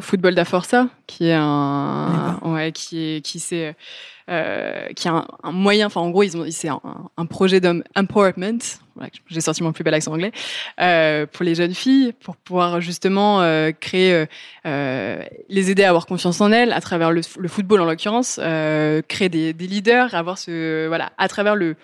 Football 0.00 0.34
da 0.34 0.44
Forza, 0.44 0.88
qui 1.06 1.28
est 1.28 1.36
un, 1.38 2.40
ouais, 2.42 2.72
qui 2.72 2.98
est, 2.98 3.20
qui 3.24 3.38
c'est, 3.38 3.76
euh, 4.28 4.88
qui 4.96 5.06
a 5.06 5.12
un, 5.12 5.26
un 5.44 5.52
moyen. 5.52 5.86
Enfin, 5.86 6.00
en 6.00 6.10
gros, 6.10 6.24
ils 6.24 6.36
ont, 6.36 6.44
c'est 6.50 6.68
un, 6.68 6.80
un 7.16 7.26
projet 7.26 7.60
d'empowerment. 7.60 8.58
Voilà, 8.96 9.10
j'ai 9.28 9.40
sorti 9.40 9.62
mon 9.62 9.70
plus 9.72 9.84
bel 9.84 9.94
accent 9.94 10.12
anglais 10.12 10.32
euh, 10.80 11.24
pour 11.26 11.44
les 11.44 11.54
jeunes 11.54 11.74
filles, 11.74 12.12
pour 12.14 12.34
pouvoir 12.36 12.80
justement 12.80 13.42
euh, 13.42 13.70
créer, 13.70 14.24
les 14.64 15.70
aider 15.70 15.84
à 15.84 15.90
avoir 15.90 16.06
confiance 16.06 16.40
en 16.40 16.50
elles 16.50 16.72
à 16.72 16.80
travers 16.80 17.12
le, 17.12 17.20
le 17.38 17.48
football 17.48 17.80
en 17.82 17.84
l'occurrence, 17.84 18.40
créer 19.06 19.28
des, 19.28 19.52
des 19.52 19.66
leaders, 19.68 20.16
avoir 20.16 20.36
ce, 20.38 20.88
voilà, 20.88 21.12
à 21.16 21.28
travers 21.28 21.54
le, 21.54 21.76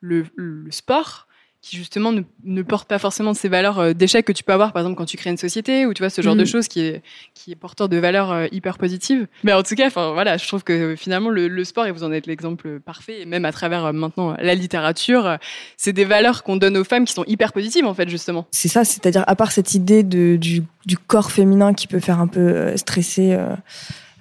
le, 0.00 0.24
le 0.34 0.68
sport 0.72 1.25
qui 1.66 1.76
justement 1.76 2.12
ne, 2.12 2.22
ne 2.44 2.62
porte 2.62 2.88
pas 2.88 3.00
forcément 3.00 3.32
de 3.32 3.36
ces 3.36 3.48
valeurs 3.48 3.80
euh, 3.80 3.92
d'échec 3.92 4.24
que 4.24 4.30
tu 4.32 4.44
peux 4.44 4.52
avoir 4.52 4.72
par 4.72 4.82
exemple 4.82 4.96
quand 4.96 5.04
tu 5.04 5.16
crées 5.16 5.30
une 5.30 5.36
société 5.36 5.84
ou 5.84 5.94
tu 5.94 6.02
vois 6.02 6.10
ce 6.10 6.22
genre 6.22 6.36
Mm. 6.36 6.38
de 6.38 6.44
choses 6.44 6.68
qui 6.68 6.80
est 6.80 7.02
qui 7.34 7.50
est 7.50 7.56
porteur 7.56 7.88
de 7.88 7.96
valeurs 7.96 8.30
euh, 8.30 8.46
hyper 8.52 8.78
positives 8.78 9.26
mais 9.42 9.52
en 9.52 9.62
tout 9.64 9.74
cas 9.74 9.88
enfin 9.88 10.12
voilà 10.12 10.36
je 10.36 10.46
trouve 10.46 10.62
que 10.62 10.94
finalement 10.96 11.28
le, 11.28 11.48
le 11.48 11.64
sport 11.64 11.86
et 11.86 11.90
vous 11.90 12.04
en 12.04 12.12
êtes 12.12 12.26
l'exemple 12.28 12.78
parfait 12.78 13.22
et 13.22 13.26
même 13.26 13.44
à 13.44 13.50
travers 13.52 13.86
euh, 13.86 13.92
maintenant 13.92 14.36
la 14.40 14.54
littérature 14.54 15.38
c'est 15.76 15.92
des 15.92 16.04
valeurs 16.04 16.44
qu'on 16.44 16.56
donne 16.56 16.76
aux 16.76 16.84
femmes 16.84 17.04
qui 17.04 17.14
sont 17.14 17.24
hyper 17.26 17.52
positives 17.52 17.84
en 17.84 17.94
fait 17.94 18.08
justement 18.08 18.46
c'est 18.52 18.68
ça, 18.68 18.84
c'est-à-dire 18.84 19.24
à 19.26 19.34
part 19.34 19.50
cette 19.50 19.74
idée 19.74 20.02
de, 20.04 20.36
du, 20.36 20.62
du 20.84 20.96
corps 20.96 21.32
féminin 21.32 21.74
qui 21.74 21.86
peut 21.88 22.00
faire 22.00 22.20
un 22.20 22.28
peu 22.28 22.76
stresser 22.76 23.32
euh, 23.32 23.54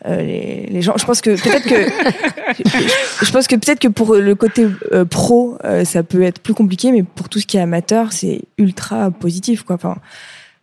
euh, 0.06 0.22
les, 0.22 0.68
les 0.70 0.82
gens, 0.82 0.93
je 0.97 1.06
pense 1.06 1.22
que 1.22 1.32
peut-être 1.32 1.64
que 1.64 1.89
je, 2.64 3.26
je 3.26 3.32
pense 3.32 3.47
que 3.47 3.56
peut-être 3.56 3.80
que 3.80 3.88
pour 3.88 4.16
le 4.16 4.36
côté 4.36 4.68
euh, 4.91 5.06
pro, 5.06 5.58
euh, 5.64 5.84
ça 5.84 6.03
peut 6.03 6.22
être 6.22 6.39
plus 6.39 6.53
compliqué, 6.53 6.91
mais 6.91 7.03
pour 7.03 7.30
tout 7.30 7.39
ce 7.39 7.45
qui 7.45 7.58
est 7.58 7.62
amateur, 7.62 8.14
c'est 8.14 8.41
ultra 8.58 9.10
positif, 9.12 9.64
quoi. 9.64 9.76
Enfin, 9.76 9.95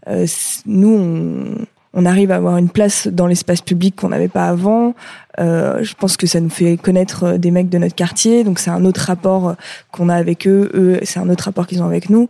euh, 0.09 0.27
nous, 0.67 0.89
on, 0.89 1.65
on 1.95 2.07
arrive 2.07 2.31
à 2.31 2.37
avoir 2.37 2.57
une 2.57 2.69
place 2.69 3.09
dans 3.09 3.27
l'espace 3.27 3.61
public 3.61 3.97
qu'on 3.97 4.11
n'avait 4.11 4.29
pas 4.29 4.49
avant. 4.49 4.95
Euh, 5.41 5.83
je 5.83 5.95
pense 5.95 6.17
que 6.17 6.27
ça 6.27 6.41
nous 6.41 6.51
fait 6.51 6.77
connaître 6.77 7.33
des 7.33 7.51
mecs 7.51 7.69
de 7.69 7.79
notre 7.79 7.95
quartier, 7.95 8.45
donc 8.45 8.59
c'est 8.59 8.71
un 8.71 8.85
autre 8.85 9.01
rapport 9.01 9.57
qu'on 9.91 10.09
a 10.09 10.15
avec 10.15 10.47
eux. 10.47 10.71
Eux, 10.75 11.01
c'est 11.03 11.19
un 11.19 11.29
autre 11.29 11.45
rapport 11.45 11.67
qu'ils 11.67 11.83
ont 11.83 11.87
avec 11.87 12.11
nous. 12.11 12.29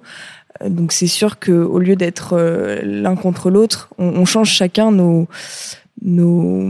Donc 0.65 0.93
c'est 0.93 1.07
sûr 1.09 1.39
que 1.39 1.51
au 1.51 1.79
lieu 1.79 1.97
d'être 1.97 2.39
l'un 2.85 3.17
contre 3.17 3.51
l'autre, 3.51 3.89
on, 3.99 4.07
on 4.07 4.25
change 4.25 4.51
chacun 4.51 4.93
nos 4.93 5.27
nos 6.05 6.68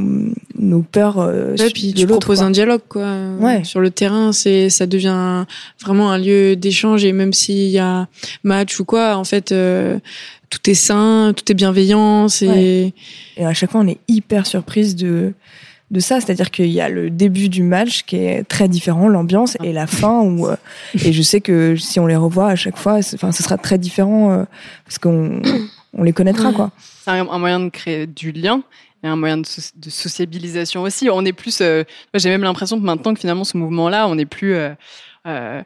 nos 0.59 0.83
peurs 0.83 1.19
euh, 1.19 1.55
Ouais, 1.59 1.71
puis 1.71 1.93
de 1.93 1.99
tu 2.01 2.07
l'autre. 2.07 2.21
proposes 2.21 2.39
quoi. 2.39 2.47
un 2.47 2.51
dialogue 2.51 2.83
quoi. 2.89 3.17
Ouais. 3.41 3.65
Sur 3.65 3.81
le 3.81 3.91
terrain, 3.91 4.33
c'est 4.33 4.71
ça 4.71 4.87
devient 4.87 5.45
vraiment 5.81 6.11
un 6.11 6.19
lieu 6.19 6.57
d'échange 6.57 7.05
et 7.05 7.13
même 7.13 7.33
s'il 7.33 7.69
y 7.69 7.79
a 7.79 8.09
match 8.45 8.79
ou 8.79 8.85
quoi, 8.85 9.17
en 9.17 9.25
fait, 9.25 9.53
euh, 9.53 9.99
tout 10.51 10.69
est 10.71 10.75
sain, 10.75 11.33
tout 11.37 11.51
est 11.51 11.55
bienveillant. 11.55 12.29
C'est 12.29 12.47
Ouais. 12.49 12.93
Et 13.39 13.45
à 13.47 13.55
chaque 13.55 13.71
fois, 13.71 13.81
on 13.81 13.89
est 13.89 13.99
hyper 14.09 14.47
surprise 14.47 14.95
de 14.97 15.33
de 15.91 16.01
ça, 16.01 16.21
c'est-à-dire 16.21 16.51
qu'il 16.51 16.71
y 16.71 16.81
a 16.81 16.89
le 16.89 17.11
début 17.11 17.51
du 17.51 17.63
match 17.63 18.05
qui 18.07 18.17
est 18.17 18.45
très 18.45 18.67
différent, 18.67 19.09
l'ambiance, 19.09 19.59
et 19.63 19.75
la 19.75 19.87
fin 19.87 20.21
où 20.23 20.47
euh, 20.47 20.57
et 21.05 21.13
je 21.13 21.21
sais 21.21 21.43
que 21.43 21.77
si 21.77 22.01
on 22.01 22.07
les 22.07 22.17
revoit 22.17 22.49
à 22.49 22.57
chaque 22.57 22.79
fois, 22.79 23.01
enfin, 23.15 23.31
ce 23.31 23.43
sera 23.43 23.59
très 23.59 23.77
différent 23.77 24.33
euh, 24.33 24.45
parce 24.87 24.97
qu'on 24.99 25.43
on 25.93 26.03
les 26.03 26.15
connaîtra 26.15 26.51
quoi. 26.53 26.71
c'est 27.05 27.11
un 27.11 27.39
moyen 27.39 27.61
de 27.61 27.69
créer 27.69 28.07
du 28.07 28.33
lien 28.33 28.63
et 29.03 29.09
un 29.09 29.17
moyen 29.17 29.39
de, 29.39 29.47
so- 29.47 29.73
de 29.75 29.91
sociabilisation 29.91 30.83
aussi. 30.83 31.09
On 31.11 31.25
est 31.25 31.33
plus, 31.33 31.61
euh, 31.61 31.85
j'ai 32.15 32.29
même 32.31 32.43
l'impression 32.43 32.79
que 32.79 32.85
maintenant 32.85 33.15
que 33.15 33.21
finalement 33.21 33.45
ce 33.45 33.57
mouvement-là, 33.57 34.07
on 34.09 34.17
est 34.19 34.27
plus, 34.27 34.55
euh, 34.55 34.71
euh, 35.27 35.63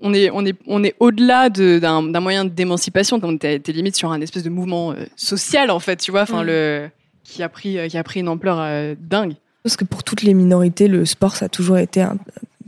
on 0.00 0.12
est, 0.14 0.30
on 0.32 0.44
est, 0.46 0.56
on 0.66 0.82
est 0.82 0.94
au-delà 1.00 1.48
de- 1.50 1.78
d'un 1.78 2.20
moyen 2.20 2.44
d'émancipation. 2.44 3.20
On 3.22 3.34
était, 3.34 3.54
était 3.56 3.72
limite 3.72 3.96
sur 3.96 4.10
un 4.10 4.20
espèce 4.20 4.42
de 4.42 4.50
mouvement 4.50 4.94
social 5.16 5.70
en 5.70 5.78
fait, 5.80 5.96
tu 5.96 6.10
vois, 6.10 6.22
enfin 6.22 6.42
Mm. 6.42 6.46
le 6.46 6.88
qui 7.24 7.42
a 7.42 7.48
pris, 7.48 7.78
qui 7.88 7.96
a 7.98 8.02
pris 8.04 8.20
une 8.20 8.28
ampleur 8.28 8.96
dingue. 8.98 9.34
Parce 9.62 9.76
que 9.76 9.84
pour 9.84 10.02
toutes 10.02 10.22
les 10.22 10.34
minorités, 10.34 10.88
le 10.88 11.04
sport, 11.06 11.36
ça 11.36 11.44
a 11.44 11.48
toujours 11.48 11.78
été 11.78 12.02
un- 12.02 12.16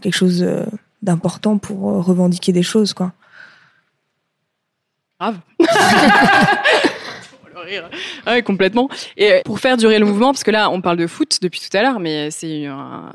quelque 0.00 0.14
chose 0.14 0.46
d'important 1.02 1.58
pour 1.58 1.80
revendiquer 2.04 2.52
des 2.52 2.62
choses 2.62 2.94
quoi. 2.94 3.12
Grave. 5.20 5.38
Rire. 7.64 7.90
Ouais, 8.26 8.42
complètement. 8.42 8.88
Et 9.16 9.32
euh, 9.32 9.40
pour 9.44 9.58
faire 9.58 9.76
durer 9.76 9.98
le 9.98 10.06
mouvement, 10.06 10.32
parce 10.32 10.44
que 10.44 10.50
là, 10.50 10.70
on 10.70 10.80
parle 10.80 10.96
de 10.96 11.06
foot 11.06 11.38
depuis 11.42 11.60
tout 11.60 11.76
à 11.76 11.82
l'heure, 11.82 12.00
mais 12.00 12.30
c'est 12.30 12.66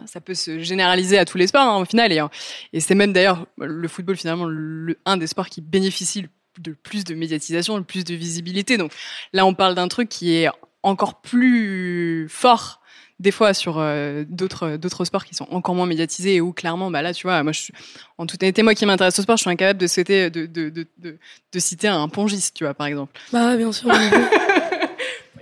ça 0.06 0.22
peut 0.22 0.34
se 0.34 0.60
généraliser 0.60 1.18
à 1.18 1.26
tous 1.26 1.38
les 1.38 1.48
sports 1.48 1.62
hein, 1.62 1.82
au 1.82 1.86
final. 1.86 2.12
Et, 2.12 2.20
euh, 2.20 2.28
et 2.74 2.80
c'est 2.80 2.96
même 2.96 3.14
d'ailleurs 3.14 3.46
le 3.58 3.88
football 3.88 4.18
finalement 4.18 4.46
le, 4.46 4.98
un 5.06 5.18
des 5.18 5.28
sports 5.28 5.50
qui 5.50 5.62
bénéficie 5.62 6.26
de 6.60 6.72
plus 6.72 7.04
de 7.04 7.16
médiatisation, 7.16 7.78
le 7.78 7.84
plus 7.84 8.04
de 8.04 8.16
visibilité. 8.16 8.78
Donc 8.78 8.92
là, 9.34 9.46
on 9.46 9.54
parle 9.54 9.76
d'un 9.76 9.88
truc 9.88 10.10
qui 10.10 10.36
est 10.36 10.50
encore 10.84 11.22
plus 11.22 12.28
fort 12.30 12.79
des 13.20 13.32
fois 13.32 13.54
sur 13.54 13.76
euh, 13.80 14.24
d'autres 14.30 14.78
d'autres 14.78 15.04
sports 15.06 15.26
qui 15.26 15.36
sont 15.36 15.48
encore 15.52 15.76
moins 15.76 15.86
médiatisés 15.86 16.36
et 16.36 16.42
où 16.42 16.54
clairement 16.54 16.90
bah 16.90 17.02
là 17.02 17.14
tu 17.14 17.28
vois 17.28 17.44
moi 17.44 17.52
je 17.52 17.60
suis 17.60 17.74
en 18.18 18.26
toute 18.26 18.42
honnêteté 18.42 18.64
moi 18.64 18.74
qui 18.76 18.86
m'intéresse 18.86 19.20
au 19.20 19.22
sport 19.22 19.36
je 19.38 19.42
suis 19.42 19.50
incapable 19.50 19.80
de 19.80 19.88
souhaiter 19.88 20.30
de 20.30 20.46
de, 20.46 20.70
de, 20.70 20.88
de, 21.00 21.18
de 21.52 21.60
citer 21.60 21.88
un 21.90 22.08
pongiste 22.08 22.56
tu 22.56 22.64
vois 22.64 22.74
par 22.74 22.88
exemple 22.88 23.12
Bah 23.34 23.50
ouais, 23.50 23.58
bien 23.58 23.72
sûr. 23.72 23.90
mais 23.90 24.10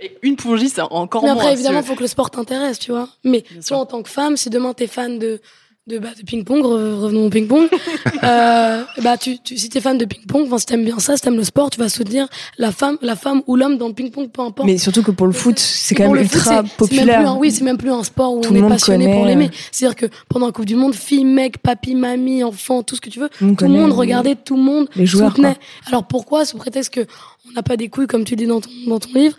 et 0.00 0.16
une 0.22 0.36
pongiste 0.36 0.80
encore 0.90 1.22
Mais 1.24 1.32
moins 1.32 1.42
après, 1.42 1.52
évidemment, 1.54 1.80
c'est- 1.82 1.88
faut 1.88 1.94
que 1.96 2.02
le 2.02 2.06
sport 2.08 2.30
t'intéresse, 2.30 2.78
tu 2.78 2.92
vois. 2.92 3.08
Mais 3.24 3.42
toi, 3.42 3.62
sûr. 3.62 3.78
en 3.78 3.86
tant 3.86 4.02
que 4.02 4.08
femme, 4.08 4.36
si 4.36 4.48
demain 4.48 4.72
t'es 4.72 4.86
fan 4.86 5.18
de 5.18 5.40
de, 5.88 5.98
bah, 5.98 6.08
de 6.18 6.22
ping-pong, 6.24 6.62
re- 6.62 6.94
revenons 7.00 7.26
au 7.26 7.30
ping-pong. 7.30 7.68
euh, 8.24 8.82
bah 9.02 9.16
tu, 9.16 9.38
tu 9.38 9.56
si 9.56 9.68
t'es 9.68 9.80
fan 9.80 9.96
de 9.98 10.04
ping-pong, 10.04 10.44
enfin 10.46 10.58
si 10.58 10.66
t'aimes 10.66 10.84
bien 10.84 10.98
ça, 10.98 11.16
si 11.16 11.22
t'aimes 11.22 11.36
le 11.36 11.44
sport, 11.44 11.70
tu 11.70 11.78
vas 11.78 11.88
soutenir 11.88 12.28
la 12.58 12.72
femme, 12.72 12.98
la 13.02 13.16
femme 13.16 13.42
ou 13.46 13.56
l'homme 13.56 13.78
dans 13.78 13.88
le 13.88 13.94
ping-pong, 13.94 14.28
peu 14.30 14.42
importe. 14.42 14.66
Mais 14.68 14.78
surtout 14.78 15.02
que 15.02 15.10
pour 15.10 15.26
le 15.26 15.32
foot, 15.32 15.58
c'est 15.58 15.94
quand 15.94 16.10
même 16.12 16.24
foot, 16.26 16.34
ultra 16.36 16.62
même 16.62 16.70
populaire. 16.76 17.20
plus 17.20 17.28
un- 17.28 17.36
oui, 17.36 17.50
c'est 17.50 17.64
même 17.64 17.78
plus 17.78 17.90
un 17.90 18.04
sport 18.04 18.34
où 18.34 18.40
Tout 18.40 18.52
on 18.52 18.56
est 18.56 18.68
passionné 18.68 19.04
connaît, 19.06 19.16
pour 19.16 19.24
l'aimer. 19.26 19.50
C'est-à-dire 19.72 19.96
que 19.96 20.06
pendant 20.28 20.46
la 20.46 20.52
Coupe 20.52 20.66
du 20.66 20.76
Monde, 20.76 20.94
filles, 20.94 21.24
mecs, 21.24 21.58
papy, 21.58 21.94
mamie, 21.94 22.44
enfants, 22.44 22.82
tout 22.82 22.96
ce 22.96 23.00
que 23.00 23.10
tu 23.10 23.18
veux, 23.20 23.28
Tout 23.30 23.44
le 23.44 23.46
monde 23.48 23.56
tout 23.56 23.64
le 23.64 23.70
connaît, 23.70 23.80
monde 23.80 23.92
regardait, 23.92 24.34
tout 24.36 24.56
le 24.56 24.62
monde 24.62 24.88
les 24.96 25.06
joueurs. 25.06 25.30
soutenait. 25.30 25.54
quoi. 25.54 25.62
Alors 25.86 26.04
pourquoi, 26.04 26.44
sous 26.44 26.56
prétexte 26.58 26.92
que 26.92 27.06
on 27.48 27.52
n'a 27.52 27.62
pas 27.62 27.76
des 27.76 27.88
couilles 27.88 28.06
comme 28.06 28.24
tu 28.24 28.36
dis 28.36 28.46
dans 28.46 28.60
ton, 28.60 28.70
dans 28.86 28.98
ton 28.98 29.12
livre, 29.14 29.36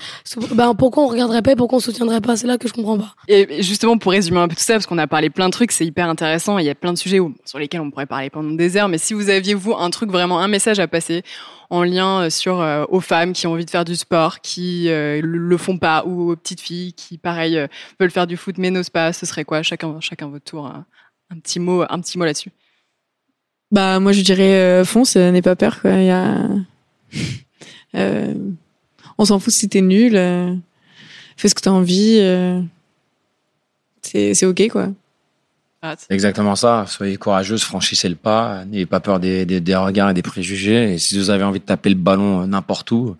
ben 0.53 0.73
pourquoi 0.75 1.03
on 1.03 1.07
regarderait 1.07 1.41
pas 1.41 1.51
et 1.51 1.55
pourquoi 1.55 1.77
on 1.77 1.79
soutiendrait 1.81 2.21
pas? 2.21 2.35
C'est 2.37 2.47
là 2.47 2.57
que 2.57 2.67
je 2.67 2.73
comprends 2.73 2.97
pas. 2.97 3.13
Et 3.27 3.61
justement, 3.61 3.97
pour 3.97 4.11
résumer 4.11 4.39
un 4.39 4.47
peu 4.47 4.55
tout 4.55 4.61
ça, 4.61 4.73
parce 4.73 4.85
qu'on 4.85 4.97
a 4.97 5.07
parlé 5.07 5.29
plein 5.29 5.47
de 5.47 5.51
trucs, 5.53 5.71
c'est 5.71 5.85
hyper 5.85 6.07
intéressant. 6.09 6.57
Il 6.57 6.65
y 6.65 6.69
a 6.69 6.75
plein 6.75 6.93
de 6.93 6.97
sujets 6.97 7.19
où- 7.19 7.33
sur 7.45 7.59
lesquels 7.59 7.81
on 7.81 7.91
pourrait 7.91 8.05
parler 8.05 8.29
pendant 8.29 8.51
des 8.51 8.77
heures. 8.77 8.87
Mais 8.89 8.97
si 8.97 9.13
vous 9.13 9.29
aviez, 9.29 9.53
vous, 9.53 9.73
un 9.73 9.89
truc 9.89 10.09
vraiment, 10.11 10.39
un 10.39 10.47
message 10.47 10.79
à 10.79 10.87
passer 10.87 11.23
en 11.69 11.83
lien 11.83 12.23
euh, 12.23 12.29
sur 12.29 12.59
euh, 12.61 12.85
aux 12.89 12.99
femmes 13.01 13.33
qui 13.33 13.45
ont 13.47 13.51
envie 13.53 13.65
de 13.65 13.69
faire 13.69 13.85
du 13.85 13.95
sport, 13.95 14.41
qui 14.41 14.89
euh, 14.89 15.21
le, 15.23 15.57
font 15.57 15.77
pas, 15.77 16.03
ou 16.05 16.31
aux 16.31 16.35
petites 16.35 16.61
filles 16.61 16.93
qui, 16.93 17.17
pareil, 17.17 17.57
euh, 17.57 17.67
veulent 17.99 18.11
faire 18.11 18.25
du 18.27 18.37
foot 18.37 18.55
mais 18.57 18.71
n'osent 18.71 18.89
pas, 18.89 19.13
ce 19.13 19.25
serait 19.25 19.45
quoi? 19.45 19.61
Chacun, 19.61 19.99
chacun 19.99 20.27
votre 20.29 20.45
tour. 20.45 20.65
Un, 20.65 20.85
un 21.31 21.39
petit 21.39 21.59
mot, 21.59 21.83
un 21.87 21.99
petit 21.99 22.17
mot 22.17 22.25
là-dessus. 22.25 22.51
Bah 23.71 23.99
moi 23.99 24.13
je 24.13 24.21
dirais 24.21 24.55
euh, 24.55 24.83
fonce, 24.83 25.15
euh, 25.15 25.29
n'aie 25.29 25.43
pas 25.43 25.55
peur 25.55 25.79
quoi. 25.81 25.91
Il 25.91 26.05
y 26.05 26.09
a... 26.09 26.47
Euh, 27.95 28.33
on 29.17 29.25
s'en 29.25 29.39
fout 29.39 29.53
si 29.53 29.67
t'es 29.69 29.81
nul. 29.81 30.15
euh, 30.15 30.53
fais 31.37 31.49
ce 31.49 31.55
que 31.55 31.61
t'as 31.61 31.71
envie. 31.71 32.17
euh, 32.19 32.61
c'est 34.01 34.33
c'est 34.33 34.45
ok 34.45 34.69
quoi. 34.69 34.89
C'est 35.97 36.11
exactement 36.11 36.55
ça. 36.57 36.85
Soyez 36.87 37.15
courageuse, 37.15 37.63
franchissez 37.63 38.09
le 38.09 38.15
pas, 38.15 38.65
n'ayez 38.65 38.85
pas 38.85 38.99
peur 38.99 39.19
des, 39.19 39.45
des, 39.45 39.61
des 39.61 39.75
regards 39.75 40.09
et 40.09 40.13
des 40.13 40.21
préjugés. 40.21 40.93
Et 40.93 40.97
si 40.97 41.17
vous 41.17 41.29
avez 41.29 41.43
envie 41.45 41.61
de 41.61 41.65
taper 41.65 41.89
le 41.89 41.95
ballon 41.95 42.41
euh, 42.41 42.47
n'importe 42.47 42.91
où, 42.91 43.15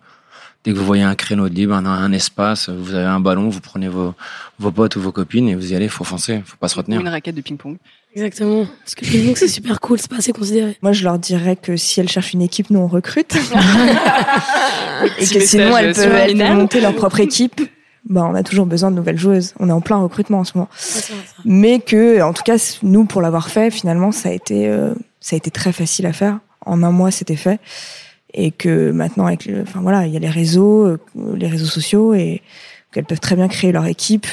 Dès 0.64 0.72
que 0.72 0.78
vous 0.78 0.84
voyez 0.84 1.02
un 1.02 1.14
créneau 1.14 1.48
de 1.48 1.54
libre, 1.54 1.72
un, 1.74 1.86
un 1.86 2.12
espace, 2.12 2.68
vous 2.68 2.94
avez 2.94 3.06
un 3.06 3.20
ballon, 3.20 3.48
vous 3.48 3.60
prenez 3.60 3.88
vos, 3.88 4.14
vos 4.58 4.70
potes 4.70 4.96
ou 4.96 5.00
vos 5.00 5.10
copines 5.12 5.48
et 5.48 5.54
vous 5.54 5.72
y 5.72 5.74
allez, 5.74 5.88
faut 5.88 6.04
foncer, 6.04 6.42
faut 6.44 6.58
pas 6.58 6.68
se 6.68 6.74
Ou 6.76 6.78
retenir. 6.78 7.00
une 7.00 7.08
raquette 7.08 7.34
de 7.34 7.40
ping-pong. 7.40 7.78
Exactement. 8.14 8.66
Parce 8.84 8.94
que 8.94 9.06
le 9.06 9.10
ping-pong, 9.10 9.36
c'est 9.38 9.48
super 9.48 9.80
cool, 9.80 9.98
c'est 9.98 10.10
pas 10.10 10.18
assez 10.18 10.32
considéré. 10.32 10.76
Moi, 10.82 10.92
je 10.92 11.02
leur 11.04 11.18
dirais 11.18 11.56
que 11.56 11.76
si 11.78 12.00
elles 12.00 12.10
cherchent 12.10 12.34
une 12.34 12.42
équipe, 12.42 12.68
nous 12.68 12.80
on 12.80 12.88
recrute. 12.88 13.34
et 15.18 15.26
que 15.26 15.40
sinon, 15.40 15.76
elles 15.78 15.94
peuvent, 15.94 16.04
elles 16.04 16.12
peuvent 16.12 16.20
subliminal. 16.20 16.56
monter 16.56 16.80
leur 16.82 16.94
propre 16.94 17.20
équipe. 17.20 17.60
Bah, 18.08 18.26
on 18.30 18.34
a 18.34 18.42
toujours 18.42 18.66
besoin 18.66 18.90
de 18.90 18.96
nouvelles 18.96 19.18
joueuses. 19.18 19.54
On 19.60 19.68
est 19.68 19.72
en 19.72 19.80
plein 19.80 19.96
recrutement 19.98 20.40
en 20.40 20.44
ce 20.44 20.52
moment. 20.56 20.68
Mais 21.44 21.80
que, 21.80 22.20
en 22.22 22.32
tout 22.32 22.42
cas, 22.42 22.56
nous, 22.82 23.04
pour 23.04 23.20
l'avoir 23.22 23.48
fait, 23.50 23.70
finalement, 23.70 24.10
ça 24.12 24.30
a 24.30 24.32
été, 24.32 24.68
euh, 24.68 24.94
ça 25.20 25.36
a 25.36 25.38
été 25.38 25.50
très 25.50 25.72
facile 25.72 26.06
à 26.06 26.12
faire. 26.12 26.38
En 26.66 26.82
un 26.82 26.90
mois, 26.92 27.10
c'était 27.10 27.36
fait. 27.36 27.60
Et 28.32 28.50
que 28.50 28.90
maintenant, 28.90 29.26
avec, 29.26 29.46
le, 29.46 29.62
enfin 29.62 29.80
voilà, 29.80 30.06
il 30.06 30.12
y 30.12 30.16
a 30.16 30.20
les 30.20 30.30
réseaux, 30.30 30.86
euh, 30.86 30.98
les 31.34 31.48
réseaux 31.48 31.66
sociaux, 31.66 32.14
et 32.14 32.42
qu'elles 32.92 33.04
peuvent 33.04 33.20
très 33.20 33.36
bien 33.36 33.48
créer 33.48 33.72
leur 33.72 33.86
équipe. 33.86 34.26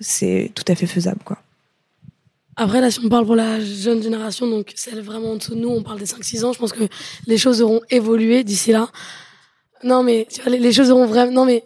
C'est 0.00 0.50
tout 0.54 0.64
à 0.66 0.74
fait 0.74 0.86
faisable, 0.86 1.20
quoi. 1.24 1.38
Après, 2.56 2.80
là, 2.80 2.90
si 2.90 3.00
on 3.02 3.08
parle 3.08 3.24
pour 3.24 3.36
la 3.36 3.60
jeune 3.60 4.02
génération, 4.02 4.46
donc 4.46 4.72
celle 4.74 5.00
vraiment 5.00 5.32
en 5.32 5.36
dessous 5.36 5.54
de 5.54 5.60
nous, 5.60 5.70
on 5.70 5.82
parle 5.82 5.98
des 5.98 6.06
5-6 6.06 6.44
ans, 6.44 6.52
je 6.52 6.58
pense 6.58 6.72
que 6.72 6.84
les 7.26 7.38
choses 7.38 7.62
auront 7.62 7.80
évolué 7.90 8.44
d'ici 8.44 8.72
là. 8.72 8.88
Non, 9.84 10.02
mais 10.02 10.26
tu 10.30 10.42
vois, 10.42 10.52
les 10.52 10.72
choses 10.72 10.90
auront 10.90 11.06
vraiment. 11.06 11.32
Non, 11.32 11.44
mais. 11.44 11.64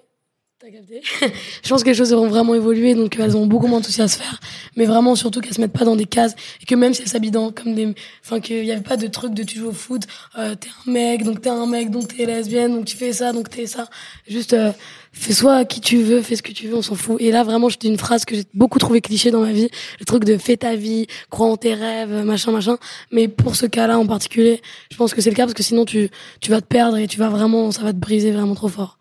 T'as 0.58 0.70
capté 0.70 1.02
Je 1.62 1.68
pense 1.68 1.84
que 1.84 1.90
les 1.90 1.94
choses 1.94 2.14
auront 2.14 2.28
vraiment 2.28 2.54
évolué, 2.54 2.94
donc 2.94 3.18
euh, 3.18 3.24
elles 3.24 3.36
ont 3.36 3.44
beaucoup 3.44 3.66
moins 3.66 3.80
de 3.80 3.84
soucis 3.84 4.00
à 4.00 4.08
se 4.08 4.16
faire. 4.16 4.40
Mais 4.74 4.86
vraiment, 4.86 5.14
surtout 5.14 5.42
qu'elles 5.42 5.52
se 5.52 5.60
mettent 5.60 5.74
pas 5.74 5.84
dans 5.84 5.96
des 5.96 6.06
cases, 6.06 6.34
et 6.62 6.64
que 6.64 6.74
même 6.74 6.94
si 6.94 7.02
elles 7.02 7.08
s'habillent 7.08 7.30
comme 7.30 7.74
des. 7.74 7.94
Enfin, 8.24 8.40
qu'il 8.40 8.64
y 8.64 8.72
avait 8.72 8.80
pas 8.80 8.96
de 8.96 9.06
truc 9.06 9.34
de 9.34 9.42
tu 9.42 9.58
joues 9.58 9.68
au 9.68 9.72
foot, 9.72 10.04
euh, 10.38 10.54
t'es 10.54 10.70
un 10.86 10.90
mec, 10.90 11.24
donc 11.24 11.42
t'es 11.42 11.50
un 11.50 11.66
mec, 11.66 11.90
donc 11.90 12.08
t'es 12.08 12.24
lesbienne, 12.24 12.72
donc 12.72 12.86
tu 12.86 12.96
fais 12.96 13.12
ça, 13.12 13.34
donc 13.34 13.50
t'es 13.50 13.66
ça. 13.66 13.86
Juste. 14.26 14.54
euh, 14.54 14.72
fais 15.12 15.34
soit 15.34 15.66
qui 15.66 15.82
tu 15.82 15.98
veux, 15.98 16.22
fais 16.22 16.36
ce 16.36 16.42
que 16.42 16.52
tu 16.52 16.68
veux, 16.68 16.76
on 16.76 16.82
s'en 16.82 16.94
fout. 16.94 17.20
Et 17.20 17.30
là, 17.30 17.44
vraiment, 17.44 17.68
j'ai 17.68 17.76
une 17.84 17.98
phrase 17.98 18.24
que 18.24 18.34
j'ai 18.34 18.44
beaucoup 18.54 18.78
trouvé 18.78 19.02
cliché 19.02 19.30
dans 19.30 19.40
ma 19.40 19.52
vie. 19.52 19.68
Le 20.00 20.06
truc 20.06 20.24
de 20.24 20.38
fais 20.38 20.56
ta 20.56 20.74
vie, 20.74 21.06
crois 21.28 21.48
en 21.48 21.58
tes 21.58 21.74
rêves, 21.74 22.24
machin, 22.24 22.50
machin. 22.50 22.78
Mais 23.12 23.28
pour 23.28 23.56
ce 23.56 23.66
cas-là 23.66 23.98
en 23.98 24.06
particulier, 24.06 24.62
je 24.90 24.96
pense 24.96 25.12
que 25.12 25.20
c'est 25.20 25.30
le 25.30 25.36
cas 25.36 25.44
parce 25.44 25.54
que 25.54 25.62
sinon 25.62 25.84
tu, 25.84 26.08
tu 26.40 26.50
vas 26.50 26.62
te 26.62 26.66
perdre 26.66 26.96
et 26.96 27.06
tu 27.08 27.18
vas 27.18 27.28
vraiment, 27.28 27.70
ça 27.72 27.82
va 27.82 27.92
te 27.92 27.98
briser 27.98 28.30
vraiment 28.30 28.54
trop 28.54 28.68
fort. 28.68 28.98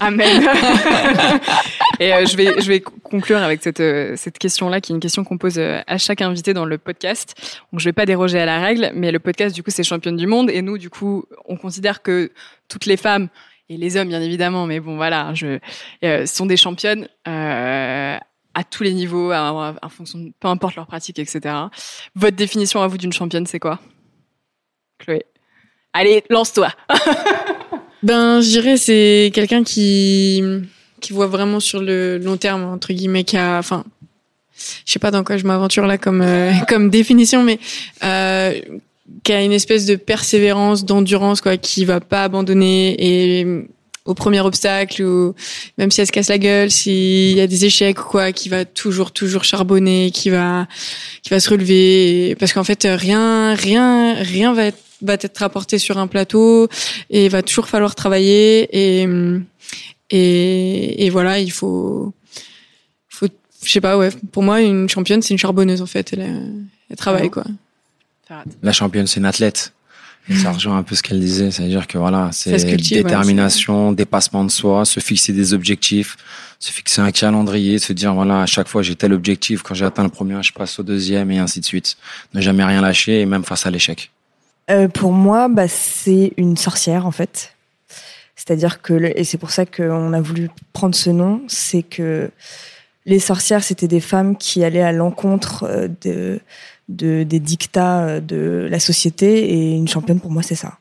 Amen. 0.00 0.42
et 2.00 2.12
euh, 2.12 2.26
je 2.26 2.36
vais 2.36 2.60
je 2.60 2.68
vais 2.68 2.80
conclure 2.80 3.38
avec 3.38 3.62
cette 3.62 3.80
euh, 3.80 4.14
cette 4.16 4.38
question 4.38 4.68
là 4.68 4.80
qui 4.80 4.92
est 4.92 4.94
une 4.94 5.00
question 5.00 5.24
qu'on 5.24 5.38
pose 5.38 5.58
euh, 5.58 5.80
à 5.86 5.98
chaque 5.98 6.22
invité 6.22 6.54
dans 6.54 6.64
le 6.64 6.78
podcast. 6.78 7.34
Donc 7.72 7.80
je 7.80 7.84
vais 7.84 7.92
pas 7.92 8.06
déroger 8.06 8.38
à 8.40 8.46
la 8.46 8.60
règle, 8.60 8.90
mais 8.94 9.12
le 9.12 9.18
podcast 9.18 9.54
du 9.54 9.62
coup 9.62 9.70
c'est 9.70 9.82
championne 9.84 10.16
du 10.16 10.26
monde 10.26 10.50
et 10.50 10.62
nous 10.62 10.78
du 10.78 10.90
coup 10.90 11.24
on 11.46 11.56
considère 11.56 12.02
que 12.02 12.32
toutes 12.68 12.86
les 12.86 12.96
femmes 12.96 13.28
et 13.68 13.76
les 13.76 13.96
hommes 13.96 14.08
bien 14.08 14.20
évidemment, 14.20 14.66
mais 14.66 14.80
bon 14.80 14.96
voilà, 14.96 15.32
je 15.34 15.58
sont 16.26 16.46
des 16.46 16.56
championnes. 16.56 17.08
À 18.52 18.64
tous 18.64 18.82
les 18.82 18.92
niveaux, 18.92 19.30
à- 19.30 19.76
fonction 19.90 20.32
peu 20.40 20.48
importe 20.48 20.74
leur 20.74 20.88
pratique, 20.88 21.20
etc. 21.20 21.54
Votre 22.16 22.36
définition 22.36 22.82
à 22.82 22.88
vous 22.88 22.98
d'une 22.98 23.12
championne, 23.12 23.46
c'est 23.46 23.60
quoi? 23.60 23.78
Chloé 24.98 25.24
Allez, 25.92 26.24
lance-toi 26.30 26.68
Ben, 28.02 28.40
je 28.40 28.48
dirais 28.48 28.76
c'est 28.76 29.30
quelqu'un 29.34 29.62
qui 29.62 30.42
qui 31.00 31.12
voit 31.12 31.26
vraiment 31.26 31.60
sur 31.60 31.80
le 31.80 32.18
long 32.18 32.36
terme 32.36 32.64
entre 32.64 32.92
guillemets 32.92 33.24
qui 33.24 33.36
a 33.36 33.58
enfin 33.58 33.84
je 34.84 34.92
sais 34.92 34.98
pas 34.98 35.10
dans 35.10 35.24
quoi 35.24 35.36
je 35.36 35.46
m'aventure 35.46 35.86
là 35.86 35.98
comme 35.98 36.22
euh, 36.22 36.52
comme 36.68 36.90
définition 36.90 37.42
mais 37.42 37.58
euh, 38.04 38.60
qui 39.22 39.32
a 39.32 39.42
une 39.42 39.52
espèce 39.52 39.86
de 39.86 39.96
persévérance, 39.96 40.84
d'endurance 40.84 41.40
quoi, 41.40 41.56
qui 41.56 41.84
va 41.84 42.00
pas 42.00 42.24
abandonner 42.24 42.96
et 42.98 43.46
au 44.06 44.14
premier 44.14 44.40
obstacle 44.40 45.02
ou 45.02 45.34
même 45.78 45.90
si 45.90 46.00
elle 46.00 46.06
se 46.06 46.12
casse 46.12 46.28
la 46.28 46.38
gueule, 46.38 46.70
s'il 46.70 47.36
y 47.36 47.40
a 47.40 47.46
des 47.46 47.64
échecs 47.64 48.00
ou 48.00 48.08
quoi, 48.08 48.32
qui 48.32 48.48
va 48.48 48.64
toujours 48.64 49.12
toujours 49.12 49.44
charbonner, 49.44 50.10
qui 50.10 50.30
va 50.30 50.66
qui 51.22 51.30
va 51.30 51.40
se 51.40 51.50
relever. 51.50 52.34
Parce 52.38 52.52
qu'en 52.52 52.64
fait 52.64 52.84
rien 52.84 53.54
rien 53.54 54.14
rien 54.14 54.54
va 54.54 54.64
être 54.66 54.78
va 55.02 55.14
être 55.14 55.42
apporté 55.42 55.78
sur 55.78 55.98
un 55.98 56.06
plateau 56.06 56.68
et 57.10 57.26
il 57.26 57.30
va 57.30 57.42
toujours 57.42 57.68
falloir 57.68 57.94
travailler 57.94 58.68
et 58.72 59.08
et, 60.10 61.06
et 61.06 61.10
voilà 61.10 61.38
il 61.38 61.52
faut 61.52 62.12
faut 63.08 63.28
je 63.64 63.70
sais 63.70 63.80
pas 63.80 63.96
ouais 63.96 64.10
pour 64.32 64.42
moi 64.42 64.60
une 64.60 64.88
championne 64.88 65.22
c'est 65.22 65.34
une 65.34 65.38
charbonneuse 65.38 65.82
en 65.82 65.86
fait 65.86 66.12
elle, 66.12 66.42
elle 66.90 66.96
travaille 66.96 67.30
quoi 67.30 67.44
La 68.62 68.72
championne, 68.72 69.06
c'est 69.06 69.20
une 69.20 69.26
athlète. 69.26 69.72
Et 70.28 70.36
ça 70.36 70.52
rejoint 70.52 70.76
un 70.76 70.84
peu 70.84 70.94
ce 70.94 71.02
qu'elle 71.02 71.18
disait, 71.18 71.50
c'est-à-dire 71.50 71.88
que 71.88 71.98
voilà, 71.98 72.28
c'est 72.32 72.52
ouais, 72.52 72.76
détermination, 72.76 73.90
dépassement 73.90 74.44
de 74.44 74.50
soi, 74.50 74.84
se 74.84 75.00
fixer 75.00 75.32
des 75.32 75.54
objectifs, 75.54 76.16
se 76.60 76.70
fixer 76.70 77.00
un 77.00 77.10
calendrier, 77.10 77.80
se 77.80 77.92
dire 77.92 78.14
voilà, 78.14 78.42
à 78.42 78.46
chaque 78.46 78.68
fois 78.68 78.82
j'ai 78.82 78.94
tel 78.94 79.12
objectif, 79.12 79.62
quand 79.62 79.74
j'ai 79.74 79.86
atteint 79.86 80.04
le 80.04 80.10
premier, 80.10 80.40
je 80.42 80.52
passe 80.52 80.78
au 80.78 80.84
deuxième 80.84 81.32
et 81.32 81.38
ainsi 81.38 81.58
de 81.58 81.64
suite. 81.64 81.96
Ne 82.34 82.40
jamais 82.40 82.62
rien 82.62 82.80
lâcher 82.80 83.20
et 83.20 83.26
même 83.26 83.44
face 83.44 83.66
à 83.66 83.70
l'échec. 83.72 84.12
Euh, 84.70 84.88
pour 84.88 85.12
moi, 85.12 85.48
bah, 85.48 85.68
c'est 85.68 86.32
une 86.36 86.56
sorcière 86.56 87.06
en 87.06 87.10
fait. 87.10 87.54
C'est-à-dire 88.36 88.80
que, 88.80 88.94
et 89.16 89.24
c'est 89.24 89.38
pour 89.38 89.50
ça 89.50 89.66
qu'on 89.66 90.12
a 90.12 90.20
voulu 90.20 90.48
prendre 90.72 90.94
ce 90.94 91.10
nom, 91.10 91.42
c'est 91.48 91.82
que 91.82 92.30
les 93.04 93.18
sorcières, 93.18 93.64
c'était 93.64 93.88
des 93.88 94.00
femmes 94.00 94.36
qui 94.36 94.64
allaient 94.64 94.82
à 94.82 94.92
l'encontre 94.92 95.64
euh, 95.64 95.88
de, 96.02 96.40
de, 96.88 97.22
des 97.22 97.40
dictats 97.40 98.04
euh, 98.04 98.20
de 98.20 98.66
la 98.70 98.80
société, 98.80 99.52
et 99.52 99.72
une 99.72 99.88
championne, 99.88 100.20
pour 100.20 100.30
moi, 100.30 100.42
c'est 100.42 100.54
ça. 100.54 100.78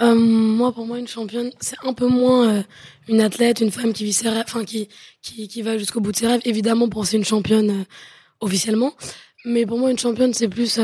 Moi, 0.00 0.72
pour 0.72 0.86
moi, 0.86 0.98
une 0.98 1.08
championne, 1.08 1.50
c'est 1.58 1.74
un 1.82 1.92
peu 1.92 2.06
moins 2.06 2.62
une 3.08 3.20
athlète, 3.20 3.60
une 3.60 3.72
femme 3.72 3.92
qui 3.92 4.04
vit 4.04 4.12
ses 4.12 4.28
rêves, 4.28 4.44
enfin 4.46 4.64
qui, 4.64 4.88
qui, 5.22 5.60
va 5.60 5.76
jusqu'au 5.76 6.00
bout 6.00 6.12
de 6.12 6.16
ses 6.16 6.28
rêves. 6.28 6.40
Évidemment, 6.44 6.88
pour 6.88 7.04
c'est 7.04 7.16
une 7.16 7.24
championne 7.24 7.84
officiellement, 8.38 8.92
mais 9.44 9.66
pour 9.66 9.76
moi, 9.76 9.90
une 9.90 9.98
championne, 9.98 10.32
c'est 10.32 10.46
plus 10.46 10.78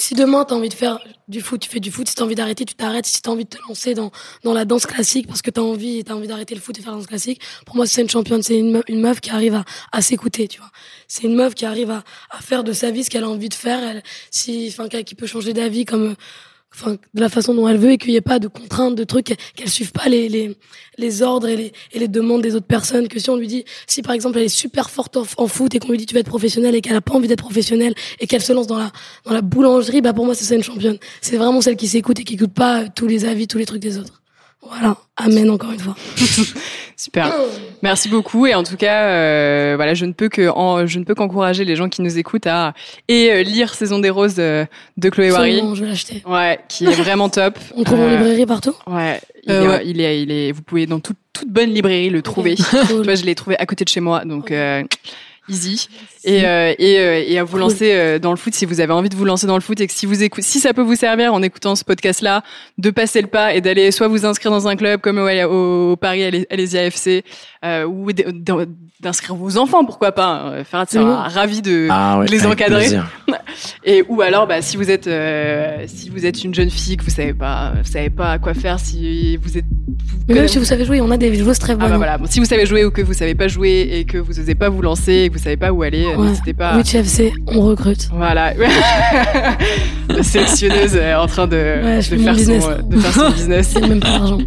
si 0.00 0.14
demain 0.14 0.44
t'as 0.44 0.54
envie 0.54 0.68
de 0.68 0.74
faire 0.74 0.98
du 1.28 1.40
foot, 1.40 1.60
tu 1.60 1.68
fais 1.68 1.80
du 1.80 1.90
foot. 1.90 2.08
Si 2.08 2.14
t'as 2.14 2.24
envie 2.24 2.34
d'arrêter, 2.34 2.64
tu 2.64 2.74
t'arrêtes. 2.74 3.06
Si 3.06 3.20
t'as 3.22 3.30
envie 3.30 3.44
de 3.44 3.50
te 3.50 3.58
lancer 3.68 3.94
dans 3.94 4.10
dans 4.42 4.52
la 4.52 4.64
danse 4.64 4.86
classique 4.86 5.26
parce 5.26 5.42
que 5.42 5.50
t'as 5.50 5.60
envie, 5.60 6.02
t'as 6.02 6.14
envie 6.14 6.26
d'arrêter 6.26 6.54
le 6.54 6.60
foot 6.60 6.78
et 6.78 6.82
faire 6.82 6.92
la 6.92 6.98
danse 6.98 7.06
classique. 7.06 7.40
Pour 7.66 7.76
moi, 7.76 7.86
c'est 7.86 8.02
une 8.02 8.08
championne. 8.08 8.42
C'est 8.42 8.58
une, 8.58 8.82
une 8.88 9.00
meuf 9.00 9.20
qui 9.20 9.30
arrive 9.30 9.54
à, 9.54 9.64
à 9.92 10.02
s'écouter, 10.02 10.48
tu 10.48 10.58
vois. 10.58 10.70
C'est 11.06 11.24
une 11.24 11.34
meuf 11.34 11.54
qui 11.54 11.66
arrive 11.66 11.90
à, 11.90 12.02
à 12.30 12.40
faire 12.40 12.64
de 12.64 12.72
sa 12.72 12.90
vie 12.90 13.04
ce 13.04 13.10
qu'elle 13.10 13.24
a 13.24 13.28
envie 13.28 13.48
de 13.48 13.54
faire. 13.54 13.82
Elle, 13.82 14.02
si, 14.30 14.68
enfin, 14.70 14.88
qui 14.88 15.14
peut 15.14 15.26
changer 15.26 15.52
d'avis 15.52 15.84
comme 15.84 16.16
enfin 16.74 16.96
de 17.14 17.20
la 17.20 17.28
façon 17.28 17.54
dont 17.54 17.68
elle 17.68 17.78
veut 17.78 17.92
et 17.92 17.98
qu'il 17.98 18.10
n'y 18.10 18.16
ait 18.16 18.20
pas 18.20 18.38
de 18.38 18.48
contraintes 18.48 18.94
de 18.94 19.04
trucs 19.04 19.36
qu'elle 19.56 19.68
suive 19.68 19.92
pas 19.92 20.08
les, 20.08 20.28
les 20.28 20.56
les 20.98 21.22
ordres 21.22 21.48
et 21.48 21.56
les 21.56 21.72
et 21.92 21.98
les 21.98 22.08
demandes 22.08 22.42
des 22.42 22.54
autres 22.54 22.66
personnes 22.66 23.08
que 23.08 23.18
si 23.18 23.30
on 23.30 23.36
lui 23.36 23.48
dit 23.48 23.64
si 23.86 24.02
par 24.02 24.12
exemple 24.12 24.38
elle 24.38 24.44
est 24.44 24.48
super 24.48 24.90
forte 24.90 25.16
en, 25.16 25.46
foot 25.46 25.74
et 25.74 25.78
qu'on 25.78 25.90
lui 25.90 25.98
dit 25.98 26.06
tu 26.06 26.14
vas 26.14 26.20
être 26.20 26.26
professionnelle 26.26 26.74
et 26.74 26.80
qu'elle 26.80 26.96
a 26.96 27.00
pas 27.00 27.14
envie 27.14 27.28
d'être 27.28 27.42
professionnelle 27.42 27.94
et 28.20 28.26
qu'elle 28.26 28.42
se 28.42 28.52
lance 28.52 28.66
dans 28.66 28.78
la 28.78 28.92
dans 29.24 29.32
la 29.32 29.42
boulangerie 29.42 30.00
bah 30.00 30.12
pour 30.12 30.26
moi 30.26 30.34
c'est 30.34 30.44
ça 30.44 30.54
une 30.54 30.62
championne. 30.62 30.98
C'est 31.20 31.36
vraiment 31.36 31.60
celle 31.60 31.76
qui 31.76 31.88
s'écoute 31.88 32.20
et 32.20 32.24
qui 32.24 32.34
écoute 32.34 32.52
pas 32.52 32.82
euh, 32.82 32.86
tous 32.94 33.06
les 33.06 33.24
avis 33.24 33.46
tous 33.46 33.58
les 33.58 33.66
trucs 33.66 33.82
des 33.82 33.98
autres 33.98 34.19
voilà 34.62 34.96
amen 35.16 35.50
encore 35.50 35.72
une 35.72 35.78
fois 35.80 35.96
Super. 36.96 37.32
Merci 37.82 38.10
beaucoup 38.10 38.46
et 38.46 38.54
en 38.54 38.62
tout 38.62 38.76
cas, 38.76 39.04
euh, 39.06 39.72
voilà, 39.76 39.94
je 39.94 40.04
ne 40.04 40.12
peux 40.12 40.28
que 40.28 40.50
en- 40.50 40.86
je 40.86 40.98
ne 40.98 41.04
peux 41.04 41.14
qu'encourager 41.14 41.64
les 41.64 41.74
gens 41.74 41.88
qui 41.88 42.02
nous 42.02 42.18
écoutent 42.18 42.46
à 42.46 42.74
et 43.08 43.30
euh, 43.32 43.42
lire 43.42 43.72
Saison 43.72 44.00
des 44.00 44.10
roses 44.10 44.34
de 44.34 44.66
Chloé 45.10 45.30
Wary. 45.30 45.52
Absolument, 45.54 45.74
je 45.74 45.80
vais 45.84 45.88
l'acheter 45.88 46.22
Ouais, 46.26 46.60
qui 46.68 46.84
est 46.84 46.90
vraiment 46.92 47.28
top. 47.30 47.58
on 47.74 47.84
trouve 47.84 48.00
en 48.00 48.02
Euh, 48.02 48.10
librairie 48.18 48.44
partout 48.44 48.74
Ouais, 48.86 49.18
il, 49.46 49.50
Euh, 49.52 49.62
est, 49.64 49.68
ouais. 49.68 49.82
il 49.86 50.00
est, 50.02 50.22
il 50.22 50.30
est, 50.30 50.52
vous 50.52 50.60
pouvez 50.60 50.84
dans 50.86 51.00
toute, 51.00 51.16
toute 51.32 51.48
bonne 51.48 51.70
librairie 51.70 52.10
le 52.10 52.20
trouver. 52.20 52.56
Cool. 52.88 53.04
Moi, 53.06 53.14
je 53.14 53.24
l'ai 53.24 53.34
trouvé 53.34 53.56
à 53.58 53.64
côté 53.64 53.84
de 53.84 53.88
chez 53.88 54.00
moi, 54.00 54.26
donc 54.26 54.50
euh, 54.50 54.82
easy. 55.50 55.88
Et, 56.24 56.44
euh, 56.44 56.74
et, 56.78 56.98
euh, 56.98 57.22
et 57.26 57.38
à 57.38 57.44
vous 57.44 57.52
Cool. 57.52 57.60
lancer 57.60 57.90
euh, 57.92 58.18
dans 58.18 58.30
le 58.30 58.36
foot 58.36 58.54
si 58.54 58.66
vous 58.66 58.80
avez 58.80 58.92
envie 58.92 59.08
de 59.08 59.16
vous 59.16 59.24
lancer 59.24 59.46
dans 59.46 59.54
le 59.54 59.60
foot 59.62 59.80
et 59.80 59.86
que 59.86 59.92
si 59.92 60.04
vous 60.06 60.22
écoutez, 60.22 60.42
si 60.46 60.60
ça 60.60 60.72
peut 60.74 60.82
vous 60.82 60.94
servir 60.94 61.32
en 61.32 61.42
écoutant 61.42 61.74
ce 61.76 61.84
podcast-là, 61.84 62.42
de 62.78 62.90
passer 62.90 63.20
le 63.22 63.26
pas 63.26 63.54
et 63.54 63.60
d'aller 63.60 63.90
soit 63.90 64.08
vous 64.08 64.26
inscrire 64.26 64.50
dans 64.52 64.68
un 64.68 64.76
club 64.76 65.00
comme 65.00 65.18
au, 65.18 65.26
au, 65.28 65.92
au 65.92 65.96
Paris 65.96 66.44
Alésia 66.50 66.84
FC 66.84 67.24
euh, 67.64 67.84
ou 67.86 68.10
d'inscrire 69.00 69.34
vos 69.34 69.56
enfants, 69.56 69.84
pourquoi 69.84 70.12
pas. 70.12 70.26
hein. 70.58 70.64
Sera 70.64 70.80
Absolument. 70.82 71.22
ravi 71.22 71.62
de, 71.62 71.88
Ah 71.90 72.18
ouais, 72.18 72.26
de 72.26 72.30
les 72.30 72.46
encadrer. 72.46 72.86
Et 73.84 74.04
ou 74.08 74.20
alors, 74.20 74.46
bah, 74.46 74.60
si 74.62 74.76
vous 74.76 74.90
êtes, 74.90 75.06
euh, 75.06 75.84
si 75.86 76.10
vous 76.10 76.26
êtes 76.26 76.44
une 76.44 76.54
jeune 76.54 76.70
fille 76.70 76.96
que 76.96 77.04
vous 77.04 77.10
savez 77.10 77.32
pas, 77.34 77.72
vous 77.82 77.90
savez 77.90 78.10
pas 78.10 78.38
quoi 78.38 78.54
faire, 78.54 78.78
si 78.78 79.36
vous 79.38 79.56
êtes, 79.58 79.64
vous 79.64 80.18
mais 80.28 80.34
même 80.34 80.48
si 80.48 80.58
vous 80.58 80.64
savez 80.64 80.84
jouer 80.84 81.00
on 81.00 81.10
a 81.10 81.16
des 81.16 81.34
joueuses 81.34 81.58
très 81.58 81.72
ah 81.72 81.76
bonnes 81.76 81.90
bah 81.90 81.96
voilà. 81.96 82.18
Bon, 82.18 82.26
si 82.28 82.38
vous 82.40 82.44
savez 82.46 82.66
jouer 82.66 82.84
ou 82.84 82.90
que 82.90 83.02
vous 83.02 83.14
savez 83.14 83.34
pas 83.34 83.48
jouer 83.48 83.88
et 83.92 84.04
que 84.04 84.18
vous 84.18 84.38
osez 84.38 84.54
pas 84.54 84.68
vous 84.68 84.82
lancer 84.82 85.12
et 85.12 85.28
que 85.28 85.32
vous 85.34 85.39
savez 85.40 85.56
pas 85.56 85.72
où 85.72 85.82
aller, 85.82 86.04
euh, 86.06 86.16
Ouais. 86.16 86.28
n'hésitez 86.28 86.52
pas. 86.54 86.76
Witch 86.76 86.94
FC 86.94 87.32
on 87.48 87.60
recrute 87.62 88.08
Voilà. 88.12 88.52
La 90.08 90.22
sélectionneuse 90.22 90.92
euh, 90.96 91.16
en 91.16 91.26
train 91.26 91.46
de, 91.46 91.56
Ouais, 91.56 92.02
faire 92.02 92.34
business. 92.34 92.62
son, 92.64 92.70
euh, 92.70 92.78
de 92.82 92.98
faire 92.98 93.12
son 93.12 93.30
business. 93.34 93.68
c'est 93.72 93.80
même 93.86 94.00
pas 94.00 94.18
d'argent 94.18 94.38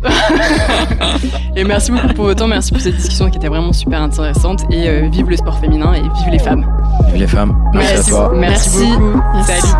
Et 1.55 1.63
merci 1.63 1.91
beaucoup 1.91 2.13
pour 2.13 2.25
votre 2.25 2.39
temps. 2.39 2.47
Merci 2.47 2.71
pour 2.71 2.81
cette 2.81 2.95
discussion 2.95 3.29
qui 3.29 3.37
était 3.37 3.47
vraiment 3.47 3.71
super 3.73 4.01
intéressante. 4.01 4.61
Et 4.71 4.87
euh, 4.89 5.07
vive 5.11 5.29
le 5.29 5.37
sport 5.37 5.57
féminin 5.59 5.93
et 5.93 6.01
vive 6.01 6.29
les 6.31 6.39
femmes. 6.39 6.65
Vive 7.07 7.21
les 7.21 7.27
femmes. 7.27 7.55
Merci, 7.73 7.93
à 7.93 8.03
toi. 8.03 8.31
Merci, 8.35 8.69
Merci. 8.79 8.97
beaucoup. 8.97 9.21
Merci. 9.35 9.61
Salut. 9.61 9.73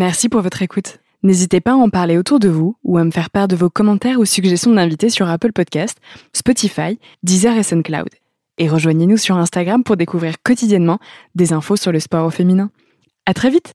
Merci 0.00 0.30
pour 0.30 0.40
votre 0.40 0.62
écoute. 0.62 0.96
N'hésitez 1.22 1.60
pas 1.60 1.72
à 1.72 1.74
en 1.74 1.90
parler 1.90 2.16
autour 2.16 2.40
de 2.40 2.48
vous 2.48 2.74
ou 2.84 2.96
à 2.96 3.04
me 3.04 3.10
faire 3.10 3.28
part 3.28 3.48
de 3.48 3.54
vos 3.54 3.68
commentaires 3.68 4.18
ou 4.18 4.24
suggestions 4.24 4.72
d'invités 4.72 5.10
sur 5.10 5.28
Apple 5.28 5.52
Podcast, 5.52 5.98
Spotify, 6.32 6.98
Deezer 7.22 7.54
et 7.58 7.62
SoundCloud. 7.62 8.08
Et 8.56 8.66
rejoignez-nous 8.70 9.18
sur 9.18 9.36
Instagram 9.36 9.84
pour 9.84 9.98
découvrir 9.98 10.42
quotidiennement 10.42 11.00
des 11.34 11.52
infos 11.52 11.76
sur 11.76 11.92
le 11.92 12.00
sport 12.00 12.24
au 12.24 12.30
féminin. 12.30 12.70
À 13.26 13.34
très 13.34 13.50
vite! 13.50 13.74